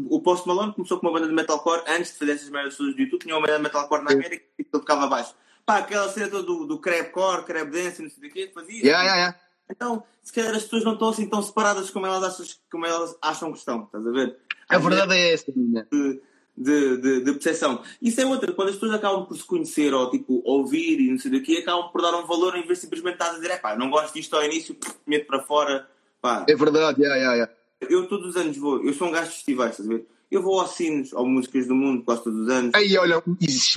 [0.10, 2.96] O Post Malone começou com uma banda de metalcore antes de fazer essas merdas todas
[2.96, 3.22] do YouTube.
[3.22, 5.34] Tinha uma banda de metalcore na América e ele tocava baixo.
[5.70, 8.84] Pá, aquela cena do, do crabcore, crab dance, não sei o quê, fazia.
[8.84, 9.40] Yeah, yeah, yeah.
[9.70, 13.16] Então, se calhar as pessoas não estão assim tão separadas como elas, acham, como elas
[13.22, 14.36] acham que estão, estás a ver?
[14.68, 15.88] A verdade é essa, minha.
[15.92, 16.22] de,
[16.58, 17.84] de, de, de percepção.
[18.02, 21.20] Isso é outra, quando as pessoas acabam por se conhecer ou tipo ouvir e não
[21.20, 23.62] sei do que, acabam por dar um valor em vez de simplesmente estás a dizer,
[23.62, 24.76] pá, não gosto disto ao início,
[25.06, 25.88] meto para fora,
[26.20, 26.48] pá.
[26.50, 27.54] É verdade, yeah, yeah, yeah.
[27.82, 30.08] eu todos os anos vou, eu sou um gajo de festivais, estás a ver?
[30.32, 32.74] Eu vou aos sinos, ao Músicas do Mundo, quase todos os anos.
[32.74, 33.22] Aí, olha,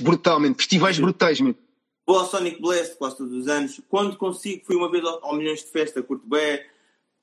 [0.01, 0.57] brutalmente.
[0.57, 1.55] Festivais brutais, meu.
[2.05, 3.79] Vou ao Sonic Blast quase todos os anos.
[3.89, 6.61] Quando consigo, fui uma vez ao, ao Milhões de Festa, curto bem.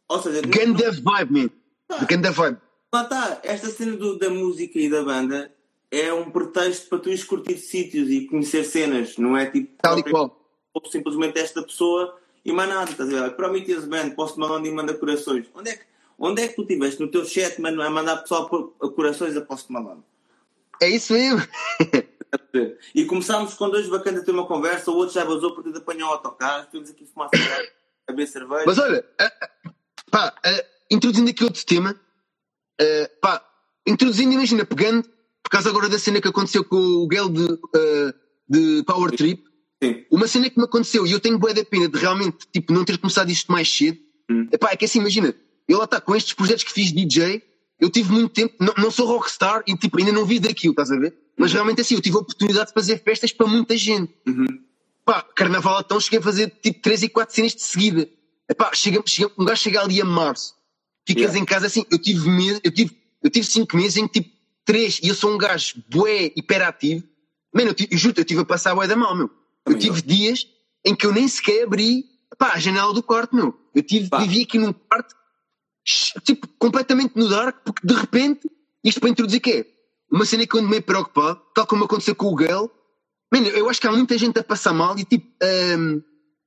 [0.09, 1.51] Ou seja, não- Ganda vibe, man.
[2.07, 2.59] Ganda vibe.
[2.93, 5.53] Lá está, esta cena do- da música e da banda
[5.91, 9.99] é um pretexto para tu ires curtir sítios e conhecer cenas, não é tipo Tal
[9.99, 10.41] e qual.
[10.73, 13.37] ou simplesmente esta pessoa e mais nada, estás a ver?
[13.37, 15.47] Prometheus Band, posto Malone e manda corações.
[15.55, 15.85] Onde é, que,
[16.19, 18.49] onde é que tu estiveste no teu chat mano, a mandar pessoal
[18.81, 20.03] a corações a Post Malone?
[20.83, 21.47] É isso mesmo.
[22.95, 25.79] E começámos com dois bacanas a ter uma conversa, o outro já vazou porque te
[25.79, 27.67] apanhou o autocarro, estamos aqui a fumar cigarro,
[28.09, 28.65] a beber cerveja.
[28.67, 29.71] Mas olha, ah, ah,
[30.11, 31.95] pá, ah, introduzindo aqui outro tema,
[33.21, 33.45] pá,
[33.87, 35.09] introduzindo, imagina, pegando,
[35.43, 37.59] por causa agora da cena que aconteceu com o Gale de,
[38.49, 39.43] de Power Trip,
[39.83, 40.05] Sim.
[40.11, 42.85] uma cena que me aconteceu e eu tenho boa da pena de realmente tipo, não
[42.85, 43.99] ter começado isto mais cedo.
[44.31, 44.47] Hum.
[44.53, 45.35] Epá, é que assim, imagina,
[45.67, 47.43] eu lá está com estes projetos que fiz DJ,
[47.81, 50.91] eu tive muito tempo, não, não sou rockstar e tipo, ainda não vi daquilo, estás
[50.91, 51.17] a ver?
[51.41, 54.15] Mas realmente assim, eu tive a oportunidade de fazer festas para muita gente.
[54.27, 54.47] Uhum.
[55.05, 58.09] Pá, carnaval então cheguei a fazer tipo 3 e 4 cenas de seguida.
[58.49, 60.55] Epá, chega, chega, um gajo chega ali a março,
[61.07, 61.39] ficas Yeah.
[61.39, 64.37] em casa assim, eu tive meses, eu tive, eu tive 5 meses em que tipo
[64.67, 67.05] 3, e eu sou um gajo bué, hiperativo.
[67.55, 69.31] Mano, eu, eu juro, eu estive a passar bué da mal, meu.
[69.67, 70.47] Eu Também tive dias
[70.85, 72.05] em que eu nem sequer abri
[72.39, 73.59] pá, a janela do quarto, meu.
[73.75, 74.19] Eu tive, Pá.
[74.19, 75.15] vivi aqui num quarto,
[76.23, 78.51] tipo, completamente no dark, porque de repente,
[78.85, 79.67] isto para introduzir que é
[80.11, 82.69] uma cena que eu ando meio preocupado, tal como aconteceu com o Gale.
[83.33, 85.27] Mano, eu acho que há muita gente a passar mal e tipo,
[85.79, 86.03] hum,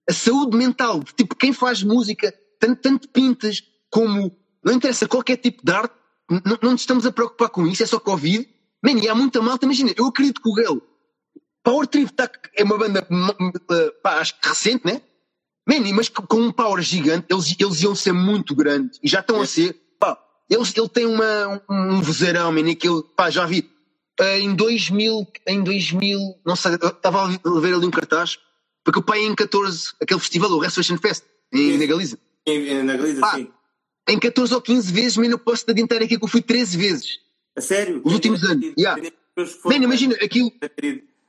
[0.09, 5.37] a saúde mental, de, tipo, quem faz música, tanto, tanto pintas como, não interessa qualquer
[5.37, 5.93] tipo de arte,
[6.29, 8.47] não, não nos estamos a preocupar com isso, é só Covid.
[8.83, 10.81] Mano, e há muita malta, imagina, eu acredito que o Gale
[11.63, 15.01] Power Trip tá, é uma banda, eh, pá, acho que recente, né?
[15.65, 19.41] Man, mas com um power gigante, eles, eles iam ser muito grandes e já estão
[19.41, 19.81] a ser.
[20.49, 23.69] Pá, eles, ele tem uma, um, vozeirão, man, aquele, pá, já vi.
[24.19, 28.37] eh, em 2000, em 2000, não sei, eu estava a ver ali um cartaz,
[28.83, 32.19] porque o pai em 14, aquele festival, o Restoration Fest, em, na Galiza.
[32.45, 33.35] Em- Na Galiza, Pá.
[33.35, 33.47] sim.
[34.07, 36.77] Em 14 ou 15 vezes, man, eu posso te adiantar aqui que eu fui 13
[36.77, 37.19] vezes.
[37.57, 38.01] A sério?
[38.03, 39.01] Os últimos anos, yeah.
[39.75, 40.51] Imagina, aquilo,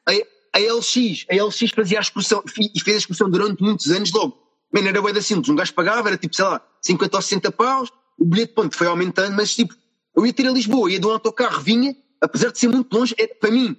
[0.06, 0.12] a,
[0.56, 4.36] a LX, a LX fazia a excursão e fez a excursão durante muitos anos logo.
[4.72, 7.52] Mano, era bué da simples, um gajo pagava, era tipo, sei lá, 50 ou 60
[7.52, 9.74] paus, o bilhete ponto foi aumentando, mas tipo,
[10.16, 13.14] eu ia ter a Lisboa, ia de um autocarro, vinha, apesar de ser muito longe,
[13.18, 13.76] era, para mim,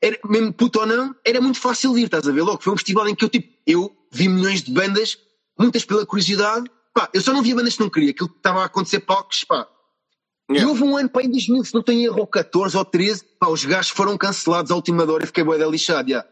[0.00, 2.42] era, mesmo puto ou não, era muito fácil ir, estás a ver?
[2.42, 5.18] Logo, foi um festival em que eu tipo, eu vi milhões de bandas,
[5.58, 8.62] muitas pela curiosidade, pá, eu só não via bandas que não queria, aquilo que estava
[8.62, 9.66] a acontecer palcos, pá.
[10.50, 10.70] E Yeah.
[10.70, 13.48] houve um ano, pá, em 2000, se não tenho erro, ou 14 ou 13, pá,
[13.48, 16.22] os gajos foram cancelados à última hora e fiquei bué da lixado, já.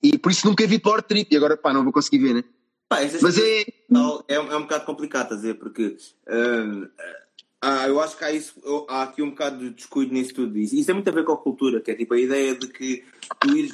[0.00, 2.44] E por isso nunca vi Power Trip, e agora, pá, não vou conseguir ver, né?
[2.88, 5.96] Pá, Mas é, Tal, é, é um bocado complicado, a dizer, porque
[6.28, 6.88] hum,
[7.60, 10.58] ah, eu acho que há, isso, há aqui um bocado de descuido nisso tudo.
[10.58, 12.68] Isso, isso tem muito a ver com a cultura, que é tipo a ideia de
[12.68, 13.02] que,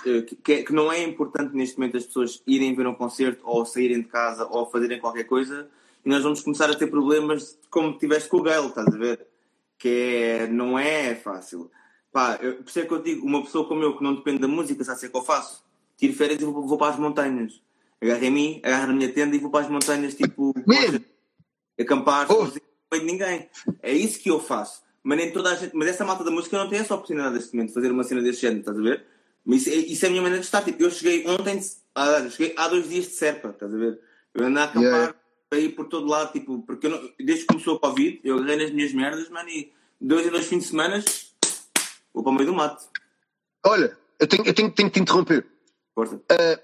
[0.06, 2.94] eh, que, que é- que não é importante neste momento as pessoas irem ver um
[2.94, 5.68] concerto ou saírem de casa ou fazerem qualquer coisa
[6.04, 9.26] e nós vamos começar a ter problemas como tiveste com o Gale, estás a ver?
[9.76, 11.68] Que é, não é fácil.
[12.12, 14.38] Pá, eu, por isso é que eu digo, uma pessoa como eu que não depende
[14.38, 15.64] da música, sabe o que é que eu faço?
[15.96, 17.60] Tiro férias e vou, vou para as montanhas.
[18.02, 21.04] Agarro em mim, agarro na minha tenda e vou para as montanhas, tipo, Mesmo?
[21.78, 22.44] acampar, Oh.
[22.44, 22.60] meio
[22.92, 23.48] de ninguém.
[23.82, 24.82] É isso que eu faço.
[25.02, 27.54] Mas nem toda a gente, mas essa malta da música não tem essa oportunidade neste
[27.54, 29.04] momento de fazer uma cena deste género, estás a ver?
[29.44, 30.62] Mas isso, é- isso é a minha maneira de estar.
[30.62, 31.58] Tipo, eu cheguei ontem,
[31.94, 33.98] ah, cheguei há dois dias de Serpa, estás a ver?
[34.34, 35.14] Eu ando a acampar Yeah.
[35.52, 38.70] aí por todo lado, tipo, porque não- desde que começou a Covid, eu agarrei nas
[38.72, 41.02] minhas merdas, mano, e dois em dois fins de semana
[42.12, 42.86] vou para o meio do mato.
[43.66, 45.46] olha, eu tenho, eu tenho, tenho que te interromper.
[45.94, 46.20] Força.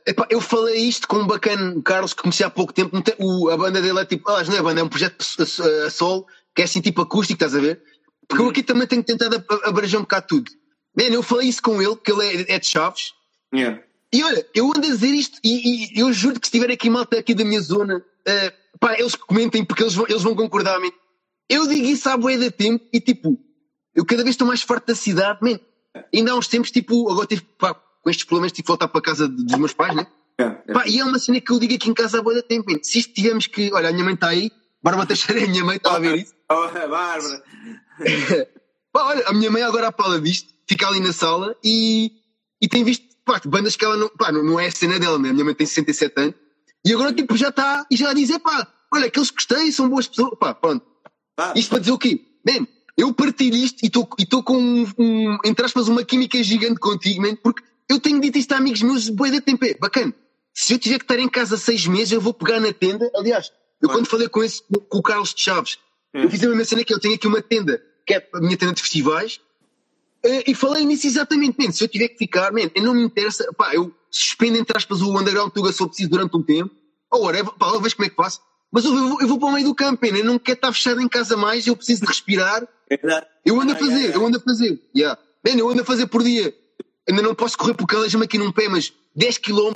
[0.06, 2.96] Epá, eu falei isto com um bacana Carlos que comecei há pouco tempo.
[3.18, 5.86] o- a banda dele é tipo, ah, não é banda, é um projeto a, a-
[5.86, 7.82] a sol, que é assim tipo acústico, estás a ver?
[8.28, 10.50] Porque eu aqui também tenho tentado abranger um bocado tudo.
[10.96, 13.12] Man, eu falei isso com ele, que ele é, é de Chaves.
[13.54, 13.82] Yeah.
[14.12, 16.88] E olha, eu ando a dizer isto e, e eu juro que se tiver aqui
[16.88, 20.78] malta aqui da minha zona, eh, pá, eles comentem porque eles vão, eles vão concordar,
[20.80, 20.90] man.
[21.48, 23.38] Eu digo isso há bué de tempo e tipo,
[23.94, 25.60] eu cada vez estou mais farto da cidade, man.
[26.14, 27.74] Ainda há uns tempos, tipo, agora tive, pá,
[28.06, 30.06] com estes problemas, tive que voltar para a casa dos meus pais, né?
[30.38, 30.62] Yeah.
[30.68, 30.80] Yeah.
[30.80, 32.78] Pá, e é uma cena que eu digo aqui em casa há de tempo, man.
[32.80, 35.76] Se isto tivermos que, olha, a minha mãe está aí, Bárbara Teixeira, a minha mãe
[35.76, 36.32] está a ver isso.
[36.48, 37.42] Oh, Bárbara.
[38.92, 42.12] Pá, olha, a minha mãe agora fala disto, fica ali na sala e,
[42.62, 45.18] e tem visto pá, bandas que ela não, pá, não, não é a cena dela,
[45.18, 45.30] né?
[45.30, 46.34] A minha mãe tem 67 anos
[46.86, 50.06] e agora tipo já está e já diz, pá, olha, aqueles que gostei são boas
[50.06, 50.86] pessoas, pá, pronto.
[51.34, 52.24] Pá, Isto para dizer o quê?
[52.46, 52.66] Man,
[52.96, 56.78] eu partilho isto e estou e estou com, um, um, entre aspas, uma química gigante
[56.78, 59.64] contigo, man, porque eu tenho dito isto a amigos meus boi de tempo.
[59.80, 60.14] Bacana.
[60.52, 63.10] Se eu tiver que estar em casa seis meses, eu vou pegar na tenda.
[63.14, 65.78] Aliás, eu quando falei com esse, com o Carlos de Chaves,
[66.22, 68.56] Eu fiz a mesma cena que eu tenho aqui uma tenda, que é a minha
[68.56, 69.38] tenda de festivais,
[70.24, 73.52] eh, e falei nisso exatamente, man, se eu tiver que ficar, man, não me interessa,
[73.52, 76.74] pá, eu suspendo entre aspas o underground Tuga se eu preciso durante um tempo,
[77.10, 78.40] ou whatever, pá, eu vejo como é que faço,
[78.72, 80.72] mas eu vou, eu vou para o meio do campo, man, eu não quero estar
[80.72, 82.66] fechado em casa mais, eu preciso de respirar,
[83.44, 85.20] eu ando a fazer, eu ando a fazer, yeah.
[85.44, 86.54] man, eu ando a fazer por dia,
[87.08, 89.72] ainda não posso correr porque aleja-me aqui num pé, mas 10 km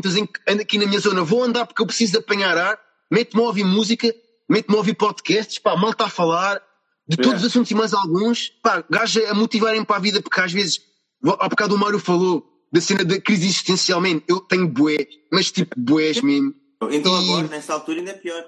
[0.49, 2.79] ando aqui na minha zona, vou andar porque eu preciso de apanhar ar,
[3.11, 4.13] meto-me a ouvir música,
[4.49, 6.61] meto-me a ouvir podcasts, pá, mal está a falar,
[7.09, 10.41] de todos os assuntos e mais alguns, pá, gajos a motivarem para a vida, porque
[10.41, 10.81] às vezes,
[11.25, 14.97] há bocado o Mário falou da cena da crise existencial, man, eu tenho bué,
[15.33, 16.55] mas tipo bués mesmo.
[16.91, 18.45] Então E- agora, nessa altura, ainda é pior.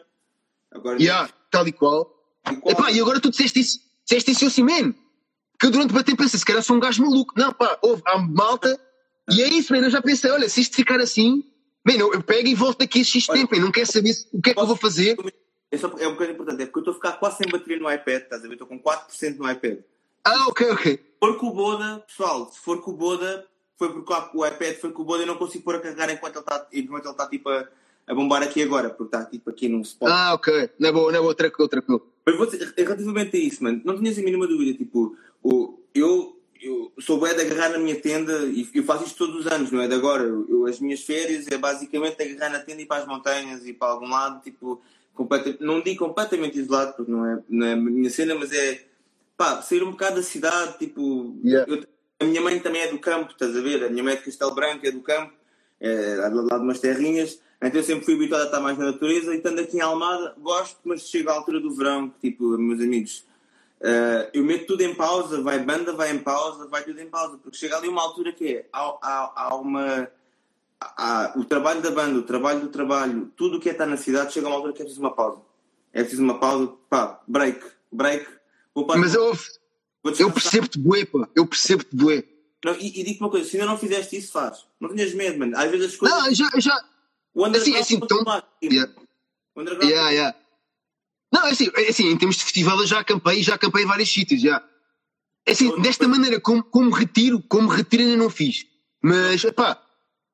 [0.73, 2.09] Agora, Yeah, tal e qual.
[2.51, 4.95] E qual- Epá, e agora tu disseste isso, disseste isso assim, man,
[5.63, 7.33] que eu durante o tempo pensei, se calhar sou um gajo maluco.
[7.37, 8.81] Não, pá, houve, há malta,
[9.31, 11.45] e é isso, man, eu já pensei, olha, se isto ficar assim,
[11.87, 14.13] man, eu, eu pego e volto daqui a X Olha, tempo, man, não quero saber
[14.33, 15.17] o que é que eu vou fazer.
[15.71, 17.79] É, só, é uma coisa importante, é porque eu estou a ficar quase sem bateria
[17.79, 18.55] no iPad, estás a ver?
[18.55, 19.79] Estou com 4% no iPad.
[20.25, 20.93] Ah, ok, ok.
[20.95, 23.47] Se for com o Boda, pessoal, se for com o Boda,
[23.79, 26.35] foi porque o iPad foi com o Boda e não consigo pôr a carregar enquanto
[26.35, 27.69] ele está, enquanto ele está tipo a,
[28.09, 30.11] a bombar aqui agora, porque está tipo aqui num spot.
[30.11, 32.05] Ah, ok, não é boa, não é boa, tranquilo, tranquilo.
[32.27, 34.77] Mas vou dizer, relativamente a isso, mano, não tinhas a mínima dúvida.
[34.77, 35.17] Tipo,
[35.95, 39.53] eu, eu sou bué de agarrar na minha tenda e eu faço isto todos os
[39.53, 40.25] anos, não é de agora.
[40.25, 43.73] Eu, as minhas férias é basicamente agarrar na tenda e ir para as montanhas e
[43.73, 44.81] para algum lado, tipo,
[45.15, 48.85] completa, não digo completamente isolado, porque não é, não é a minha cena, mas é
[49.37, 50.79] pá, sair um bocado da cidade.
[50.79, 51.71] Tipo, Yeah.
[51.71, 51.85] eu-
[52.21, 53.83] a minha mãe também é do campo, estás a ver?
[53.85, 55.33] A minha mãe é de Castelo Branco, é do campo,
[55.81, 57.41] é lá lá de umas terrinhas.
[57.61, 60.35] Então eu sempre fui habituado a estar mais na natureza e estando aqui em Almada,
[60.39, 63.25] gosto, mas chega à altura do verão, que, tipo, meus amigos,
[63.83, 67.39] eh, eu meto tudo em pausa, vai banda, vai em pausa, vai tudo em pausa,
[67.39, 70.09] porque chega ali uma altura que é, há, há, há uma...
[70.81, 73.97] há- o trabalho da banda, o trabalho do trabalho, tudo o que é estar na
[73.97, 75.41] cidade, chega a uma altura que é preciso uma pausa.
[75.93, 77.61] É preciso uma pausa, pá, break,
[77.91, 78.27] break,
[78.75, 79.37] vou para Mas eu,
[80.19, 82.25] eu percebo-te bué, pá, eu percebo-te bué.
[82.65, 84.65] Não, e, e digo uma coisa, se ainda não fizeste isso, faz.
[84.79, 85.57] Não tenhas medo, mano.
[85.57, 86.19] Às vezes as coisas...
[86.19, 86.85] Não, já, já,
[87.35, 88.75] o underground assim, assim, então- faz, tipo.
[88.75, 88.93] yeah.
[89.55, 90.39] O underground Yeah, yeah.
[91.33, 93.89] Não, é assim, é assim, em termos de festival eu já acampei, já acampei em
[93.89, 94.63] vários sítios, já.
[95.47, 98.67] É assim, desta maneira, como, como retiro, como retiro ainda não fiz.
[99.03, 99.81] Mas, pá,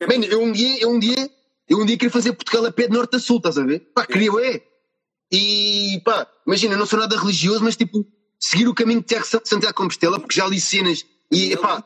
[0.02, 1.30] man, eu um dia, eu um dia,
[1.68, 3.80] eu um dia queria fazer Portugal a pé de norte a sul, estás a ver?
[3.94, 4.62] Pá, queria, é.
[5.32, 8.06] E, pá, imagina, eu não sou nada religioso, mas tipo,
[8.40, 11.84] seguir o caminho de Tiago San- Santiago Compostela, porque já li cenas e, pá,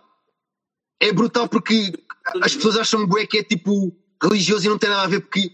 [1.01, 1.93] é brutal porque
[2.43, 5.51] as pessoas acham bué que é tipo religioso e não tem nada a ver porque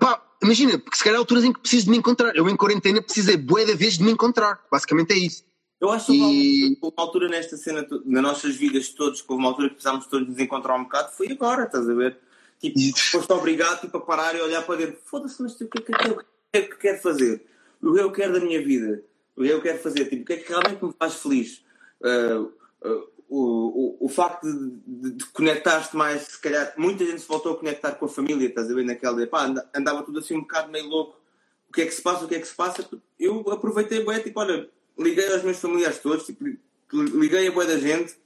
[0.00, 2.34] pá, imagina, porque se calhar há alturas em que preciso de me encontrar.
[2.36, 4.60] Eu em quarentena precisei bué da vez de me encontrar.
[4.70, 5.44] Basicamente é isso.
[5.80, 9.48] Eu acho que E- uma, altura nesta cena, nas nossas vidas todos, que houve uma
[9.50, 12.18] altura que precisámos todos nos encontrar um bocado, foi agora, estás a ver?
[12.60, 12.78] Tipo,
[13.10, 14.98] foste obrigado tipo, a parar e olhar para dentro.
[15.06, 17.46] Foda-se, mas o que é que, eu- o que é que quero fazer?
[17.82, 19.02] O que eu quero da minha vida?
[19.34, 20.04] O que eu quero fazer?
[20.10, 21.64] Tipo, o que é que realmente me faz feliz?
[22.04, 22.44] Ah,
[22.84, 27.28] ah, o, o, o facto de, de, de conectar-te mais, se calhar, muita gente se
[27.28, 28.84] voltou a conectar com a família, estás a ver?
[28.84, 31.20] Naquela, pá, anda- andava tudo assim um bocado meio louco
[31.68, 32.84] o que é que se passa, o que é que se passa.
[33.16, 36.44] Eu aproveitei, bué, tipo, olha, liguei aos meus familiares todos, tipo,
[36.92, 38.16] liguei a boa da gente,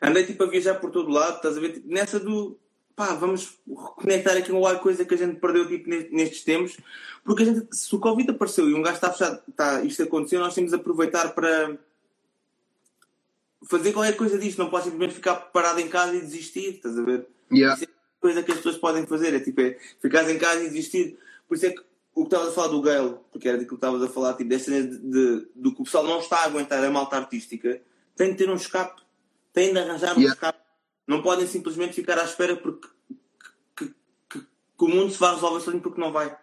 [0.00, 1.74] andei tipo a viajar por todo lado, estás a ver?
[1.74, 2.58] Tipo, nessa do
[2.96, 6.76] pá, vamos reconectar aqui uma coisa que a gente perdeu tipo, ne- nestes tempos,
[7.22, 10.40] porque a gente, se o Covid apareceu e um gajo está fechado, está, isto aconteceu,
[10.40, 11.78] nós temos de aproveitar para
[13.68, 17.02] fazer qualquer coisa disto, não pode simplesmente ficar parado em casa e desistir, estás a
[17.02, 17.26] ver?
[17.52, 17.74] Yeah.
[17.76, 20.62] Isso é a coisa que as pessoas podem fazer, é tipo, é ficar em casa
[20.64, 21.18] e desistir.
[21.46, 21.80] Por isso é que
[22.14, 24.48] o que estavas a falar do Gale, porque era daquilo que estavas a falar, tipo,
[24.50, 27.80] desta cena de, de- do que o pessoal não está a aguentar a malta artística,
[28.16, 29.00] tem de ter um escape,
[29.52, 30.32] tem de arranjar um Yeah.
[30.34, 30.58] escape.
[31.06, 32.88] Não podem simplesmente ficar à espera porque
[33.76, 33.86] que,
[34.28, 36.36] que- que o mundo se vai resolver sozinho porque não vai.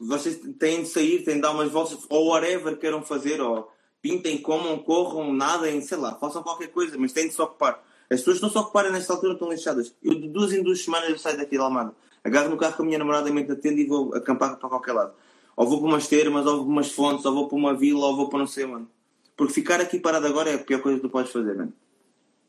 [0.00, 3.71] Vocês têm de sair, têm de dar umas voltas, ou whatever queiram fazer, ou
[4.02, 7.82] pintem, comam, corram, nadem, sei lá, façam qualquer coisa, mas têm de se ocupar.
[8.10, 9.94] As pessoas não se ocuparem nesta altura estão lixadas.
[10.02, 11.94] Eu de duas em duas semanas eu saio daqui de Almada.
[12.22, 14.68] Agarro no carro com a minha namorada e meto na tenda e vou acampar para
[14.68, 15.14] qualquer lado.
[15.56, 18.06] Ou vou para umas termas, ou vou para umas fontes, ou vou para uma vila,
[18.06, 18.88] ou vou para não sei, mano.
[19.36, 21.72] Porque ficar aqui parado agora é a pior coisa que tu podes fazer, mano.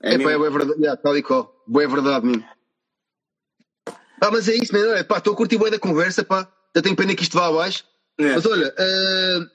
[0.02, 0.40] É, pá, é, mesmo.
[0.40, 1.64] bué verdade, yeah, tal e qual.
[1.66, 2.44] Boa verdade, mesmo.
[4.22, 5.06] Ah, mas é isso, mano.
[5.06, 6.48] Pá, estou a curtir bué da conversa, pá.
[6.76, 7.86] Já tenho pena que isto vá abaixo.
[8.18, 8.34] É.
[8.36, 8.74] Mas olha,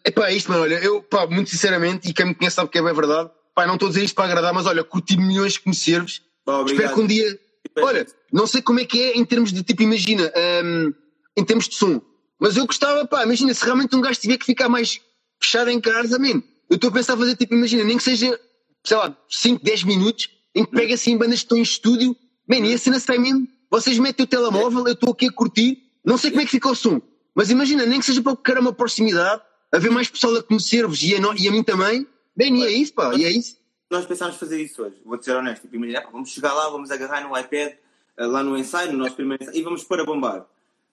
[0.04, 0.62] é pá, é isto, mano.
[0.62, 3.30] Olha, eu, pá, muito sinceramente, e quem me conhece sabe que é bem verdade.
[3.54, 6.22] Pá, não estou a dizer isto para agradar, mas olha, curti milhões de conhecer-vos.
[6.44, 6.62] Pá.
[6.66, 7.38] Espero que um dia.
[7.78, 10.32] Olha, não sei como é que é em termos de tipo, imagina,
[10.64, 10.92] hum,
[11.36, 12.00] em termos de som,
[12.40, 15.00] mas eu gostava, pá, imagina, se realmente um gajo tiver que ficar mais
[15.40, 18.38] fechado em casa, man, eu estou a pensar fazer tipo, imagina, nem que seja,
[18.84, 22.16] sei lá, 5, 10 minutos, em que pega assim bandas que estão em estúdio,
[22.48, 25.78] man, e a cena sai mesmo, vocês metem o telemóvel, eu estou aqui a curtir,
[26.04, 27.00] não sei como é que fica o som,
[27.38, 29.40] mas imagina, nem que seja para criar uma proximidade,
[29.70, 32.04] haver mais pessoal a conhecer-vos e, e a mim também,
[32.34, 33.56] bem, e é isso, pá, e é isso.
[33.88, 35.62] Nós pensámos fazer isso hoje, vou ser honesto.
[35.62, 37.74] Tipo, imagina, pá, vamos chegar lá, vamos agarrar no iPad,
[38.16, 40.46] eh, lá no ensaio, no nosso primeiro ensaio, e vamos pôr a bombar.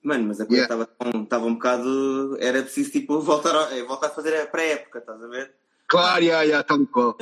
[0.04, 0.86] Mano, mas a coisa Yeah.
[0.86, 2.38] estava estava um bocado.
[2.40, 5.52] Era preciso tipo, voltar a, eh, voltar a fazer a pré-época, estás a ver?
[5.88, 7.16] Claro, já, já, tal e qual.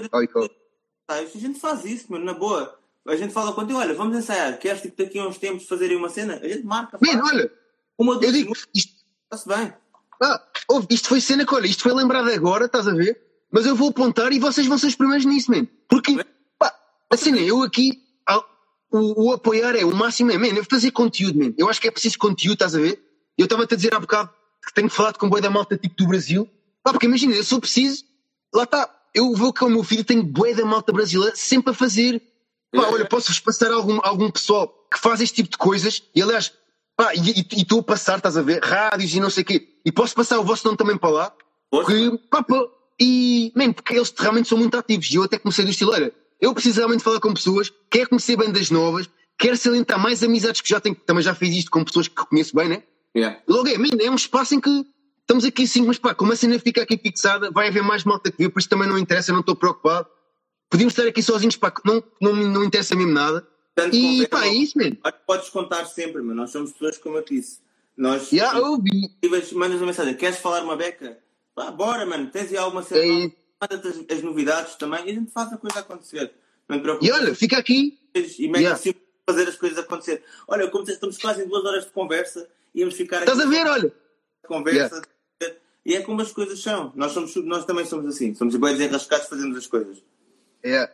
[1.07, 2.77] Tá, a gente faz isso, mano, na boa.
[3.07, 4.59] A gente fala contigo, olha, vamos ensaiar.
[4.59, 6.41] Queres tipo, daqui a uns tempos fazerem uma cena?
[6.43, 6.99] A gente marca.
[7.01, 7.31] Man, faz.
[7.31, 7.51] olha,
[7.97, 8.92] uma eu duas digo, isto,
[9.34, 9.73] está-se bem.
[10.22, 13.19] ah, ouve, isto foi cena que, olha, isto foi lembrado agora, estás a ver?
[13.51, 15.68] Mas eu vou apontar e vocês vão ser os primeiros nisso, man.
[15.88, 16.23] Porque,
[16.57, 16.73] pá,
[17.11, 18.01] a cena, eu aqui,
[18.91, 21.53] o, o apoiar é o máximo, é, man, eu fazer conteúdo, man.
[21.57, 23.01] Eu acho que é preciso conteúdo, estás a ver?
[23.38, 24.30] Eu estava-te a dizer há bocado
[24.65, 26.49] que tenho falado com boi da malta tipo do Brasil.
[26.84, 28.03] Pá, porque imagina, eu sou preciso,
[28.53, 31.73] lá está, eu vou com o meu filho, tenho boi da malta brasileira sempre a
[31.73, 32.22] fazer.
[32.72, 36.53] Pá, olha, posso-vos passar algum, algum pessoal que faz este tipo de coisas, e aliás,
[36.95, 39.45] pá, e e- e estou a passar, estás a ver, rádios e não sei o
[39.45, 41.33] quê, e posso passar o vosso nome também para lá,
[41.69, 42.61] porque, pá, pá,
[42.99, 46.13] e, man, porque eles realmente são muito ativos, e eu até comecei do estilo, olha,
[46.39, 50.69] eu preciso realmente falar com pessoas, quero conhecer bandas novas, quero salientar mais amizades que
[50.69, 52.83] já tenho, também já fiz isto com pessoas que conheço bem, né?
[53.15, 53.39] Yeah.
[53.47, 54.85] Logo é, man, é um espaço em que
[55.21, 58.31] estamos aqui sim, mas pá, como a cena fica aqui fixada, vai haver mais malta
[58.31, 60.07] que vê, por isso também não interessa, não estou preocupado.
[60.69, 63.47] Podíamos estar aqui sozinhos, pá, não, não, não interessa mesmo nada.
[63.75, 64.77] Tanto E pá, é isso.
[64.77, 67.59] Olha, Podes contar sempre, mas nós somos pessoas como eu disse.
[67.97, 69.09] Nós Já ouvi.
[69.21, 71.17] Tivas- mandas uma mensagem, queres falar uma beca?
[71.55, 73.03] Pá, bora, mano, tens aí alguma cena?
[73.25, 73.35] Isso.
[73.61, 76.31] Manda-te as, as novidades também e a gente faz a coisa acontecer.
[76.67, 77.07] Não te preocupes.
[77.09, 77.97] E olha, fica aqui.
[78.15, 78.73] e mete Yeah.
[78.73, 78.93] assim
[79.27, 80.23] fazer as coisas acontecer.
[80.47, 83.65] Olha, como estamos quase em duas horas de conversa, íamos ficar aqui Estás a ver,
[83.67, 83.93] olha?
[84.45, 85.01] conversa.
[85.85, 86.91] E é como as coisas são.
[86.95, 88.33] Nós, somos, nós também somos assim.
[88.35, 90.01] Somos iguais desenrascados, fazemos as coisas.
[90.63, 90.89] É.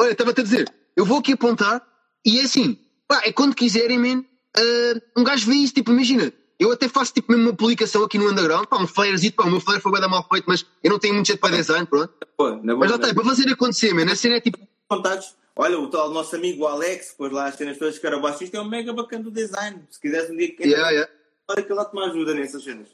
[0.00, 1.80] Olha, estava-te a dizer, eu vou aqui apontar
[2.26, 2.76] e é assim,
[3.06, 4.24] pá, é quando quiserem, man,
[4.56, 8.18] ah, um gajo vê isso, tipo, imagina, eu até faço tipo mesmo uma publicação aqui
[8.18, 10.66] no underground, pá, um flyerzinho, pá, o meu flyer foi bem da mal feito, mas
[10.82, 12.12] eu não tenho muito jeito para design, pronto.
[12.36, 14.58] Pô, na boa, Mas lá está, é para fazer acontecer, man, a cena é tipo,
[14.88, 15.36] Contatos.
[15.54, 18.60] Olha, o tal nosso amigo Alex, depois lá as cenas todas que era baixista, é
[18.60, 19.82] um mega bacana do design.
[19.90, 21.12] Se quiseres um dia que yeah, yeah.
[21.48, 22.88] olha que lá te me ajuda nessas cenas.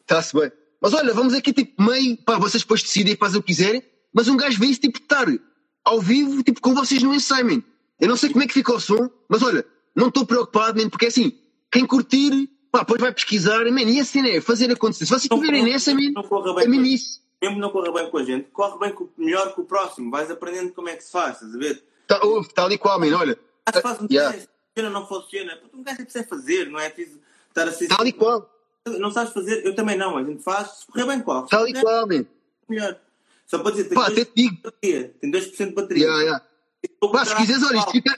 [0.00, 0.50] Está-se bem.
[0.80, 3.82] Mas olha, vamos aqui tipo meio, pá, vocês depois decidem e fazem o que quiserem,
[4.14, 5.26] mas um gajo vê isso tipo estar
[5.90, 7.62] ao vivo, tipo com vocês no ensaio, man.
[8.00, 9.64] Eu não sei como é que fica o som, mas olha,
[9.94, 11.38] não estou preocupado, man, porque assim,
[11.70, 15.04] quem curtir, pá, depois vai pesquisar, man, e a cena é fazer acontecer.
[15.04, 16.00] Se vocês estiverem nessa, man,
[16.62, 17.20] é mesmo isso.
[17.42, 20.10] mesmo não corra bem com a gente, corre bem com, melhor que o próximo.
[20.10, 21.82] Vais aprendendo como é que se faz, estás a ver?
[22.06, 23.38] Tá, ouve, tal e qual, man, olha.
[23.66, 24.32] Ah, se faz um Yeah.
[24.32, 25.56] teste, funciona não funciona.
[25.56, 27.18] Puta, Um gajo é preciso fazer, não é preciso
[27.48, 27.88] estar a ser.
[27.88, 28.50] Tal e qual,
[28.98, 30.16] Não sabes fazer, eu também não.
[30.16, 31.46] A gente faz, se correr bem, corre.
[31.46, 32.26] e Se correr qual, man.
[32.68, 32.98] melhor.
[33.50, 34.54] Só para dizer, tem Pá, 2% até te digo.
[34.56, 35.14] de bateria.
[35.20, 36.04] Tem 2% de bateria.
[36.04, 36.44] Yeah, yeah.
[37.12, 38.16] Pá, se quiseres, olha, isto fica-?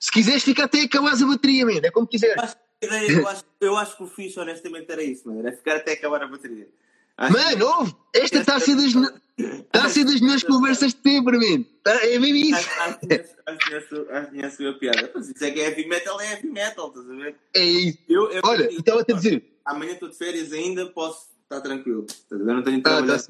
[0.00, 2.36] Se quiseres, fica até acabar a bateria, man, é como quiser.
[2.36, 5.28] Eu acho, que a ideia- eu, acho, eu acho que o fixe, honestamente, era isso,
[5.28, 5.40] mano.
[5.46, 6.68] Era ficar até acabar a bateria.
[7.16, 11.00] Acho Mano, ouve, esta está a ser das, está a ser das melhores conversas de
[11.00, 11.64] sempre, man.
[11.84, 12.56] Tá- É mesmo isso.
[12.56, 13.18] Acho que que
[14.40, 15.12] que foi a piada.
[15.14, 17.36] Mas isso é que é heavy metal, é heavy metal, estás a ver?
[17.54, 17.98] É isso.
[18.08, 19.58] Eu, eu, Olha, eu- então estava-te a dizer.
[19.64, 22.04] Amanhã estou de férias ainda, posso estar tranquilo.
[22.08, 22.52] Estás a ver?
[22.54, 23.22] Não tenho de Ah, trabalhar.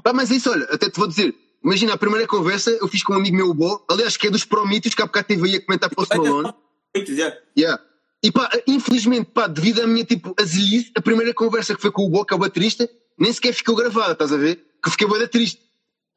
[0.00, 1.34] Pá, mas isso, olha, até te vou dizer.
[1.64, 4.30] Imagina, a primeira conversa eu fiz com um amigo meu, o Bo, aliás, que é
[4.30, 6.52] dos Prometheus, que há bocado teve aí a comentar Post Malone.
[6.94, 7.36] Muito, já.
[7.56, 7.82] Yeah.
[8.22, 12.06] E pá, infelizmente, pá, devido à minha, tipo, azelice, a primeira conversa que foi com
[12.06, 12.88] o Bo, que é o baterista,
[13.18, 14.56] nem sequer ficou gravada, estás a ver?
[14.82, 15.60] Que eu fiquei da triste.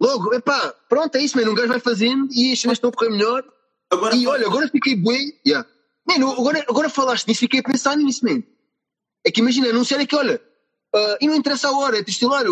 [0.01, 2.93] Logo, epá, pronto, é isso, mano, um gajo vai fazendo e as cenas estão a
[2.93, 3.43] correr melhor.
[3.91, 5.19] Agora, E olha, agora fiquei bué.
[5.45, 5.67] Yeah.
[6.07, 8.43] Mano, agora, agora falaste nisso, fiquei a pensar nisso, mano.
[9.25, 10.41] É que imagina, anunciar é que, olha,
[10.93, 12.45] ah, e não interessa a hora, é estilar,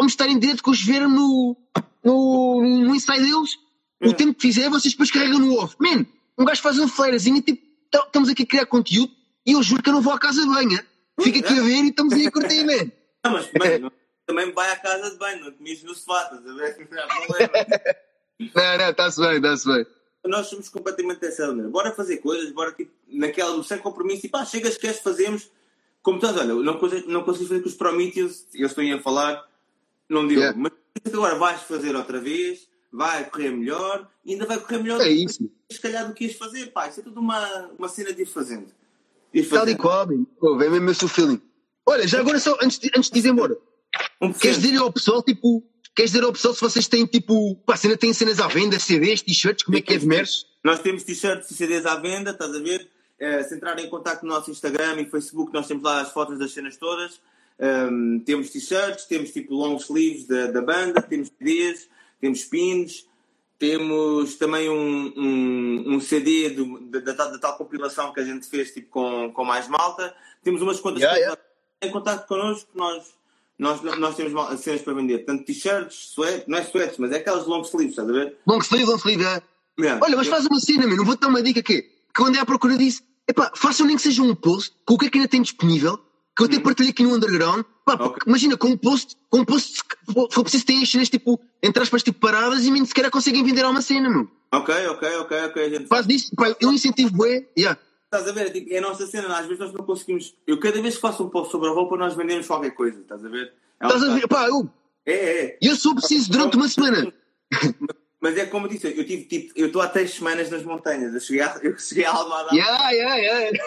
[0.00, 1.54] vamos estar em direto com os ver no,
[2.02, 3.58] no, no ensaio deles.
[4.02, 5.76] O tempo que fizer, vocês depois carregam no off.
[5.78, 6.06] Man,
[6.38, 7.62] um gajo faz um flarezinho, tipo,
[7.94, 9.12] estamos aqui a criar conteúdo
[9.44, 10.82] e eu juro que eu não vou à casa de banho.
[11.20, 12.90] Fico aqui a ver e estamos aí a curtir, man.
[13.22, 13.92] Não, mas mano,
[14.26, 16.88] também vai à casa de banho, não mijes no sofá, estás a ver?
[16.90, 17.52] Não há problema.
[18.38, 19.86] Não, não, está-se bem, está-se bem.
[20.24, 21.52] Nós somos completamente dessa.
[21.52, 25.50] Bora fazer coisas, bora tipo, naquela do sem compromisso, tipo, ah, chegas, queres, fazemos.
[26.02, 29.46] Como estás, olha, não consigo, não consigo fazer com os Prometheus, eles estão a falar,
[30.10, 30.38] não deu.
[30.38, 30.58] Yeah.
[30.58, 30.72] Mas
[31.14, 35.48] agora vais fazer outra vez, vai correr melhor, ainda vai correr melhor É isso.
[35.70, 36.88] se calhar do que ias fazer, pá.
[36.88, 38.66] Isso é tudo uma, uma cena de ir fazendo.
[39.32, 41.40] Ir Tal e qual, vem mesmo esse o feeling.
[41.86, 43.56] Olha, já agora só, antes de, antes de ir embora,
[44.20, 45.64] Um queres dizer ao pessoal, tipo,
[45.94, 49.22] queres dizer ao pessoal se vocês têm, tipo, pá, cena tem cenas à venda, CDs,
[49.22, 50.44] t-shirts, como é que é de merch?
[50.62, 52.88] Nós temos t-shirts e CDs à venda, estás a ver?
[53.18, 56.38] Eh, se entrarem em contato no nosso Instagram e Facebook, nós temos lá as fotos
[56.38, 57.20] das cenas todas.
[57.60, 61.88] Ahm, temos t-shirts, temos tipo long sleeves da, da banda, temos CDs,
[62.20, 63.06] temos pins,
[63.58, 68.24] temos também um, um, um CD do- da, da tal- da tal compilação que a
[68.24, 70.14] gente fez tipo, com, com mais malta.
[70.42, 71.40] Temos umas contas Yeah, yeah.
[71.82, 73.04] em contato connosco, nós,
[73.58, 75.18] nós, nós temos cenas para vender.
[75.26, 78.38] Tanto t-shirts, suetes, não é suetes, mas é aquelas long sleeves, estás a ver?
[78.46, 79.42] Long sleeve, long sleeve, é.
[79.78, 80.00] Yeah.
[80.02, 80.96] Olha, mas faz uma cena, meu.
[80.96, 81.82] Não vou-te dar uma dica aqui.
[81.82, 81.90] Que
[82.22, 85.06] quando é à procura disso, epá, façam nem que seja um post com o que
[85.06, 85.98] é que ainda tem disponível,
[86.36, 87.64] que eu até partilhei aqui no underground.
[87.84, 88.10] Pá, porque Uhum.
[88.10, 88.22] Ok.
[88.26, 89.80] imagina, com um post, com um post,
[90.30, 93.64] for preciso ter as cenas tipo, entre aspas, tipo paradas e nem sequer conseguem vender
[93.64, 94.28] a uma cena, meu.
[94.52, 95.70] Ok, ok, ok, ok.
[95.70, 97.78] Gente Faz disso, pá, eu incentivo bué, yeah.
[98.12, 98.48] Estás a ver?
[98.48, 100.34] É, tipo, é a nossa cena, às vezes nós não conseguimos.
[100.46, 103.24] Eu cada vez que faço um post sobre a roupa, nós vendemos qualquer coisa, estás
[103.24, 103.52] a ver?
[103.80, 104.26] É um Estás a ver?
[104.26, 104.68] Pá, eu,
[105.06, 105.58] É, é.
[105.62, 107.12] eu sou preciso durante uma semana.
[108.20, 111.14] Mas é como eu disse, eu tive tipo, eu estou há três semanas nas montanhas,
[111.14, 112.54] eu cheguei a, eu cheguei a Almada.
[112.54, 113.58] Yeah, yeah, yeah.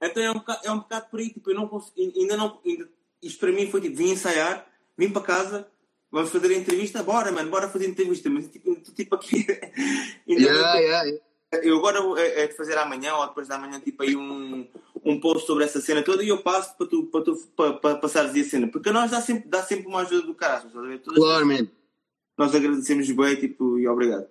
[0.00, 2.60] Então é um, bocado, é um bocado por aí, tipo, eu não consigo, ainda não,
[2.64, 2.88] ainda,
[3.22, 4.66] isto para mim foi tipo, vim ensaiar,
[4.96, 5.68] vim para casa,
[6.10, 9.46] vamos fazer a entrevista, bora mano, bora fazer a entrevista, mas tipo, estou tipo aqui,
[10.28, 11.68] ainda Yeah, yeah, yeah.
[11.68, 14.68] eu agora é, é de fazer amanhã ou depois da manhã tipo aí um,
[15.02, 17.96] um post sobre essa cena toda e eu passo para tu, para tu para, para
[17.96, 20.84] passares a cena, porque a nós dá sempre, dá sempre uma ajuda do caralho, estás
[20.84, 20.98] a ver?
[21.00, 21.68] Claro, man.
[22.36, 24.26] Nós agradecemos bem, tipo, e obrigado.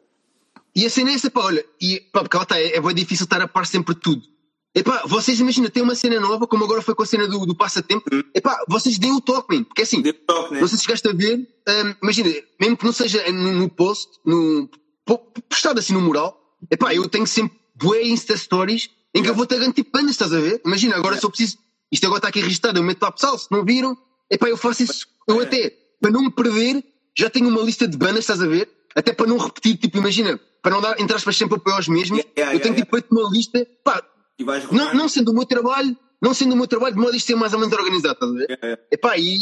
[0.76, 2.94] E a cena é essa, pá, olha, e, pá, porque lá está, é, é bem
[2.94, 4.35] difícil estar a par sempre de tudo.
[4.76, 7.56] Epá, vocês imaginam, tem uma cena nova, como agora foi com a cena do, do
[7.56, 10.60] passatempo, epá, vocês deem o toque, man, porque assim, Deu toque, né?
[10.60, 12.30] não sei se chegaste a ver, hum, imagina,
[12.60, 14.70] mesmo que não seja no, no post, no,
[15.06, 16.38] po- postado assim no mural,
[16.70, 20.34] epá, eu tenho sempre bué Insta Stories em que eu vou tagando tipo bandas, estás
[20.34, 20.62] a ver?
[20.66, 21.58] Imagina, agora se eu preciso,
[21.90, 23.98] isto agora está aqui registado, eu meto lá pessoal, se não viram,
[24.30, 25.46] epá, eu faço isso, eu É.
[25.46, 25.70] até,
[26.02, 26.84] para não me perder,
[27.18, 28.70] já tenho uma lista de bandas, estás a ver?
[28.94, 32.18] Até para não repetir, tipo, imagina, para não dar, entre aspas, sempre apoio aos mesmos,
[32.20, 34.04] Yeah, yeah, eu tenho yeah, tipo feito uma lista, pá,
[34.38, 37.16] E vais não, não sendo o meu trabalho, não sendo o meu trabalho, de modo
[37.16, 38.46] isto ser mais ou menos organizado, estás a ver?
[38.50, 38.84] Yeah, yeah.
[38.92, 39.38] Epá, e,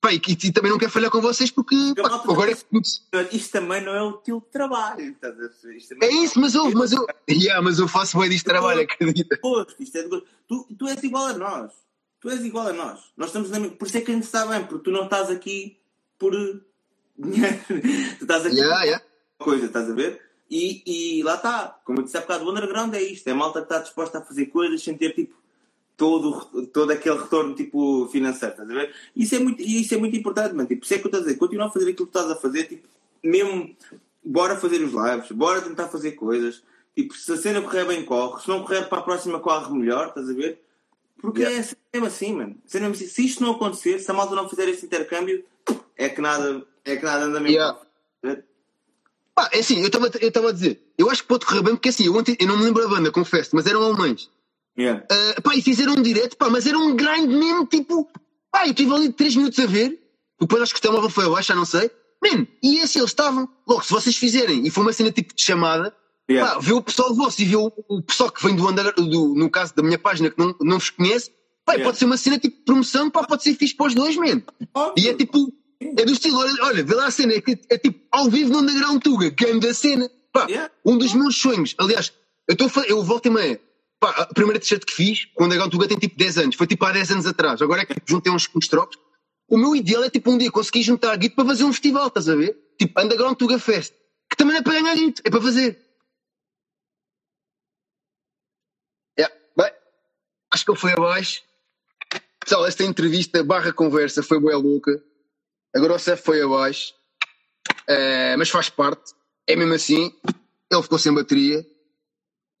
[0.00, 2.82] pá, e, e também não quero falhar com vocês porque pá, agora é também-
[3.30, 5.50] que Isto também não é o teu trabalho, estás a ver?
[6.02, 9.38] É isso, mas eu, mas eu, yeah, mas eu faço bem disto trabalho, acredita.
[9.78, 10.22] isto é de.
[10.46, 11.72] Tu, tu és igual a nós.
[12.20, 13.00] Tu és igual a nós.
[13.16, 13.60] Nós estamos na...
[13.70, 15.78] Por isso é que a gente está bem, porque tu não estás aqui
[16.18, 16.32] por
[17.16, 17.58] dinheiro.
[18.18, 19.04] tu estás aqui Yeah, por yeah.
[19.38, 20.20] coisa, estás a ver?
[20.50, 20.82] E,
[21.18, 21.78] e lá está.
[21.84, 23.28] Como eu disse há bocado, o underground é isto.
[23.28, 25.34] É a malta que está disposta a fazer coisas sem ter tipo
[25.96, 28.94] todo, todo aquele retorno tipo financeiro, estás a ver?
[29.14, 30.68] Isso é muito, e isso é muito importante, mano.
[30.68, 31.36] Tipo, isso é que eu estou a dizer.
[31.36, 32.88] Continua a fazer aquilo que estás a fazer, tipo,
[33.22, 33.76] mesmo
[34.24, 36.62] bora fazer os lives, bora tentar fazer coisas.
[36.94, 38.40] Tipo, se a cena correr bem, corre.
[38.42, 40.60] Se não correr para a próxima, corre melhor, estás a ver?
[41.20, 41.58] Porque Yeah.
[41.58, 42.56] é sempre mesmo assim, mano.
[42.64, 43.06] Se, mesmo assim.
[43.06, 45.44] se isto não acontecer, se a malta não fizer esse intercâmbio,
[45.96, 47.56] é que nada, é que nada anda mesmo.
[47.56, 47.80] Yeah.
[49.38, 49.42] A?
[49.42, 51.90] Pá, é assim, eu estava eu a dizer, eu acho que pode correr bem porque
[51.90, 54.28] assim, eu, ontem, eu não me lembro da banda, confesso, mas eram alemães.
[54.78, 55.04] Yeah.
[55.10, 58.08] Ah, pá, e fizeram um direto, pá, mas era um grind mesmo, tipo,
[58.50, 59.98] pá, eu estive ali 3 minutos a ver,
[60.40, 61.90] depois acho que o telemóvel foi abaixo, já não sei.
[62.22, 65.42] Man, e assim eles estavam, logo, se vocês fizerem, e foi uma cena tipo de
[65.42, 65.94] chamada,
[66.30, 66.56] Yeah.
[66.56, 69.34] pá, vê o pessoal vosso e vê o, o pessoal que vem do, under, do
[69.34, 71.30] no caso da minha página, que não, não vos conhece,
[71.64, 71.84] pá, Yeah.
[71.84, 74.42] pode ser uma cena tipo de promoção, pá, pode ser fixe para os dois, man.
[74.96, 77.78] E é tipo, é do estilo, olha, olha vê lá a cena, é, que- é
[77.78, 80.10] tipo ao vivo no Underground Tuga, game da cena.
[80.32, 80.72] Pá, Yeah.
[80.84, 82.12] um dos meus sonhos, aliás,
[82.48, 83.60] eu, fa- eu volto e meia,
[83.98, 86.66] pá, a primeira t-shirt que fiz, com o Underground Tuga tem tipo 10 anos, foi
[86.66, 88.98] tipo há 10 anos atrás, agora é que juntei uns, uns trocos.
[89.48, 92.28] O meu ideal é tipo um dia conseguir juntar guito para fazer um festival, estás
[92.28, 92.56] a ver?
[92.78, 93.94] Tipo Underground Tuga Fest,
[94.28, 95.80] que também não é para ganhar guito, é para fazer.
[99.18, 99.72] Yeah, bem,
[100.52, 101.42] acho que ele foi abaixo.
[102.40, 105.02] Pessoal, esta entrevista barra conversa foi boa louca.
[105.74, 106.94] Agora o Cef foi abaixo.
[107.88, 109.14] Eh, mas faz parte.
[109.46, 110.12] É mesmo assim.
[110.70, 111.64] Ele ficou sem bateria.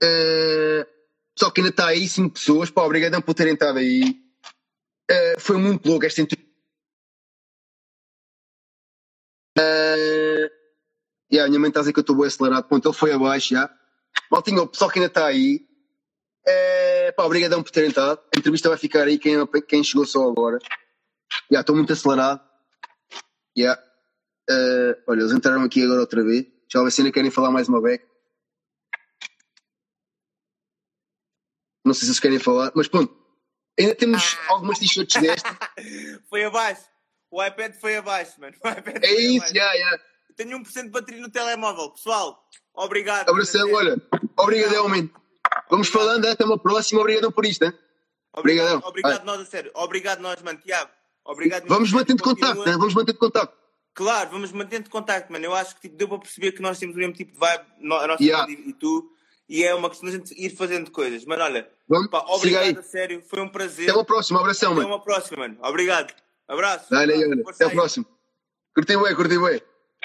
[0.02, 0.86] Eh,
[1.38, 2.70] só que ainda está aí 5 pessoas.
[2.70, 4.20] Pá, obrigadão por terem estado aí.
[5.10, 6.48] Eh, foi muito louco esta entrevista.
[9.58, 10.50] Eh,
[11.32, 12.68] yeah, a minha mãe está a dizer que eu estou bem acelerado.
[12.68, 13.70] Ponto, ele foi abaixo já.
[14.30, 15.66] Maltinho, o pessoal que ainda está aí.
[16.46, 18.20] É, pá, obrigadão por terem estado.
[18.34, 20.58] A entrevista vai ficar aí, quem, quem chegou só agora.
[21.50, 22.47] Já, estou muito acelerado.
[23.58, 23.82] Já.
[24.50, 26.46] Eh, olha, eles entraram aqui agora outra vez.
[26.72, 28.06] Já se ainda querem falar mais uma beca.
[31.84, 33.16] Não sei se eles querem falar, mas pronto.
[33.78, 35.56] Ainda temos algumas t-shirts desta.
[36.28, 36.82] Foi abaixo.
[37.30, 38.56] O iPad foi abaixo, mano.
[39.02, 40.00] É isso, já, já.
[40.34, 41.90] Tenho 1% de bateria no telemóvel.
[41.90, 43.28] Pessoal, obrigado.
[43.28, 44.00] Abração, olha.
[44.34, 45.10] Obrigadão, man.
[45.68, 47.02] Vamos falando, até uma próxima.
[47.02, 47.72] Obrigadão por isto, hein?
[48.34, 49.70] Obrigado, obrigado nós, a sério.
[49.74, 50.58] Obrigado nós, mano.
[50.58, 50.90] Tiago.
[51.28, 51.68] Obrigado.
[51.68, 52.78] Vamos mantendo Continua- contacto, hein?
[52.78, 53.56] Vamos mantendo contacto.
[53.94, 55.44] Claro, vamos mantendo contacto, mano.
[55.44, 57.64] Eu acho que tipo, deu para perceber que nós temos o mesmo tipo de vibe,
[58.00, 58.50] a nossa Yeah.
[58.50, 59.10] e, tu,
[59.48, 61.24] e é uma questão de a gente ir fazendo coisas.
[61.24, 63.90] Mano, olha, Vamos, pá, obrigado a sério, foi um prazer.
[63.90, 64.40] Até uma próxima.
[64.40, 64.94] Abração, Até mano.
[64.94, 65.58] uma próxima, mano.
[65.62, 66.14] Obrigado.
[66.46, 66.88] Abraço.
[66.90, 67.42] Dale.
[67.42, 68.06] Força Até a próxima.
[68.74, 69.60] Curti bem, curti bem.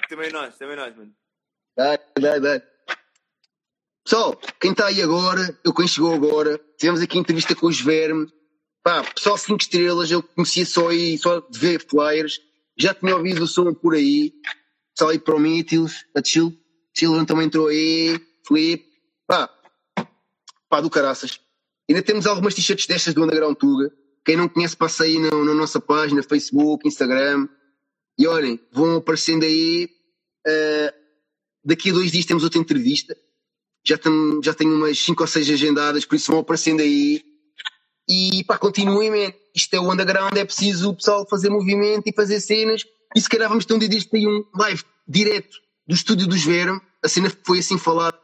[0.09, 1.13] Também nós, também nós, mano.
[1.77, 2.63] Dai, dai, dai.
[4.03, 8.27] Pessoal, quem está aí agora, eu quem chegou agora, tivemos aqui entrevista com os Verme.
[8.83, 12.41] Pá, pessoal 5 estrelas, eu conhecia só aí, só de ver flyers,
[12.77, 14.33] já tinha ouvido o som por aí,
[14.93, 16.53] pessoal aí Prometheus, a Chill,
[16.95, 18.85] Children também entrou aí, Flip,
[19.25, 19.49] pá,
[20.69, 21.39] pá, do caraças.
[21.89, 23.91] Ainda temos algumas t-shirts destas do Underground Tuga,
[24.25, 27.47] quem não conhece passa aí na, na nossa página, Facebook, Instagram,
[28.17, 29.89] e olhem, vão aparecendo aí,
[30.47, 30.93] uh,
[31.63, 33.17] daqui a dois dias temos outra entrevista,
[33.85, 34.11] já, tem,
[34.41, 37.32] já tenho umas 5 ou 6 agendadas, por isso vão aparecendo aí.
[38.07, 39.33] E pá, continuem.
[39.55, 42.83] Isto é o underground, é preciso o pessoal fazer movimento e fazer cenas.
[43.15, 45.57] E se calhar vamos ter um dia deste aí um live direto
[45.87, 46.81] do estúdio dos Verme.
[47.03, 48.22] A cena foi assim falada